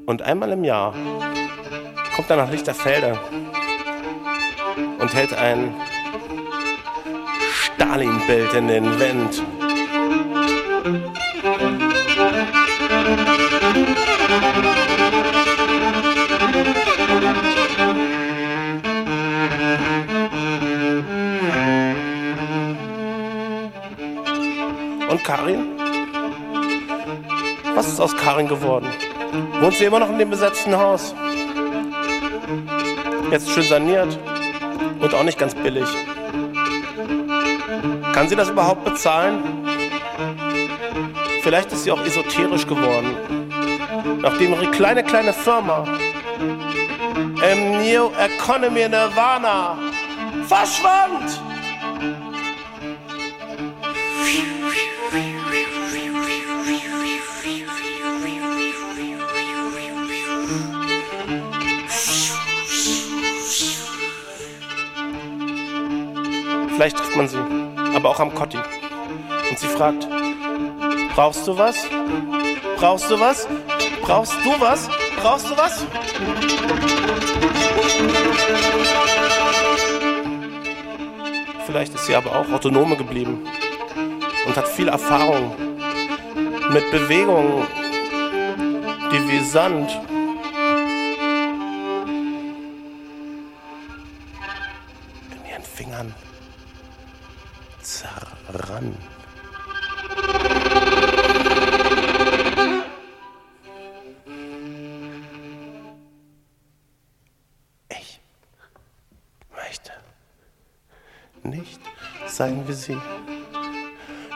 Und 0.06 0.22
einmal 0.22 0.52
im 0.52 0.62
Jahr 0.62 0.94
kommt 2.14 2.30
er 2.30 2.36
nach 2.36 2.48
Lichterfelde 2.48 3.18
und 5.00 5.12
hält 5.12 5.34
ein 5.34 5.74
Stalin-Bild 7.74 8.54
in 8.54 8.68
den 8.68 9.00
Wind. 9.00 9.42
Ist 27.98 28.14
aus 28.14 28.16
Karin 28.16 28.46
geworden? 28.46 28.86
Wohnt 29.60 29.74
sie 29.74 29.84
immer 29.84 29.98
noch 29.98 30.08
in 30.08 30.18
dem 30.18 30.30
besetzten 30.30 30.76
Haus? 30.76 31.14
Jetzt 33.30 33.50
schön 33.50 33.64
saniert 33.64 34.16
und 35.00 35.14
auch 35.14 35.24
nicht 35.24 35.38
ganz 35.38 35.54
billig. 35.54 35.88
Kann 38.12 38.28
sie 38.28 38.36
das 38.36 38.50
überhaupt 38.50 38.84
bezahlen? 38.84 39.42
Vielleicht 41.42 41.72
ist 41.72 41.84
sie 41.84 41.90
auch 41.90 42.00
esoterisch 42.04 42.66
geworden. 42.66 43.16
Nachdem 44.22 44.52
ihre 44.52 44.70
kleine, 44.70 45.02
kleine 45.02 45.32
Firma 45.32 45.84
im 47.52 47.78
New 47.78 48.10
Economy 48.16 48.88
Nirvana 48.88 49.76
verschwand. 50.46 51.47
Vielleicht 66.78 66.96
trifft 66.96 67.16
man 67.16 67.26
sie, 67.26 67.44
aber 67.92 68.08
auch 68.08 68.20
am 68.20 68.32
Kotti. 68.32 68.56
Und 69.50 69.58
sie 69.58 69.66
fragt, 69.66 70.06
brauchst 71.12 71.44
du 71.48 71.58
was? 71.58 71.88
Brauchst 72.76 73.10
du 73.10 73.18
was? 73.18 73.48
Brauchst 74.02 74.34
du 74.44 74.60
was? 74.60 74.88
Brauchst 75.20 75.50
du 75.50 75.56
was? 75.56 75.84
Vielleicht 81.66 81.94
ist 81.96 82.06
sie 82.06 82.14
aber 82.14 82.36
auch 82.36 82.48
autonome 82.48 82.94
geblieben 82.94 83.44
und 84.46 84.56
hat 84.56 84.68
viel 84.68 84.86
Erfahrung 84.86 85.56
mit 86.70 86.88
Bewegungen, 86.92 87.66
die 89.10 89.28
wie 89.28 89.40
Sand 89.40 89.90
sie. 112.78 112.98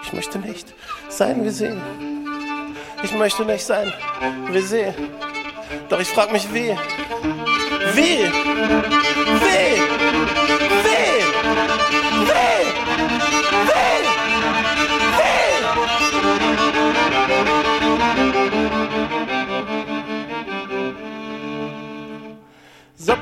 Ich 0.02 0.12
möchte 0.12 0.38
nicht 0.38 0.74
sein 1.08 1.44
wie 1.44 1.50
sie. 1.50 1.72
Ich 3.02 3.12
möchte 3.14 3.44
nicht 3.44 3.64
sein 3.64 3.92
wie 4.50 4.60
sie. 4.60 4.92
Doch 5.88 6.00
ich 6.00 6.08
frage 6.08 6.32
mich? 6.32 6.52
Wie? 6.52 6.76
Wie? 7.94 8.26
Wie? 9.44 9.51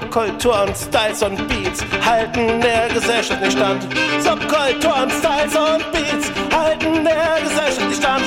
Subkultur 0.01 0.63
und 0.63 0.77
Styles 0.77 1.23
und 1.23 1.37
Beats 1.47 1.85
halten 2.05 2.61
der 2.61 2.89
Gesellschaft 2.89 3.41
nicht 3.43 3.53
stand. 3.53 3.83
Subkultur 4.21 4.95
und 5.03 5.13
Styles 5.13 5.55
und 5.55 5.93
Beats 5.93 6.33
halten 6.53 7.05
der 7.05 7.41
Gesellschaft 7.43 7.89
nicht 7.89 8.03
stand. 8.03 8.25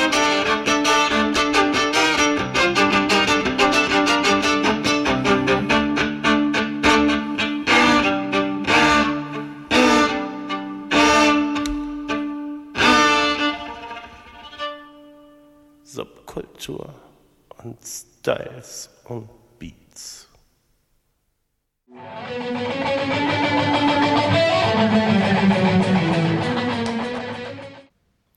Subkultur 15.83 16.93
und 17.63 17.77
Styles 17.83 18.89
und 19.05 19.42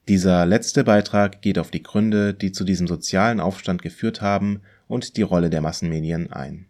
Dieser 0.07 0.45
letzte 0.45 0.85
Beitrag 0.85 1.41
geht 1.41 1.59
auf 1.59 1.69
die 1.69 1.83
Gründe, 1.83 2.33
die 2.33 2.53
zu 2.53 2.63
diesem 2.63 2.87
sozialen 2.87 3.41
Aufstand 3.41 3.81
geführt 3.81 4.21
haben 4.21 4.61
und 4.87 5.17
die 5.17 5.21
Rolle 5.21 5.49
der 5.49 5.59
Massenmedien 5.59 6.31
ein. 6.31 6.67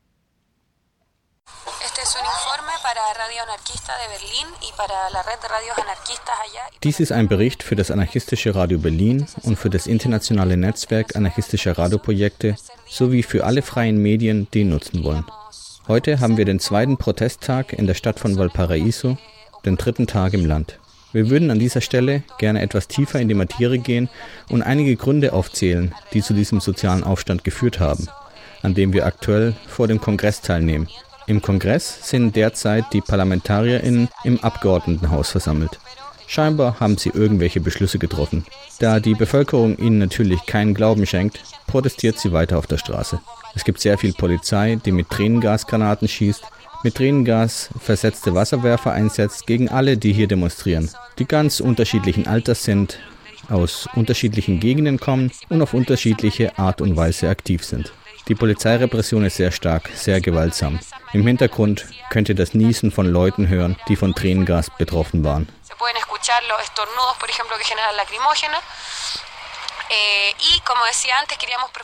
Dies 6.84 7.00
ist 7.00 7.12
ein 7.12 7.28
Bericht 7.28 7.62
für 7.62 7.76
das 7.76 7.92
anarchistische 7.92 8.56
Radio 8.56 8.80
Berlin 8.80 9.28
und 9.44 9.58
für 9.58 9.70
das 9.70 9.86
internationale 9.86 10.58
Netzwerk 10.58 11.16
anarchistischer 11.16 11.78
Radioprojekte 11.78 12.56
sowie 12.90 13.22
für 13.22 13.46
alle 13.46 13.62
freien 13.62 14.02
Medien, 14.02 14.48
die 14.54 14.62
ihn 14.62 14.70
nutzen 14.70 15.04
wollen. 15.04 15.26
Heute 15.88 16.20
haben 16.20 16.38
wir 16.38 16.46
den 16.46 16.60
zweiten 16.60 16.98
Protesttag 16.98 17.74
in 17.74 17.86
der 17.86 17.94
Stadt 17.94 18.20
von 18.20 18.38
Valparaiso, 18.38 19.18
den 19.64 19.78
dritten 19.78 20.08
Tag 20.08 20.34
im 20.34 20.46
Land. 20.46 20.80
Wir 21.14 21.30
würden 21.30 21.52
an 21.52 21.60
dieser 21.60 21.82
Stelle 21.82 22.24
gerne 22.38 22.62
etwas 22.62 22.88
tiefer 22.88 23.20
in 23.20 23.28
die 23.28 23.34
Materie 23.34 23.80
gehen 23.80 24.10
und 24.50 24.62
einige 24.62 24.96
Gründe 24.96 25.34
aufzählen, 25.34 25.94
die 26.14 26.22
zu 26.22 26.34
diesem 26.34 26.60
sozialen 26.60 27.04
Aufstand 27.04 27.44
geführt 27.44 27.80
haben, 27.80 28.08
an 28.62 28.74
dem 28.74 28.94
wir 28.94 29.06
aktuell 29.06 29.56
vor 29.68 29.88
dem 29.88 30.02
Kongress 30.02 30.42
teilnehmen. 30.42 30.88
Im 31.28 31.42
Kongress 31.42 32.10
sind 32.10 32.36
derzeit 32.36 32.86
die 32.94 33.02
ParlamentarierInnen 33.02 34.10
im 34.24 34.40
Abgeordnetenhaus 34.40 35.30
versammelt. 35.30 35.80
Scheinbar 36.26 36.82
haben 36.82 36.98
sie 36.98 37.10
irgendwelche 37.10 37.62
Beschlüsse 37.62 38.00
getroffen. 38.00 38.46
Da 38.80 39.00
die 39.00 39.14
Bevölkerung 39.14 39.78
ihnen 39.78 39.98
natürlich 39.98 40.46
keinen 40.46 40.74
Glauben 40.74 41.06
schenkt, 41.06 41.40
protestiert 41.68 42.20
sie 42.20 42.34
weiter 42.34 42.58
auf 42.58 42.68
der 42.68 42.78
Straße. 42.78 43.22
Es 43.56 43.64
gibt 43.64 43.80
sehr 43.80 43.98
viel 43.98 44.14
Polizei, 44.14 44.78
die 44.86 44.92
mit 44.92 45.10
Tränengasgranaten 45.10 46.08
schießt, 46.08 46.44
mit 46.84 46.96
Tränengas 46.96 47.70
versetzte 47.80 48.34
Wasserwerfer 48.34 48.92
einsetzt 48.92 49.48
gegen 49.48 49.70
alle, 49.70 49.98
die 49.98 50.14
hier 50.14 50.28
demonstrieren, 50.28 50.90
die 51.20 51.26
ganz 51.26 51.60
unterschiedlichen 51.60 52.28
Alters 52.28 52.64
sind, 52.64 53.00
aus 53.50 53.88
unterschiedlichen 53.96 54.60
Gegenden 54.60 55.00
kommen 55.00 55.32
und 55.50 55.62
auf 55.62 55.74
unterschiedliche 55.74 56.58
Art 56.58 56.82
und 56.82 56.96
Weise 56.96 57.30
aktiv 57.30 57.64
sind. 57.64 57.94
Die 58.28 58.36
Polizeirepression 58.36 59.24
ist 59.24 59.38
sehr 59.38 59.52
stark, 59.52 59.90
sehr 59.96 60.20
gewaltsam. 60.20 60.80
Im 61.14 61.26
Hintergrund 61.26 61.86
könnt 62.10 62.28
ihr 62.28 62.36
das 62.36 62.54
Niesen 62.54 62.92
von 62.92 63.06
Leuten 63.06 63.48
hören, 63.48 63.78
die 63.88 63.96
von 63.96 64.14
Tränengas 64.14 64.70
betroffen 64.78 65.24
waren. 65.24 65.48
Eh, 69.90 70.34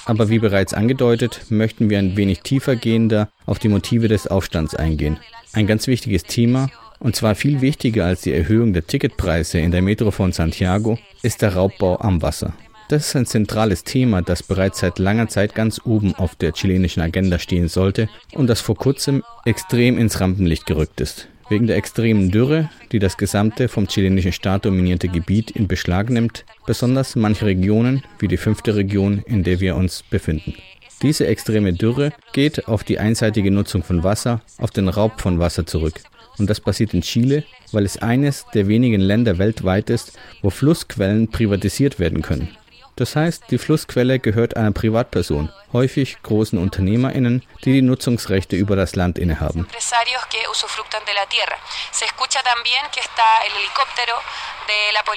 Aber 0.06 0.30
wie 0.30 0.40
bereits 0.40 0.74
angedeutet, 0.74 1.42
möchten 1.50 1.90
wir 1.90 2.00
ein 2.00 2.18
wenig 2.18 2.42
tiefer 2.42 2.76
gehender 2.76 3.30
auf 3.46 3.60
die 3.60 3.70
Motive 3.70 4.08
des 4.08 4.28
Aufstands 4.28 4.76
eingehen. 4.76 5.20
Ein 5.54 5.68
ganz 5.68 5.88
wichtiges 5.88 6.24
Thema, 6.24 6.70
und 7.00 7.16
zwar 7.16 7.36
viel 7.36 7.62
wichtiger 7.62 8.06
als 8.06 8.22
die 8.22 8.34
Erhöhung 8.34 8.74
der 8.74 8.88
Ticketpreise 8.88 9.60
in 9.60 9.72
der 9.72 9.82
Metro 9.82 10.12
von 10.12 10.32
Santiago, 10.32 10.98
ist 11.22 11.42
der 11.42 11.56
Raubbau 11.56 12.00
am 12.00 12.22
Wasser. 12.22 12.54
Das 12.90 13.08
ist 13.08 13.16
ein 13.16 13.26
zentrales 13.26 13.84
Thema, 13.84 14.22
das 14.22 14.44
bereits 14.44 14.80
seit 14.80 15.00
langer 15.00 15.28
Zeit 15.28 15.56
ganz 15.56 15.82
oben 15.86 16.14
auf 16.16 16.36
der 16.36 16.52
chilenischen 16.52 17.02
Agenda 17.02 17.40
stehen 17.40 17.68
sollte 17.68 18.10
und 18.34 18.48
das 18.48 18.62
vor 18.62 18.76
kurzem 18.76 19.24
extrem 19.46 19.98
ins 19.98 20.20
Rampenlicht 20.20 20.66
gerückt 20.66 21.00
ist. 21.02 21.28
Wegen 21.50 21.68
der 21.68 21.76
extremen 21.76 22.32
Dürre, 22.32 22.70
die 22.92 23.00
das 23.00 23.18
gesamte 23.18 23.68
vom 23.68 23.88
chilenischen 23.88 24.32
Staat 24.32 24.66
dominierte 24.66 25.10
Gebiet 25.10 25.52
in 25.52 25.68
Beschlag 25.68 26.10
nimmt, 26.10 26.46
besonders 26.66 27.16
manche 27.16 27.46
Regionen, 27.46 28.04
wie 28.20 28.28
die 28.28 28.38
fünfte 28.38 28.76
Region, 28.76 29.24
in 29.26 29.44
der 29.44 29.60
wir 29.60 29.76
uns 29.76 30.04
befinden. 30.04 30.56
Diese 31.02 31.28
extreme 31.28 31.74
Dürre 31.74 32.14
geht 32.32 32.68
auf 32.68 32.86
die 32.86 32.98
einseitige 32.98 33.52
Nutzung 33.52 33.84
von 33.84 34.04
Wasser, 34.04 34.42
auf 34.58 34.72
den 34.72 34.88
Raub 34.88 35.20
von 35.20 35.38
Wasser 35.38 35.66
zurück. 35.66 36.00
Und 36.40 36.50
das 36.50 36.62
passiert 36.62 36.94
in 36.94 37.02
Chile, 37.02 37.44
weil 37.72 37.84
es 37.84 38.02
eines 38.02 38.46
der 38.54 38.68
wenigen 38.68 39.02
Länder 39.02 39.38
weltweit 39.38 39.90
ist, 39.90 40.18
wo 40.42 40.50
Flussquellen 40.50 41.28
privatisiert 41.28 42.00
werden 42.00 42.22
können. 42.22 42.48
Das 42.96 43.16
heißt, 43.16 43.46
die 43.50 43.58
Flussquelle 43.58 44.20
gehört 44.20 44.56
einer 44.56 44.72
Privatperson, 44.72 45.50
häufig 45.72 46.18
großen 46.22 46.60
UnternehmerInnen, 46.60 47.42
die 47.66 47.74
die 47.74 47.82
Nutzungsrechte 47.82 48.56
über 48.56 48.76
das 48.76 48.96
Land 48.96 49.18
innehaben. 49.18 49.68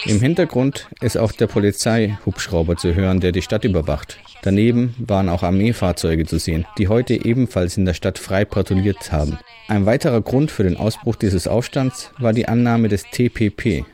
Im 0.05 0.20
Hintergrund 0.20 0.89
ist 1.01 1.18
auch 1.18 1.33
der 1.33 1.47
Polizeihubschrauber 1.47 2.77
zu 2.77 2.95
hören, 2.95 3.20
der 3.20 3.33
die 3.33 3.43
Stadt 3.43 3.64
überwacht. 3.64 4.18
Daneben 4.43 4.95
waren 4.99 5.29
auch 5.29 5.43
Armeefahrzeuge 5.43 6.24
zu 6.24 6.39
sehen, 6.39 6.66
die 6.79 6.89
heute 6.89 7.14
ebenfalls 7.14 7.77
in 7.77 7.85
der 7.85 7.95
Stadt 7.95 8.18
frei 8.18 8.45
patrouilliert 8.45 9.12
haben. 9.12 9.39
Ein 9.68 9.85
weiterer 9.85 10.22
Grund 10.22 10.51
für 10.51 10.62
den 10.62 10.77
Ausbruch 10.77 11.16
dieses 11.16 11.47
Aufstands 11.47 12.11
war 12.18 12.33
die 12.33 12.49
Annahme 12.49 12.89
des 12.89 13.05
TPP, 13.11 13.85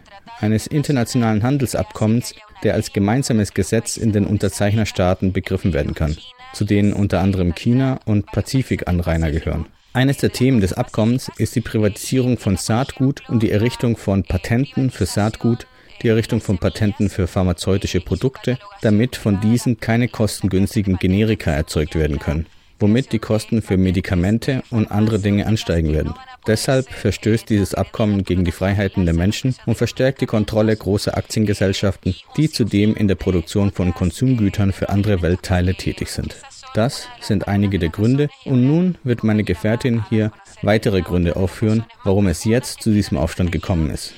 eines 0.41 0.67
internationalen 0.67 1.43
Handelsabkommens, 1.43 2.35
der 2.63 2.75
als 2.75 2.93
gemeinsames 2.93 3.55
Gesetz 3.55 3.97
in 3.97 4.13
den 4.13 4.27
Unterzeichnerstaaten 4.27 5.33
begriffen 5.33 5.73
werden 5.73 5.95
kann, 5.95 6.17
zu 6.53 6.65
denen 6.65 6.93
unter 6.93 7.21
anderem 7.21 7.55
China 7.55 8.01
und 8.05 8.27
Pazifikanrainer 8.27 9.31
gehören. 9.31 9.67
Eines 9.95 10.17
der 10.17 10.33
Themen 10.33 10.61
des 10.61 10.73
Abkommens 10.73 11.31
ist 11.37 11.55
die 11.55 11.61
Privatisierung 11.61 12.39
von 12.39 12.57
Saatgut 12.57 13.29
und 13.29 13.43
die 13.43 13.51
Errichtung 13.51 13.97
von 13.99 14.23
Patenten 14.23 14.91
für 14.91 15.05
Saatgut, 15.05 15.67
die 16.03 16.09
Errichtung 16.09 16.41
von 16.41 16.59
Patenten 16.59 17.11
für 17.11 17.27
pharmazeutische 17.27 18.01
Produkte, 18.01 18.59
damit 18.81 19.17
von 19.17 19.41
diesen 19.41 19.81
keine 19.81 20.09
kostengünstigen 20.09 20.97
Generika 20.97 21.51
erzeugt 21.51 21.95
werden 21.95 22.19
können, 22.19 22.47
womit 22.83 23.13
die 23.13 23.19
Kosten 23.19 23.63
für 23.63 23.79
Medikamente 23.79 24.63
und 24.71 24.91
andere 24.91 25.21
Dinge 25.21 25.47
ansteigen 25.47 25.95
werden. 25.95 26.15
Deshalb 26.47 26.91
verstößt 26.91 27.49
dieses 27.49 27.75
Abkommen 27.75 28.25
gegen 28.25 28.45
die 28.45 28.53
Freiheiten 28.53 29.07
der 29.07 29.15
Menschen 29.15 29.55
und 29.65 29.77
verstärkt 29.77 30.21
die 30.21 30.27
Kontrolle 30.27 30.77
großer 30.77 31.17
Aktiengesellschaften, 31.17 32.15
die 32.37 32.51
zudem 32.51 32.95
in 32.97 33.09
der 33.09 33.15
Produktion 33.15 33.73
von 33.73 33.95
Konsumgütern 33.95 34.73
für 34.73 34.89
andere 34.89 35.23
Weltteile 35.23 35.75
tätig 35.75 36.11
sind. 36.11 36.37
Das 36.75 37.09
sind 37.21 37.49
einige 37.49 37.79
der 37.79 37.91
Gründe 37.91 38.29
und 38.45 38.67
nun 38.67 38.99
wird 39.05 39.23
meine 39.25 39.45
Gefährtin 39.45 40.05
hier 40.09 40.33
weitere 40.63 41.03
Gründe 41.03 41.37
aufführen, 41.37 41.85
warum 42.03 42.27
es 42.27 42.45
jetzt 42.45 42.83
zu 42.83 42.91
diesem 42.91 43.17
Aufstand 43.17 43.53
gekommen 43.53 43.91
ist 43.91 44.15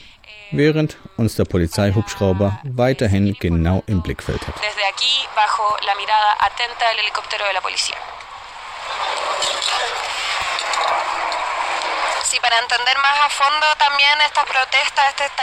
während 0.57 0.99
uns 1.17 1.35
der 1.35 1.45
Polizeihubschrauber 1.45 2.61
weiterhin 2.65 3.35
genau 3.41 3.83
im 3.87 4.03
Blickfeld 4.03 4.47
hat. 4.47 4.55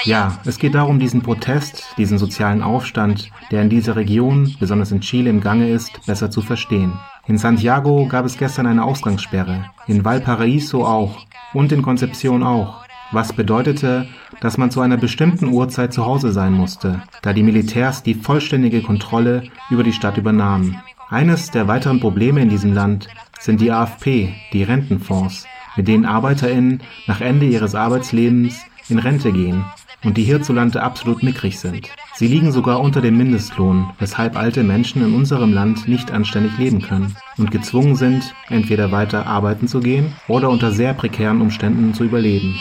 Ja, 0.04 0.40
es 0.46 0.58
geht 0.58 0.76
darum, 0.76 1.00
diesen 1.00 1.22
Protest, 1.22 1.94
diesen 1.98 2.18
sozialen 2.18 2.64
Aufstand, 2.64 3.30
der 3.52 3.62
in 3.62 3.70
dieser 3.70 3.96
Region, 3.96 4.56
besonders 4.60 4.92
in 4.92 5.02
Chile, 5.02 5.30
im 5.30 5.42
Gange 5.42 5.70
ist, 5.70 6.06
besser 6.06 6.32
zu 6.32 6.42
verstehen. 6.42 7.00
In 7.28 7.38
Santiago 7.38 8.08
gab 8.08 8.26
es 8.26 8.38
gestern 8.38 8.66
eine 8.66 8.84
Ausgangssperre, 8.84 9.70
in 9.88 10.04
Valparaiso 10.04 10.86
auch 10.86 11.26
und 11.54 11.72
in 11.72 11.84
Concepción 11.84 12.44
auch, 12.44 12.84
was 13.12 13.34
bedeutete, 13.34 14.08
dass 14.40 14.58
man 14.58 14.72
zu 14.72 14.82
einer 14.82 14.98
bestimmten 14.98 15.50
Uhrzeit 15.50 15.94
zu 15.94 16.06
Hause 16.06 16.32
sein 16.32 16.54
musste, 16.54 17.04
da 17.22 17.34
die 17.34 17.44
Militärs 17.44 18.02
die 18.04 18.16
vollständige 18.16 18.82
Kontrolle 18.82 19.44
über 19.70 19.84
die 19.84 19.94
Stadt 19.94 20.18
übernahmen. 20.18 20.82
Eines 21.10 21.52
der 21.52 21.68
weiteren 21.68 22.00
Probleme 22.00 22.42
in 22.42 22.50
diesem 22.50 22.74
Land 22.74 23.08
sind 23.42 23.60
die 23.60 23.72
AFP, 23.72 24.34
die 24.54 24.64
Rentenfonds, 24.64 25.46
mit 25.76 25.88
denen 25.88 26.06
ArbeiterInnen 26.06 26.82
nach 27.08 27.22
Ende 27.22 27.48
ihres 27.48 27.76
Arbeitslebens 27.76 28.66
in 28.90 29.00
Rente 29.00 29.32
gehen 29.32 29.66
und 30.04 30.18
die 30.18 30.24
hierzulande 30.24 30.82
absolut 30.82 31.24
mickrig 31.24 31.60
sind. 31.60 31.90
Sie 32.16 32.28
liegen 32.28 32.52
sogar 32.52 32.80
unter 32.80 33.02
dem 33.02 33.18
Mindestlohn, 33.18 33.94
weshalb 34.00 34.36
alte 34.36 34.64
Menschen 34.64 35.04
in 35.04 35.14
unserem 35.16 35.54
Land 35.54 35.88
nicht 35.88 36.12
anständig 36.12 36.58
leben 36.58 36.82
können 36.82 37.16
und 37.38 37.52
gezwungen 37.52 37.96
sind, 37.96 38.34
entweder 38.50 38.92
weiter 38.92 39.28
arbeiten 39.28 39.68
zu 39.68 39.80
gehen 39.80 40.16
oder 40.28 40.50
unter 40.50 40.72
sehr 40.72 40.94
prekären 40.94 41.42
Umständen 41.42 41.94
zu 41.94 42.04
überleben. 42.04 42.60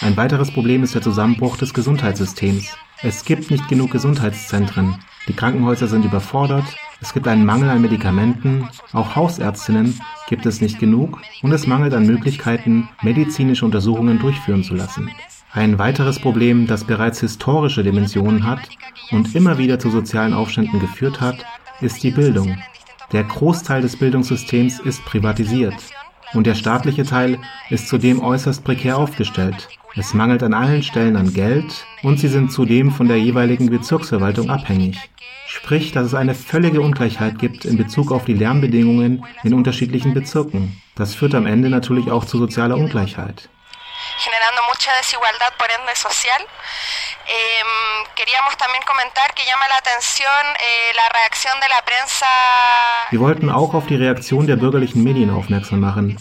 Ein 0.00 0.16
weiteres 0.16 0.52
Problem 0.52 0.82
ist 0.82 0.94
der 0.94 1.02
Zusammenbruch 1.02 1.56
des 1.56 1.72
Gesundheitssystems. 1.72 2.76
Es 3.02 3.24
gibt 3.24 3.50
nicht 3.50 3.68
genug 3.68 3.90
Gesundheitszentren. 3.90 5.04
Die 5.28 5.34
Krankenhäuser 5.34 5.88
sind 5.88 6.04
überfordert. 6.04 6.64
Es 7.04 7.12
gibt 7.12 7.28
einen 7.28 7.44
Mangel 7.44 7.68
an 7.68 7.82
Medikamenten. 7.82 8.66
Auch 8.94 9.14
Hausärztinnen 9.14 10.00
gibt 10.26 10.46
es 10.46 10.62
nicht 10.62 10.78
genug. 10.78 11.20
Und 11.42 11.52
es 11.52 11.66
mangelt 11.66 11.92
an 11.92 12.06
Möglichkeiten, 12.06 12.88
medizinische 13.02 13.66
Untersuchungen 13.66 14.18
durchführen 14.18 14.64
zu 14.64 14.74
lassen. 14.74 15.10
Ein 15.52 15.78
weiteres 15.78 16.18
Problem, 16.18 16.66
das 16.66 16.84
bereits 16.84 17.20
historische 17.20 17.82
Dimensionen 17.82 18.46
hat 18.46 18.70
und 19.10 19.34
immer 19.34 19.58
wieder 19.58 19.78
zu 19.78 19.90
sozialen 19.90 20.32
Aufständen 20.32 20.80
geführt 20.80 21.20
hat, 21.20 21.44
ist 21.82 22.02
die 22.02 22.10
Bildung. 22.10 22.56
Der 23.12 23.24
Großteil 23.24 23.82
des 23.82 23.96
Bildungssystems 23.96 24.80
ist 24.80 25.04
privatisiert 25.04 25.74
und 26.32 26.46
der 26.46 26.54
staatliche 26.54 27.04
Teil 27.04 27.38
ist 27.68 27.86
zudem 27.86 28.22
äußerst 28.22 28.64
prekär 28.64 28.96
aufgestellt. 28.96 29.68
Es 29.94 30.14
mangelt 30.14 30.42
an 30.42 30.54
allen 30.54 30.82
Stellen 30.82 31.16
an 31.16 31.34
Geld 31.34 31.86
und 32.02 32.18
sie 32.18 32.28
sind 32.28 32.50
zudem 32.50 32.90
von 32.90 33.08
der 33.08 33.20
jeweiligen 33.20 33.68
Bezirksverwaltung 33.68 34.48
abhängig. 34.48 34.98
Sprich, 35.56 35.92
dass 35.92 36.06
es 36.06 36.14
eine 36.14 36.34
völlige 36.34 36.80
Ungleichheit 36.80 37.38
gibt 37.38 37.64
in 37.64 37.76
Bezug 37.76 38.10
auf 38.10 38.24
die 38.24 38.34
Lernbedingungen 38.34 39.24
in 39.44 39.54
unterschiedlichen 39.54 40.12
Bezirken. 40.12 40.82
Das 40.96 41.14
führt 41.14 41.34
am 41.34 41.46
Ende 41.46 41.68
natürlich 41.70 42.10
auch 42.10 42.24
zu 42.24 42.38
sozialer 42.38 42.76
Ungleichheit. 42.76 43.48
generando 44.24 44.60
mucha 44.70 44.90
desigualdad 45.00 45.52
por 45.56 45.68
ende 45.78 45.94
social. 45.94 46.42
Eh, 47.26 47.62
queríamos 48.14 48.56
también 48.56 48.82
comentar 48.84 49.32
que 49.34 49.44
llama 49.44 49.66
la 49.68 49.78
atención 49.78 50.42
eh, 50.60 50.92
la 50.94 51.08
reacción 51.18 51.54
de 51.60 51.68
la 51.68 51.80
prensa. 51.88 52.26
Wir 53.10 53.20
wollten 53.20 53.48
auch 53.50 53.74
auf 53.74 53.86
die 53.86 53.96
Reaktion 53.96 54.46
der 54.46 54.56
bürgerlichen 54.56 55.02
Medien 55.02 55.30
aufmerksam 55.30 55.80
machen, 55.80 56.18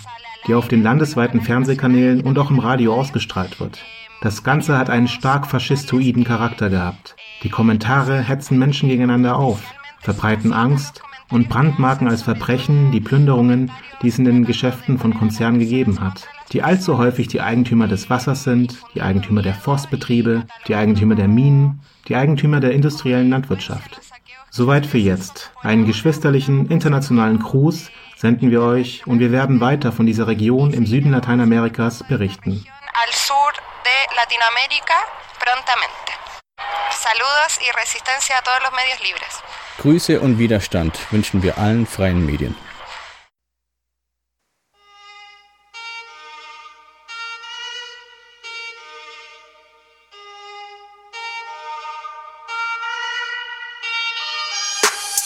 die 0.47 0.53
auf 0.53 0.67
den 0.67 0.83
landesweiten 0.83 1.41
Fernsehkanälen 1.41 2.21
und 2.21 2.37
auch 2.39 2.49
im 2.49 2.59
Radio 2.59 2.93
ausgestrahlt 2.93 3.59
wird. 3.59 3.79
Das 4.21 4.43
Ganze 4.43 4.77
hat 4.77 4.89
einen 4.89 5.07
stark 5.07 5.47
faschistoiden 5.47 6.23
Charakter 6.23 6.69
gehabt. 6.69 7.15
Die 7.43 7.49
Kommentare 7.49 8.21
hetzen 8.21 8.57
Menschen 8.57 8.87
gegeneinander 8.87 9.35
auf, 9.35 9.61
verbreiten 9.99 10.53
Angst 10.53 11.01
und 11.29 11.49
brandmarken 11.49 12.07
als 12.07 12.21
Verbrechen 12.21 12.93
die 12.93 13.01
Plünderungen, 13.01 13.69
die 14.01 14.07
es 14.07 14.17
in 14.17 14.23
den 14.23 14.45
Geschäften 14.45 14.97
von 14.97 15.13
Konzernen 15.13 15.59
gegeben 15.59 15.99
hat, 15.99 16.27
die 16.53 16.63
allzu 16.63 16.97
häufig 16.97 17.27
die 17.27 17.41
Eigentümer 17.41 17.89
des 17.89 18.09
Wassers 18.09 18.43
sind, 18.43 18.79
die 18.95 19.01
Eigentümer 19.01 19.41
der 19.41 19.55
Forstbetriebe, 19.55 20.43
die 20.67 20.75
Eigentümer 20.75 21.15
der 21.15 21.27
Minen, 21.27 21.81
die 22.07 22.15
Eigentümer 22.15 22.61
der 22.61 22.71
industriellen 22.71 23.29
Landwirtschaft. 23.29 23.99
Soweit 24.49 24.85
für 24.85 24.99
jetzt. 24.99 25.51
Einen 25.61 25.85
geschwisterlichen 25.85 26.67
internationalen 26.67 27.39
Gruß 27.39 27.89
senden 28.15 28.51
wir 28.51 28.61
euch 28.61 29.05
und 29.05 29.19
wir 29.19 29.33
werden 29.33 29.59
weiter 29.59 29.91
von 29.91 30.05
dieser 30.05 30.27
Region 30.27 30.71
im 30.71 30.85
Süden 30.85 31.11
Lateinamerikas 31.11 32.03
berichten. 32.07 32.63
Al 32.93 33.11
sur 33.11 33.51
de 33.83 34.15
Latinoamérica 34.15 34.95
prontamente. 35.39 36.22
Saludos 36.91 37.59
y 37.61 37.71
resistencia 37.71 38.37
a 38.37 38.41
todos 38.41 38.61
los 38.63 38.71
medios 38.73 38.99
libres. 39.01 39.29
Grüße 39.79 40.19
und 40.19 40.37
Widerstand 40.37 40.97
wünschen 41.11 41.41
wir 41.43 41.57
allen 41.57 41.85
freien 41.85 42.25
Medien. 42.25 42.55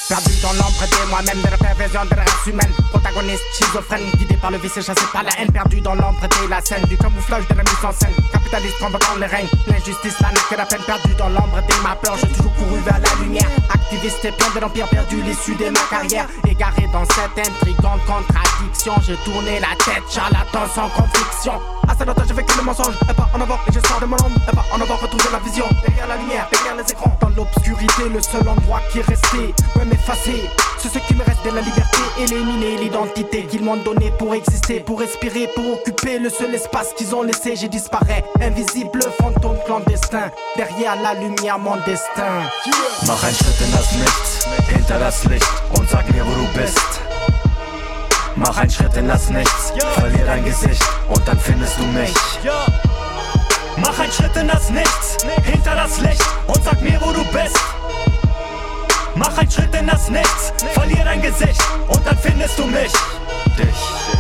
Perdu 0.08 0.34
dans 0.42 0.54
l'ombre 0.54 0.88
des 0.90 1.10
moi-même, 1.10 1.42
de 1.42 1.52
la 1.52 1.58
perversion 1.58 2.06
de 2.06 2.16
la 2.16 2.24
race 2.24 2.48
humaine. 2.48 2.72
Protagoniste 2.92 3.44
schizophrène, 3.54 4.10
guidé 4.16 4.38
par 4.38 4.52
le 4.52 4.58
vice 4.58 4.78
et 4.78 4.82
chassé 4.82 5.04
par 5.12 5.24
la 5.24 5.32
haine. 5.38 5.52
Perdu 5.52 5.82
dans 5.82 5.96
l'ombre 5.96 6.22
de 6.22 6.50
la 6.50 6.62
scène, 6.62 6.84
du 6.86 6.98
camouflage 6.98 7.46
de 7.50 7.54
la 7.54 7.64
mise 7.64 7.84
en 7.84 7.92
scène. 7.92 8.14
Capitaliste 8.32 8.80
convoquant 8.80 9.16
le 9.20 9.26
règne, 9.26 9.48
l'injustice, 9.68 10.16
la 10.22 10.30
n'est 10.30 10.48
que 10.50 10.56
la 10.56 10.66
peine. 10.66 10.82
Perdu 10.88 11.14
dans 11.16 11.28
l'ombre 11.28 11.60
de 11.60 11.84
ma 11.84 11.96
peur, 11.96 12.16
j'ai 12.22 12.30
toujours 12.30 12.54
couru 12.56 12.80
vers 12.86 13.00
la 13.00 13.22
lumière. 13.22 13.50
Activiste 13.70 14.24
et 14.24 14.32
plein 14.32 14.50
de 14.56 14.60
l'empire, 14.62 14.88
perdu 14.88 15.22
l'issue 15.24 15.56
de 15.56 15.70
ma 15.72 15.80
carrière. 15.90 16.28
Égaré 16.48 16.88
dans 16.94 17.04
cette 17.04 17.46
intrigante 17.46 18.00
contradiction, 18.06 18.94
j'ai 19.06 19.18
tourné 19.26 19.60
la 19.60 19.76
tête, 19.84 20.04
charlatan 20.10 20.68
sans 20.74 20.88
conviction. 20.88 21.60
À 21.88 21.96
ce 21.98 22.06
longtemps, 22.06 22.24
j'ai 22.28 22.34
vécu 22.34 22.58
le 22.58 22.64
mensonge, 22.64 22.96
et 23.10 23.14
pas 23.14 23.30
en 23.34 23.42
avoir, 23.42 23.60
et 23.68 23.74
je 23.74 23.80
sors 23.86 24.00
de 24.00 24.06
mon 24.06 24.16
ombre, 24.16 24.40
et 24.48 24.56
pas 24.56 24.66
en 24.72 24.80
avoir 24.80 25.02
retrouvé 25.02 25.26
la 25.32 25.40
vision. 25.40 25.66
Derrière 25.86 26.08
la 26.08 26.16
lumière, 26.16 26.48
derrière 26.52 26.76
les 26.76 26.92
écrans, 26.92 27.18
dans 27.20 27.30
l'obscurité, 27.30 28.10
le 28.14 28.22
seul 28.22 28.48
endroit 28.48 28.82
qui 28.92 29.00
est 29.00 29.08
resté, 29.08 29.54
ouais, 29.76 29.86
m'effacer. 29.98 30.50
C'est 30.80 30.90
ce 30.90 31.00
qui 31.00 31.16
me 31.16 31.24
reste 31.24 31.44
de 31.44 31.52
la 31.52 31.62
liberté, 31.62 32.00
éliminer 32.20 32.78
l'identité 32.78 33.44
qu'ils 33.46 33.64
m'ont 33.64 33.78
donnée 33.78 34.12
pour 34.18 34.34
exister, 34.36 34.80
pour 34.80 35.00
respirer, 35.00 35.50
pour 35.56 35.74
occuper 35.74 36.20
le 36.20 36.30
seul 36.30 36.54
espace 36.54 36.94
qu'ils 36.96 37.14
ont 37.16 37.24
laissé. 37.24 37.56
J'ai 37.56 37.68
disparais, 37.68 38.24
invisible 38.42 39.00
fantôme 39.20 39.58
clandestin, 39.66 40.32
derrière 40.56 40.96
la 41.02 41.14
lumière, 41.16 41.60
mon 41.60 41.78
destin. 41.86 42.44
Mach 43.08 43.24
einen 43.24 43.36
Schritt 43.36 43.62
in 43.62 43.72
das 43.72 43.92
Nichts, 43.94 44.48
hinter 44.70 45.00
das 45.00 45.24
Licht 45.26 45.64
und 45.78 45.90
sag 45.90 46.10
mir, 46.14 46.26
wo 46.26 46.34
du 46.36 46.60
bist. 46.60 47.02
Mach 48.36 48.58
einen 48.58 48.70
Schritt 48.70 48.96
in 48.96 49.08
das 49.08 49.30
Nichts, 49.30 49.74
verlier 49.96 50.26
dein 50.26 50.46
Gesicht 50.46 50.84
und 51.10 51.28
dann 51.28 51.40
findest 51.40 51.78
du 51.80 51.86
mich. 51.86 52.14
Mach 53.78 54.00
einen 54.00 54.12
Schritt 54.12 54.36
in 54.36 54.48
das 54.48 54.70
Nichts, 54.70 55.18
hinter 55.44 55.76
das 55.76 56.00
Licht 56.00 56.24
und 56.48 56.64
sag 56.64 56.82
mir, 56.82 57.00
wo 57.02 57.12
du 57.12 57.24
bist. 57.26 57.58
Mach 59.38 59.44
einen 59.44 59.52
Schritt 59.52 59.76
in 59.76 59.86
das 59.86 60.10
Nichts, 60.10 60.52
verlier 60.74 61.04
dein 61.04 61.22
Gesicht 61.22 61.62
und 61.90 62.04
dann 62.08 62.18
findest 62.18 62.58
du 62.58 62.66
mich. 62.66 62.92
Dich. 63.56 64.17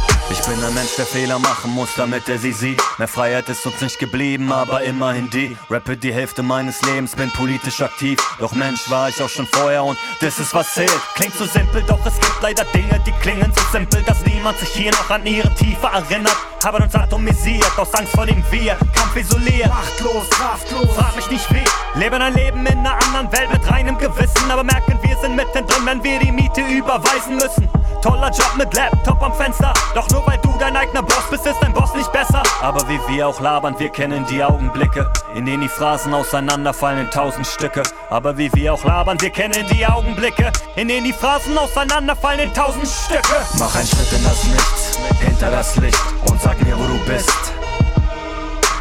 Ich 0.47 0.53
bin 0.53 0.63
ein 0.63 0.73
Mensch, 0.75 0.95
der 0.95 1.05
Fehler 1.05 1.39
machen 1.39 1.71
muss, 1.71 1.89
damit 1.97 2.29
er 2.29 2.37
sie 2.37 2.53
sieht. 2.53 2.81
Mehr 2.97 3.09
Freiheit 3.09 3.49
ist 3.49 3.65
uns 3.65 3.81
nicht 3.81 3.99
geblieben, 3.99 4.49
aber 4.53 4.81
immerhin 4.81 5.29
die. 5.29 5.57
Rappe 5.69 5.97
die 5.97 6.13
Hälfte 6.13 6.41
meines 6.41 6.81
Lebens, 6.83 7.17
bin 7.17 7.29
politisch 7.31 7.81
aktiv. 7.81 8.17
Doch 8.39 8.53
Mensch 8.53 8.89
war 8.89 9.09
ich 9.09 9.21
auch 9.21 9.27
schon 9.27 9.45
vorher 9.45 9.83
und 9.83 9.97
das 10.21 10.39
ist 10.39 10.53
was 10.53 10.73
zählt. 10.73 11.01
Klingt 11.15 11.35
so 11.35 11.43
simpel, 11.43 11.83
doch 11.83 11.99
es 12.05 12.13
gibt 12.13 12.41
leider 12.41 12.63
Dinge, 12.73 12.97
die 13.05 13.11
klingen 13.11 13.51
so 13.53 13.61
simpel, 13.73 14.01
dass 14.03 14.25
niemand 14.25 14.57
sich 14.59 14.69
hier 14.69 14.91
noch 14.91 15.09
an 15.09 15.25
ihre 15.25 15.53
Tiefe 15.55 15.87
erinnert. 15.87 16.37
Haben 16.63 16.81
uns 16.81 16.95
atomisiert, 16.95 17.77
aus 17.77 17.93
Angst 17.93 18.13
vor 18.13 18.25
dem 18.25 18.41
Wir, 18.49 18.77
Kampf 18.95 19.17
isoliert. 19.17 19.67
Machtlos, 19.67 20.29
kraftlos, 20.29 20.95
frag 20.95 21.13
mich 21.17 21.29
nicht 21.29 21.53
wie. 21.53 21.99
Leben 21.99 22.21
ein 22.21 22.33
Leben 22.35 22.65
in 22.65 22.77
einer 22.77 22.93
anderen 22.93 23.29
Welt 23.33 23.51
mit 23.51 23.69
reinem 23.69 23.97
Gewissen, 23.97 24.49
aber 24.49 24.63
merken, 24.63 24.97
wir 25.01 25.17
sind 25.17 25.35
mittendrin, 25.35 25.85
wenn 25.85 26.01
wir 26.01 26.19
die 26.19 26.31
Miete 26.31 26.61
überweisen 26.61 27.35
müssen. 27.35 27.67
Toller 28.01 28.29
Job 28.29 28.55
mit 28.57 28.73
Laptop 28.73 29.21
am 29.21 29.33
Fenster, 29.33 29.73
doch 29.95 30.07
nur 30.09 30.25
weil 30.27 30.37
du 30.39 30.53
dein 30.59 30.75
eigener 30.75 31.01
Boss 31.01 31.23
bist, 31.29 31.45
ist 31.45 31.57
dein 31.61 31.73
Boss 31.73 31.93
nicht 31.95 32.11
besser. 32.11 32.43
Aber 32.61 32.87
wie 32.87 32.99
wir 33.07 33.27
auch 33.27 33.39
labern, 33.39 33.75
wir 33.79 33.89
kennen 33.89 34.25
die 34.29 34.43
Augenblicke, 34.43 35.11
in 35.33 35.45
denen 35.45 35.61
die 35.61 35.67
Phrasen 35.67 36.13
auseinanderfallen 36.13 36.99
in 36.99 37.11
tausend 37.11 37.47
Stücke. 37.47 37.83
Aber 38.09 38.37
wie 38.37 38.53
wir 38.53 38.73
auch 38.73 38.83
labern, 38.83 39.19
wir 39.19 39.29
kennen 39.29 39.65
die 39.71 39.85
Augenblicke, 39.85 40.51
in 40.75 40.87
denen 40.87 41.05
die 41.05 41.13
Phrasen 41.13 41.57
auseinanderfallen 41.57 42.39
in 42.41 42.53
tausend 42.53 42.87
Stücke. 42.87 43.35
Mach 43.57 43.75
einen 43.75 43.87
Schritt 43.87 44.11
in 44.13 44.23
das 44.23 44.43
Nichts, 44.43 44.99
hinter 45.19 45.51
das 45.51 45.75
Licht 45.77 46.03
und 46.29 46.41
sag 46.41 46.61
mir, 46.63 46.77
wo 46.77 46.85
du 46.85 46.99
bist. 47.05 47.53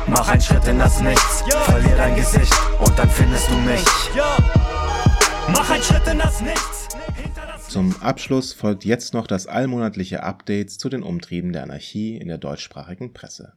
Mach 0.06 0.28
einen 0.28 0.40
Schritt 0.40 0.66
in 0.68 0.78
das 0.78 1.00
Nichts, 1.00 1.42
verlier 1.64 1.96
dein 1.96 2.14
Gesicht 2.14 2.54
und 2.78 2.98
dann 2.98 3.10
findest 3.10 3.48
du 3.50 3.54
mich. 3.54 3.84
Mach 5.48 5.70
einen 5.70 5.82
Schritt 5.82 6.06
in 6.06 6.18
das 6.18 6.40
Nichts. 6.40 6.85
Zum 7.76 7.94
Abschluss 8.00 8.54
folgt 8.54 8.86
jetzt 8.86 9.12
noch 9.12 9.26
das 9.26 9.46
allmonatliche 9.46 10.22
Update 10.22 10.70
zu 10.70 10.88
den 10.88 11.02
Umtrieben 11.02 11.52
der 11.52 11.64
Anarchie 11.64 12.16
in 12.16 12.26
der 12.26 12.38
deutschsprachigen 12.38 13.12
Presse. 13.12 13.52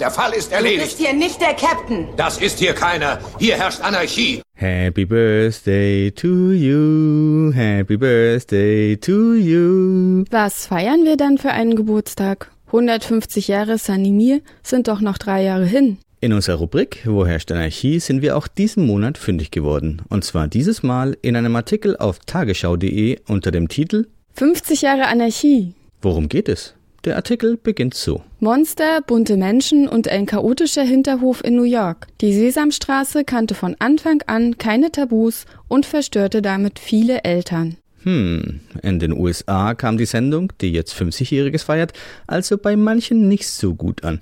Der 0.00 0.10
Fall 0.10 0.32
ist 0.32 0.52
erledigt. 0.52 0.80
Du 0.80 0.84
bist 0.86 0.98
hier 0.98 1.12
nicht 1.12 1.38
der 1.42 1.52
Captain. 1.52 2.08
Das 2.16 2.38
ist 2.38 2.58
hier 2.58 2.72
keiner. 2.72 3.18
Hier 3.38 3.56
herrscht 3.58 3.82
Anarchie. 3.82 4.40
Happy 4.54 5.04
Birthday 5.04 6.10
to 6.12 6.52
you, 6.52 7.52
Happy 7.52 7.98
Birthday 7.98 8.96
to 8.96 9.34
you. 9.34 10.24
Was 10.30 10.68
feiern 10.68 11.04
wir 11.04 11.18
dann 11.18 11.36
für 11.36 11.50
einen 11.50 11.76
Geburtstag? 11.76 12.50
150 12.68 13.48
Jahre 13.48 13.76
Sanimir 13.76 14.40
sind 14.62 14.88
doch 14.88 15.02
noch 15.02 15.18
drei 15.18 15.42
Jahre 15.42 15.66
hin. 15.66 15.98
In 16.18 16.32
unserer 16.32 16.56
Rubrik 16.56 17.02
Wo 17.04 17.26
herrscht 17.26 17.52
Anarchie 17.52 18.00
sind 18.00 18.22
wir 18.22 18.38
auch 18.38 18.48
diesen 18.48 18.86
Monat 18.86 19.18
fündig 19.18 19.50
geworden. 19.50 20.00
Und 20.08 20.24
zwar 20.24 20.48
dieses 20.48 20.82
Mal 20.82 21.16
in 21.20 21.36
einem 21.36 21.54
Artikel 21.54 21.94
auf 21.94 22.18
tagesschau.de 22.20 23.18
unter 23.28 23.50
dem 23.50 23.68
Titel 23.68 24.06
50 24.32 24.80
Jahre 24.80 25.08
Anarchie. 25.08 25.74
Worum 26.00 26.30
geht 26.30 26.48
es? 26.48 26.74
Der 27.04 27.16
Artikel 27.16 27.58
beginnt 27.58 27.92
so. 27.92 28.22
Monster, 28.40 29.02
bunte 29.06 29.36
Menschen 29.36 29.88
und 29.88 30.08
ein 30.08 30.24
chaotischer 30.24 30.82
Hinterhof 30.82 31.44
in 31.44 31.54
New 31.54 31.64
York. 31.64 32.06
Die 32.22 32.32
Sesamstraße 32.32 33.24
kannte 33.24 33.54
von 33.54 33.76
Anfang 33.78 34.22
an 34.26 34.56
keine 34.56 34.90
Tabus 34.90 35.44
und 35.68 35.84
verstörte 35.84 36.40
damit 36.40 36.78
viele 36.78 37.24
Eltern. 37.24 37.76
Hm, 38.04 38.60
in 38.82 38.98
den 38.98 39.12
USA 39.12 39.74
kam 39.74 39.98
die 39.98 40.06
Sendung, 40.06 40.52
die 40.62 40.72
jetzt 40.72 40.94
50-Jähriges 40.94 41.64
feiert, 41.64 41.92
also 42.26 42.56
bei 42.56 42.74
manchen 42.74 43.28
nicht 43.28 43.48
so 43.48 43.74
gut 43.74 44.02
an. 44.02 44.20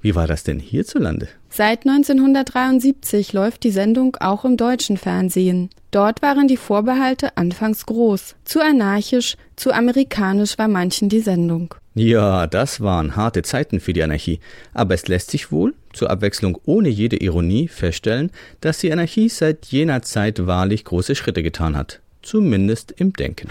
Wie 0.00 0.14
war 0.14 0.26
das 0.26 0.44
denn 0.44 0.58
hierzulande? 0.60 1.28
Seit 1.48 1.86
1973 1.86 3.32
läuft 3.32 3.64
die 3.64 3.70
Sendung 3.70 4.16
auch 4.20 4.44
im 4.44 4.56
deutschen 4.56 4.98
Fernsehen. 4.98 5.70
Dort 5.90 6.20
waren 6.20 6.48
die 6.48 6.58
Vorbehalte 6.58 7.36
anfangs 7.36 7.86
groß. 7.86 8.36
Zu 8.44 8.60
anarchisch, 8.60 9.36
zu 9.56 9.72
amerikanisch 9.72 10.58
war 10.58 10.68
manchen 10.68 11.08
die 11.08 11.20
Sendung. 11.20 11.74
Ja, 11.94 12.46
das 12.46 12.82
waren 12.82 13.16
harte 13.16 13.40
Zeiten 13.40 13.80
für 13.80 13.94
die 13.94 14.02
Anarchie. 14.02 14.40
Aber 14.74 14.92
es 14.92 15.08
lässt 15.08 15.30
sich 15.30 15.50
wohl, 15.50 15.72
zur 15.94 16.10
Abwechslung 16.10 16.58
ohne 16.66 16.90
jede 16.90 17.16
Ironie, 17.16 17.68
feststellen, 17.68 18.30
dass 18.60 18.78
die 18.78 18.92
Anarchie 18.92 19.30
seit 19.30 19.64
jener 19.66 20.02
Zeit 20.02 20.46
wahrlich 20.46 20.84
große 20.84 21.14
Schritte 21.14 21.42
getan 21.42 21.74
hat. 21.74 22.00
Zumindest 22.20 22.92
im 22.92 23.14
Denken. 23.14 23.48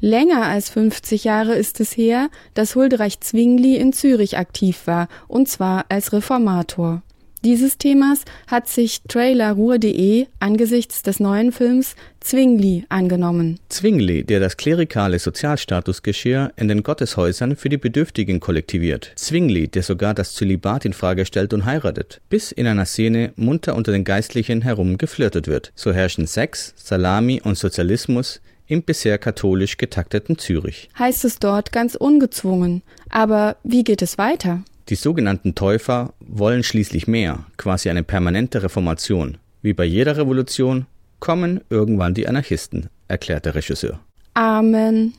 Länger 0.00 0.44
als 0.44 0.68
50 0.70 1.24
Jahre 1.24 1.54
ist 1.54 1.80
es 1.80 1.96
her, 1.96 2.28
dass 2.54 2.74
Huldreich 2.74 3.20
Zwingli 3.20 3.76
in 3.76 3.92
Zürich 3.92 4.36
aktiv 4.36 4.82
war, 4.86 5.08
und 5.26 5.48
zwar 5.48 5.86
als 5.88 6.12
Reformator. 6.12 7.02
Dieses 7.44 7.78
Themas 7.78 8.22
hat 8.48 8.66
sich 8.66 9.02
trailerruhr.de 9.02 10.26
angesichts 10.40 11.02
des 11.02 11.20
neuen 11.20 11.52
Films 11.52 11.94
Zwingli 12.18 12.84
angenommen. 12.88 13.60
Zwingli, 13.68 14.24
der 14.24 14.40
das 14.40 14.56
klerikale 14.56 15.20
Sozialstatusgeschirr 15.20 16.52
in 16.56 16.66
den 16.66 16.82
Gotteshäusern 16.82 17.54
für 17.54 17.68
die 17.68 17.76
Bedürftigen 17.76 18.40
kollektiviert. 18.40 19.12
Zwingli, 19.14 19.68
der 19.68 19.84
sogar 19.84 20.12
das 20.12 20.34
Zölibat 20.34 20.84
in 20.86 20.92
Frage 20.92 21.24
stellt 21.24 21.54
und 21.54 21.66
heiratet, 21.66 22.20
bis 22.28 22.50
in 22.50 22.66
einer 22.66 22.84
Szene 22.84 23.32
munter 23.36 23.76
unter 23.76 23.92
den 23.92 24.02
Geistlichen 24.02 24.62
herum 24.62 24.98
geflirtet 24.98 25.46
wird. 25.46 25.72
So 25.76 25.92
herrschen 25.92 26.26
Sex, 26.26 26.74
Salami 26.76 27.40
und 27.44 27.56
Sozialismus 27.56 28.40
im 28.66 28.82
bisher 28.82 29.18
katholisch 29.18 29.76
getakteten 29.76 30.38
Zürich. 30.38 30.88
Heißt 30.98 31.24
es 31.24 31.38
dort 31.38 31.72
ganz 31.72 31.94
ungezwungen. 31.94 32.82
Aber 33.10 33.56
wie 33.62 33.84
geht 33.84 34.02
es 34.02 34.18
weiter? 34.18 34.62
Die 34.88 34.94
sogenannten 34.94 35.54
Täufer 35.54 36.14
wollen 36.20 36.62
schließlich 36.62 37.08
mehr, 37.08 37.44
quasi 37.56 37.90
eine 37.90 38.04
permanente 38.04 38.62
Reformation. 38.62 39.38
Wie 39.62 39.72
bei 39.72 39.84
jeder 39.84 40.16
Revolution 40.16 40.86
kommen 41.18 41.60
irgendwann 41.70 42.14
die 42.14 42.28
Anarchisten, 42.28 42.88
erklärt 43.08 43.46
der 43.46 43.54
Regisseur. 43.54 43.98
Amen. 44.34 45.14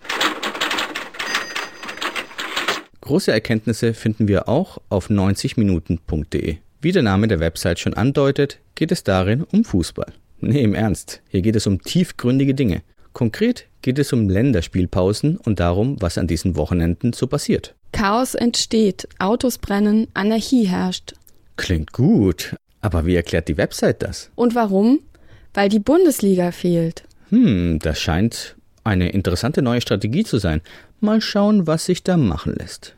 Große 3.01 3.31
Erkenntnisse 3.31 3.93
finden 3.93 4.27
wir 4.27 4.47
auch 4.47 4.79
auf 4.89 5.09
90minuten.de. 5.09 6.57
Wie 6.81 6.91
der 6.91 7.03
Name 7.03 7.27
der 7.27 7.39
Website 7.39 7.79
schon 7.79 7.93
andeutet, 7.93 8.59
geht 8.75 8.91
es 8.91 9.03
darin 9.03 9.43
um 9.43 9.63
Fußball. 9.63 10.13
Nee, 10.39 10.61
im 10.61 10.75
Ernst, 10.75 11.21
hier 11.29 11.41
geht 11.41 11.55
es 11.55 11.67
um 11.67 11.81
tiefgründige 11.81 12.53
Dinge. 12.53 12.83
Konkret 13.18 13.65
geht 13.82 13.97
es 13.97 14.13
um 14.13 14.30
Länderspielpausen 14.30 15.38
und 15.38 15.59
darum, 15.59 15.99
was 15.99 16.20
an 16.20 16.28
diesen 16.28 16.55
Wochenenden 16.55 17.13
so 17.13 17.26
passiert. 17.26 17.74
Chaos 17.91 18.36
entsteht, 18.36 19.07
Autos 19.18 19.57
brennen, 19.57 20.05
Anarchie 20.13 20.68
herrscht. 20.68 21.15
Klingt 21.55 21.93
gut, 21.93 22.55
aber 22.80 23.07
wie 23.07 23.15
erklärt 23.15 23.47
die 23.47 23.57
Website 23.57 24.03
das? 24.03 24.30
Und 24.36 24.53
warum? 24.53 24.99
Weil 25.55 25.68
die 25.68 25.80
Bundesliga 25.80 26.51
fehlt. 26.51 27.05
Hm, 27.32 27.80
das 27.80 27.99
scheint 27.99 28.55
eine 28.84 29.09
interessante 29.09 29.63
neue 29.63 29.82
Strategie 29.82 30.24
zu 30.24 30.38
sein. 30.38 30.61
Mal 30.99 31.20
schauen, 31.20 31.65
was 31.65 31.86
sich 31.86 32.03
da 32.03 32.18
machen 32.18 32.53
lässt. 32.53 32.93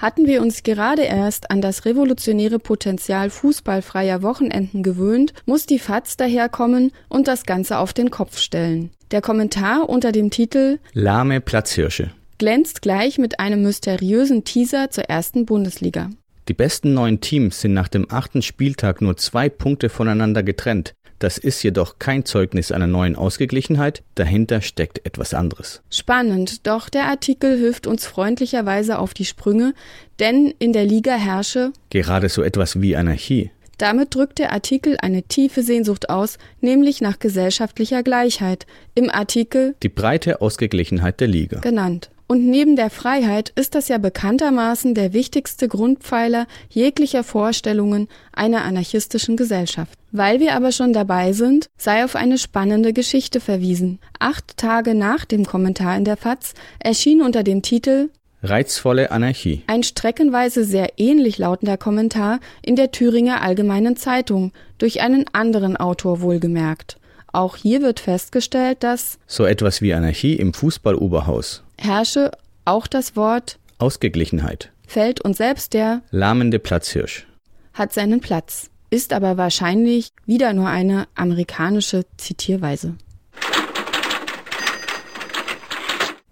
Hatten 0.00 0.26
wir 0.26 0.40
uns 0.40 0.62
gerade 0.62 1.02
erst 1.02 1.50
an 1.50 1.60
das 1.60 1.84
revolutionäre 1.84 2.58
Potenzial 2.58 3.28
fußballfreier 3.28 4.22
Wochenenden 4.22 4.82
gewöhnt, 4.82 5.34
muss 5.44 5.66
die 5.66 5.78
FAZ 5.78 6.16
daherkommen 6.16 6.92
und 7.10 7.28
das 7.28 7.44
Ganze 7.44 7.76
auf 7.76 7.92
den 7.92 8.10
Kopf 8.10 8.38
stellen. 8.38 8.88
Der 9.10 9.20
Kommentar 9.20 9.90
unter 9.90 10.10
dem 10.10 10.30
Titel 10.30 10.78
Lahme 10.94 11.42
Platzhirsche 11.42 12.12
glänzt 12.38 12.80
gleich 12.80 13.18
mit 13.18 13.40
einem 13.40 13.60
mysteriösen 13.60 14.44
Teaser 14.44 14.88
zur 14.88 15.04
ersten 15.04 15.44
Bundesliga. 15.44 16.08
Die 16.48 16.54
besten 16.54 16.94
neun 16.94 17.20
Teams 17.20 17.60
sind 17.60 17.74
nach 17.74 17.88
dem 17.88 18.10
achten 18.10 18.40
Spieltag 18.40 19.02
nur 19.02 19.18
zwei 19.18 19.50
Punkte 19.50 19.90
voneinander 19.90 20.42
getrennt. 20.42 20.94
Das 21.20 21.36
ist 21.36 21.62
jedoch 21.62 21.98
kein 21.98 22.24
Zeugnis 22.24 22.72
einer 22.72 22.86
neuen 22.86 23.14
Ausgeglichenheit, 23.14 24.02
dahinter 24.14 24.62
steckt 24.62 25.04
etwas 25.04 25.34
anderes. 25.34 25.82
Spannend, 25.90 26.66
doch 26.66 26.88
der 26.88 27.04
Artikel 27.04 27.58
hilft 27.58 27.86
uns 27.86 28.06
freundlicherweise 28.06 28.98
auf 28.98 29.12
die 29.12 29.26
Sprünge, 29.26 29.74
denn 30.18 30.52
in 30.58 30.72
der 30.72 30.86
Liga 30.86 31.12
herrsche 31.12 31.72
gerade 31.90 32.30
so 32.30 32.42
etwas 32.42 32.80
wie 32.80 32.96
Anarchie. 32.96 33.50
Damit 33.76 34.14
drückt 34.14 34.38
der 34.38 34.52
Artikel 34.52 34.96
eine 35.00 35.22
tiefe 35.22 35.62
Sehnsucht 35.62 36.08
aus, 36.10 36.38
nämlich 36.60 37.02
nach 37.02 37.18
gesellschaftlicher 37.18 38.02
Gleichheit. 38.02 38.66
Im 38.94 39.10
Artikel 39.10 39.74
Die 39.82 39.88
breite 39.88 40.40
Ausgeglichenheit 40.40 41.20
der 41.20 41.28
Liga 41.28 41.60
genannt. 41.60 42.10
Und 42.30 42.46
neben 42.46 42.76
der 42.76 42.90
Freiheit 42.90 43.50
ist 43.56 43.74
das 43.74 43.88
ja 43.88 43.98
bekanntermaßen 43.98 44.94
der 44.94 45.12
wichtigste 45.12 45.66
Grundpfeiler 45.66 46.46
jeglicher 46.68 47.24
Vorstellungen 47.24 48.06
einer 48.32 48.62
anarchistischen 48.62 49.36
Gesellschaft. 49.36 49.98
Weil 50.12 50.38
wir 50.38 50.54
aber 50.54 50.70
schon 50.70 50.92
dabei 50.92 51.32
sind, 51.32 51.70
sei 51.76 52.04
auf 52.04 52.14
eine 52.14 52.38
spannende 52.38 52.92
Geschichte 52.92 53.40
verwiesen. 53.40 53.98
Acht 54.20 54.56
Tage 54.56 54.94
nach 54.94 55.24
dem 55.24 55.44
Kommentar 55.44 55.96
in 55.96 56.04
der 56.04 56.16
FAZ 56.16 56.54
erschien 56.78 57.20
unter 57.20 57.42
dem 57.42 57.62
Titel 57.62 58.10
Reizvolle 58.44 59.10
Anarchie. 59.10 59.64
Ein 59.66 59.82
streckenweise 59.82 60.62
sehr 60.62 60.92
ähnlich 60.98 61.36
lautender 61.36 61.78
Kommentar 61.78 62.38
in 62.62 62.76
der 62.76 62.92
Thüringer 62.92 63.42
Allgemeinen 63.42 63.96
Zeitung, 63.96 64.52
durch 64.78 65.00
einen 65.00 65.24
anderen 65.32 65.76
Autor 65.76 66.20
wohlgemerkt. 66.20 66.96
Auch 67.32 67.56
hier 67.56 67.82
wird 67.82 67.98
festgestellt, 67.98 68.84
dass 68.84 69.18
so 69.26 69.44
etwas 69.44 69.82
wie 69.82 69.94
Anarchie 69.94 70.34
im 70.34 70.52
Fußballoberhaus 70.54 71.64
herrsche 71.80 72.30
auch 72.64 72.86
das 72.86 73.16
Wort 73.16 73.58
Ausgeglichenheit. 73.78 74.70
Fällt 74.86 75.20
und 75.22 75.36
selbst 75.36 75.72
der 75.72 76.02
lahmende 76.10 76.58
Platzhirsch 76.58 77.26
hat 77.72 77.92
seinen 77.94 78.20
Platz, 78.20 78.68
ist 78.90 79.12
aber 79.12 79.38
wahrscheinlich 79.38 80.10
wieder 80.26 80.52
nur 80.52 80.68
eine 80.68 81.06
amerikanische 81.14 82.04
Zitierweise. 82.16 82.96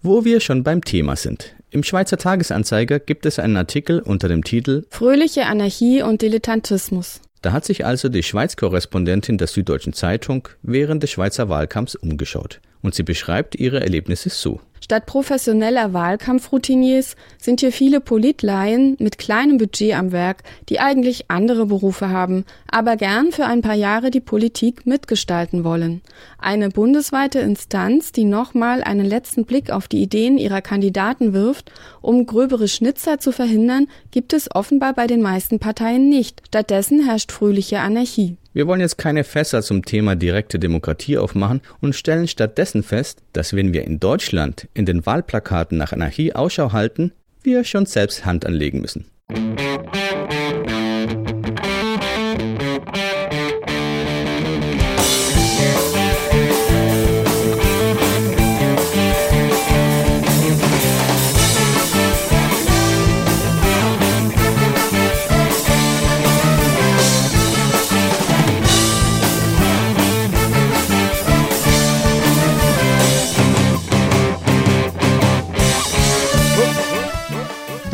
Wo 0.03 0.25
wir 0.25 0.41
schon 0.41 0.63
beim 0.63 0.85
Thema 0.85 1.17
sind. 1.17 1.55
Im 1.71 1.83
Schweizer 1.83 2.19
Tagesanzeiger 2.19 2.99
gibt 2.99 3.25
es 3.25 3.39
einen 3.39 3.57
Artikel 3.57 4.01
unter 4.01 4.29
dem 4.29 4.45
Titel 4.45 4.85
Fröhliche 4.91 5.47
Anarchie 5.47 6.03
und 6.03 6.23
Dilettantismus. 6.23 7.21
Da 7.41 7.53
hat 7.53 7.65
sich 7.65 7.87
also 7.87 8.09
die 8.09 8.23
Schweiz-Korrespondentin 8.23 9.39
der 9.39 9.47
Süddeutschen 9.47 9.93
Zeitung 9.93 10.49
während 10.63 11.03
des 11.03 11.11
Schweizer 11.11 11.49
Wahlkampfs 11.49 11.95
umgeschaut 11.95 12.61
und 12.83 12.95
sie 12.95 13.03
beschreibt 13.03 13.55
ihre 13.55 13.81
Erlebnisse 13.81 14.31
so. 14.31 14.61
Statt 14.81 15.07
professioneller 15.07 15.93
Wahlkampfroutiniers 15.93 17.17
sind 17.37 17.61
hier 17.61 17.73
viele 17.73 18.01
Politlaien 18.01 18.97
mit 18.99 19.19
kleinem 19.19 19.59
Budget 19.59 19.95
am 19.95 20.13
Werk, 20.13 20.45
die 20.69 20.81
eigentlich 20.81 21.31
andere 21.31 21.67
Berufe 21.67 22.09
haben, 22.09 22.45
aber 22.71 22.97
gern 22.97 23.33
für 23.33 23.45
ein 23.45 23.61
paar 23.61 23.75
Jahre 23.75 24.11
die 24.11 24.21
Politik 24.21 24.87
mitgestalten 24.87 25.65
wollen. 25.65 26.01
Eine 26.39 26.71
bundesweite 26.71 27.41
Instanz, 27.41 28.13
die 28.13 28.25
nochmal 28.25 28.83
einen 28.83 29.05
letzten 29.05 29.45
Blick 29.45 29.71
auf 29.71 29.89
die 29.89 30.03
Ideen 30.03 30.39
ihrer 30.39 30.63
Kandidaten 30.63 31.33
wirft, 31.33 31.73
um 32.01 32.25
gröbere 32.25 32.69
Schnitzer 32.69 33.19
zu 33.19 33.33
verhindern, 33.33 33.89
gibt 34.11 34.33
es 34.33 34.55
offenbar 34.55 34.95
bei 34.95 35.07
den 35.07 35.21
meisten 35.21 35.59
Parteien 35.59 36.09
nicht. 36.09 36.43
Stattdessen 36.47 37.05
herrscht 37.05 37.33
fröhliche 37.33 37.81
Anarchie. 37.81 38.37
Wir 38.59 38.67
wollen 38.67 38.81
jetzt 38.81 38.99
keine 38.99 39.23
Fässer 39.23 39.63
zum 39.63 39.85
Thema 39.85 40.17
direkte 40.17 40.59
Demokratie 40.59 41.17
aufmachen 41.17 41.61
und 41.81 41.95
stellen 41.95 42.27
stattdessen 42.27 42.83
fest, 42.83 43.23
dass 43.33 43.55
wenn 43.55 43.73
wir 43.73 43.85
in 43.85 44.01
Deutschland 44.01 44.67
in 44.75 44.85
den 44.85 45.07
Wahlplakaten 45.07 45.79
nach 45.79 45.93
Anarchie 45.93 46.33
Ausschau 46.33 46.73
halten, 46.73 47.13
wir 47.45 47.63
schon 47.63 47.87
selbst 47.87 48.27
Hand 48.27 48.45
anlegen 48.45 48.81
müssen. 48.81 49.05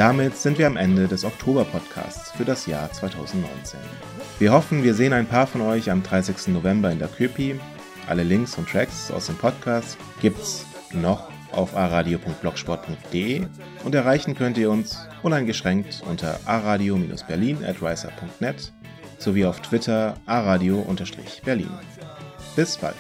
Damit 0.05 0.37
sind 0.37 0.59
wir 0.59 0.67
am 0.67 0.77
Ende 0.77 1.09
des 1.09 1.25
Oktober-Podcasts 1.25 2.33
für 2.33 2.45
das 2.45 2.67
Jahr 2.67 2.93
2019. 2.93 3.81
Wir 4.39 4.53
hoffen, 4.53 4.83
wir 4.83 4.93
sehen 4.93 5.15
ein 5.15 5.25
paar 5.25 5.47
von 5.47 5.63
euch 5.63 5.91
am 5.91 6.03
30. 6.03 6.49
November 6.49 6.91
in 6.91 6.99
der 6.99 7.09
Köpi. 7.09 7.59
Alle 8.07 8.23
Links 8.23 8.59
und 8.59 8.69
Tracks 8.69 9.11
aus 9.11 9.29
dem 9.29 9.37
Podcast 9.37 9.97
gibt's 10.21 10.67
noch 10.93 11.31
auf 11.53 11.75
aradio.blogsport.de 11.75 13.47
und 13.83 13.95
erreichen 13.95 14.35
könnt 14.35 14.59
ihr 14.59 14.71
uns 14.71 15.09
uneingeschränkt 15.23 16.03
unter 16.07 16.39
aradio-berlin 16.45 17.65
at 17.65 17.81
riser.net 17.81 18.75
sowie 19.17 19.47
auf 19.47 19.63
Twitter 19.63 20.17
aradio-berlin. 20.27 21.71
Bis 22.55 22.77
bald. 22.77 22.95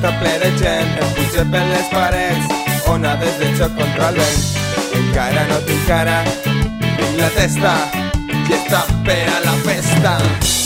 Ple 0.00 0.38
de 0.38 0.50
gent, 0.58 0.94
em 1.02 1.10
puja 1.16 1.44
per 1.52 1.62
les 1.68 1.88
parets, 1.92 2.46
onades 2.88 3.38
de 3.38 3.50
xoc 3.58 3.74
contra 3.76 4.08
el 4.08 4.16
vent. 4.20 4.42
Encara 5.02 5.44
no 5.50 5.60
tinc 5.68 5.86
cara, 5.86 6.22
tinc 6.48 7.20
la 7.20 7.30
testa, 7.36 7.76
i 8.48 8.58
està 8.62 8.86
per 9.04 9.22
a 9.36 9.38
la 9.44 9.56
festa. 9.68 10.61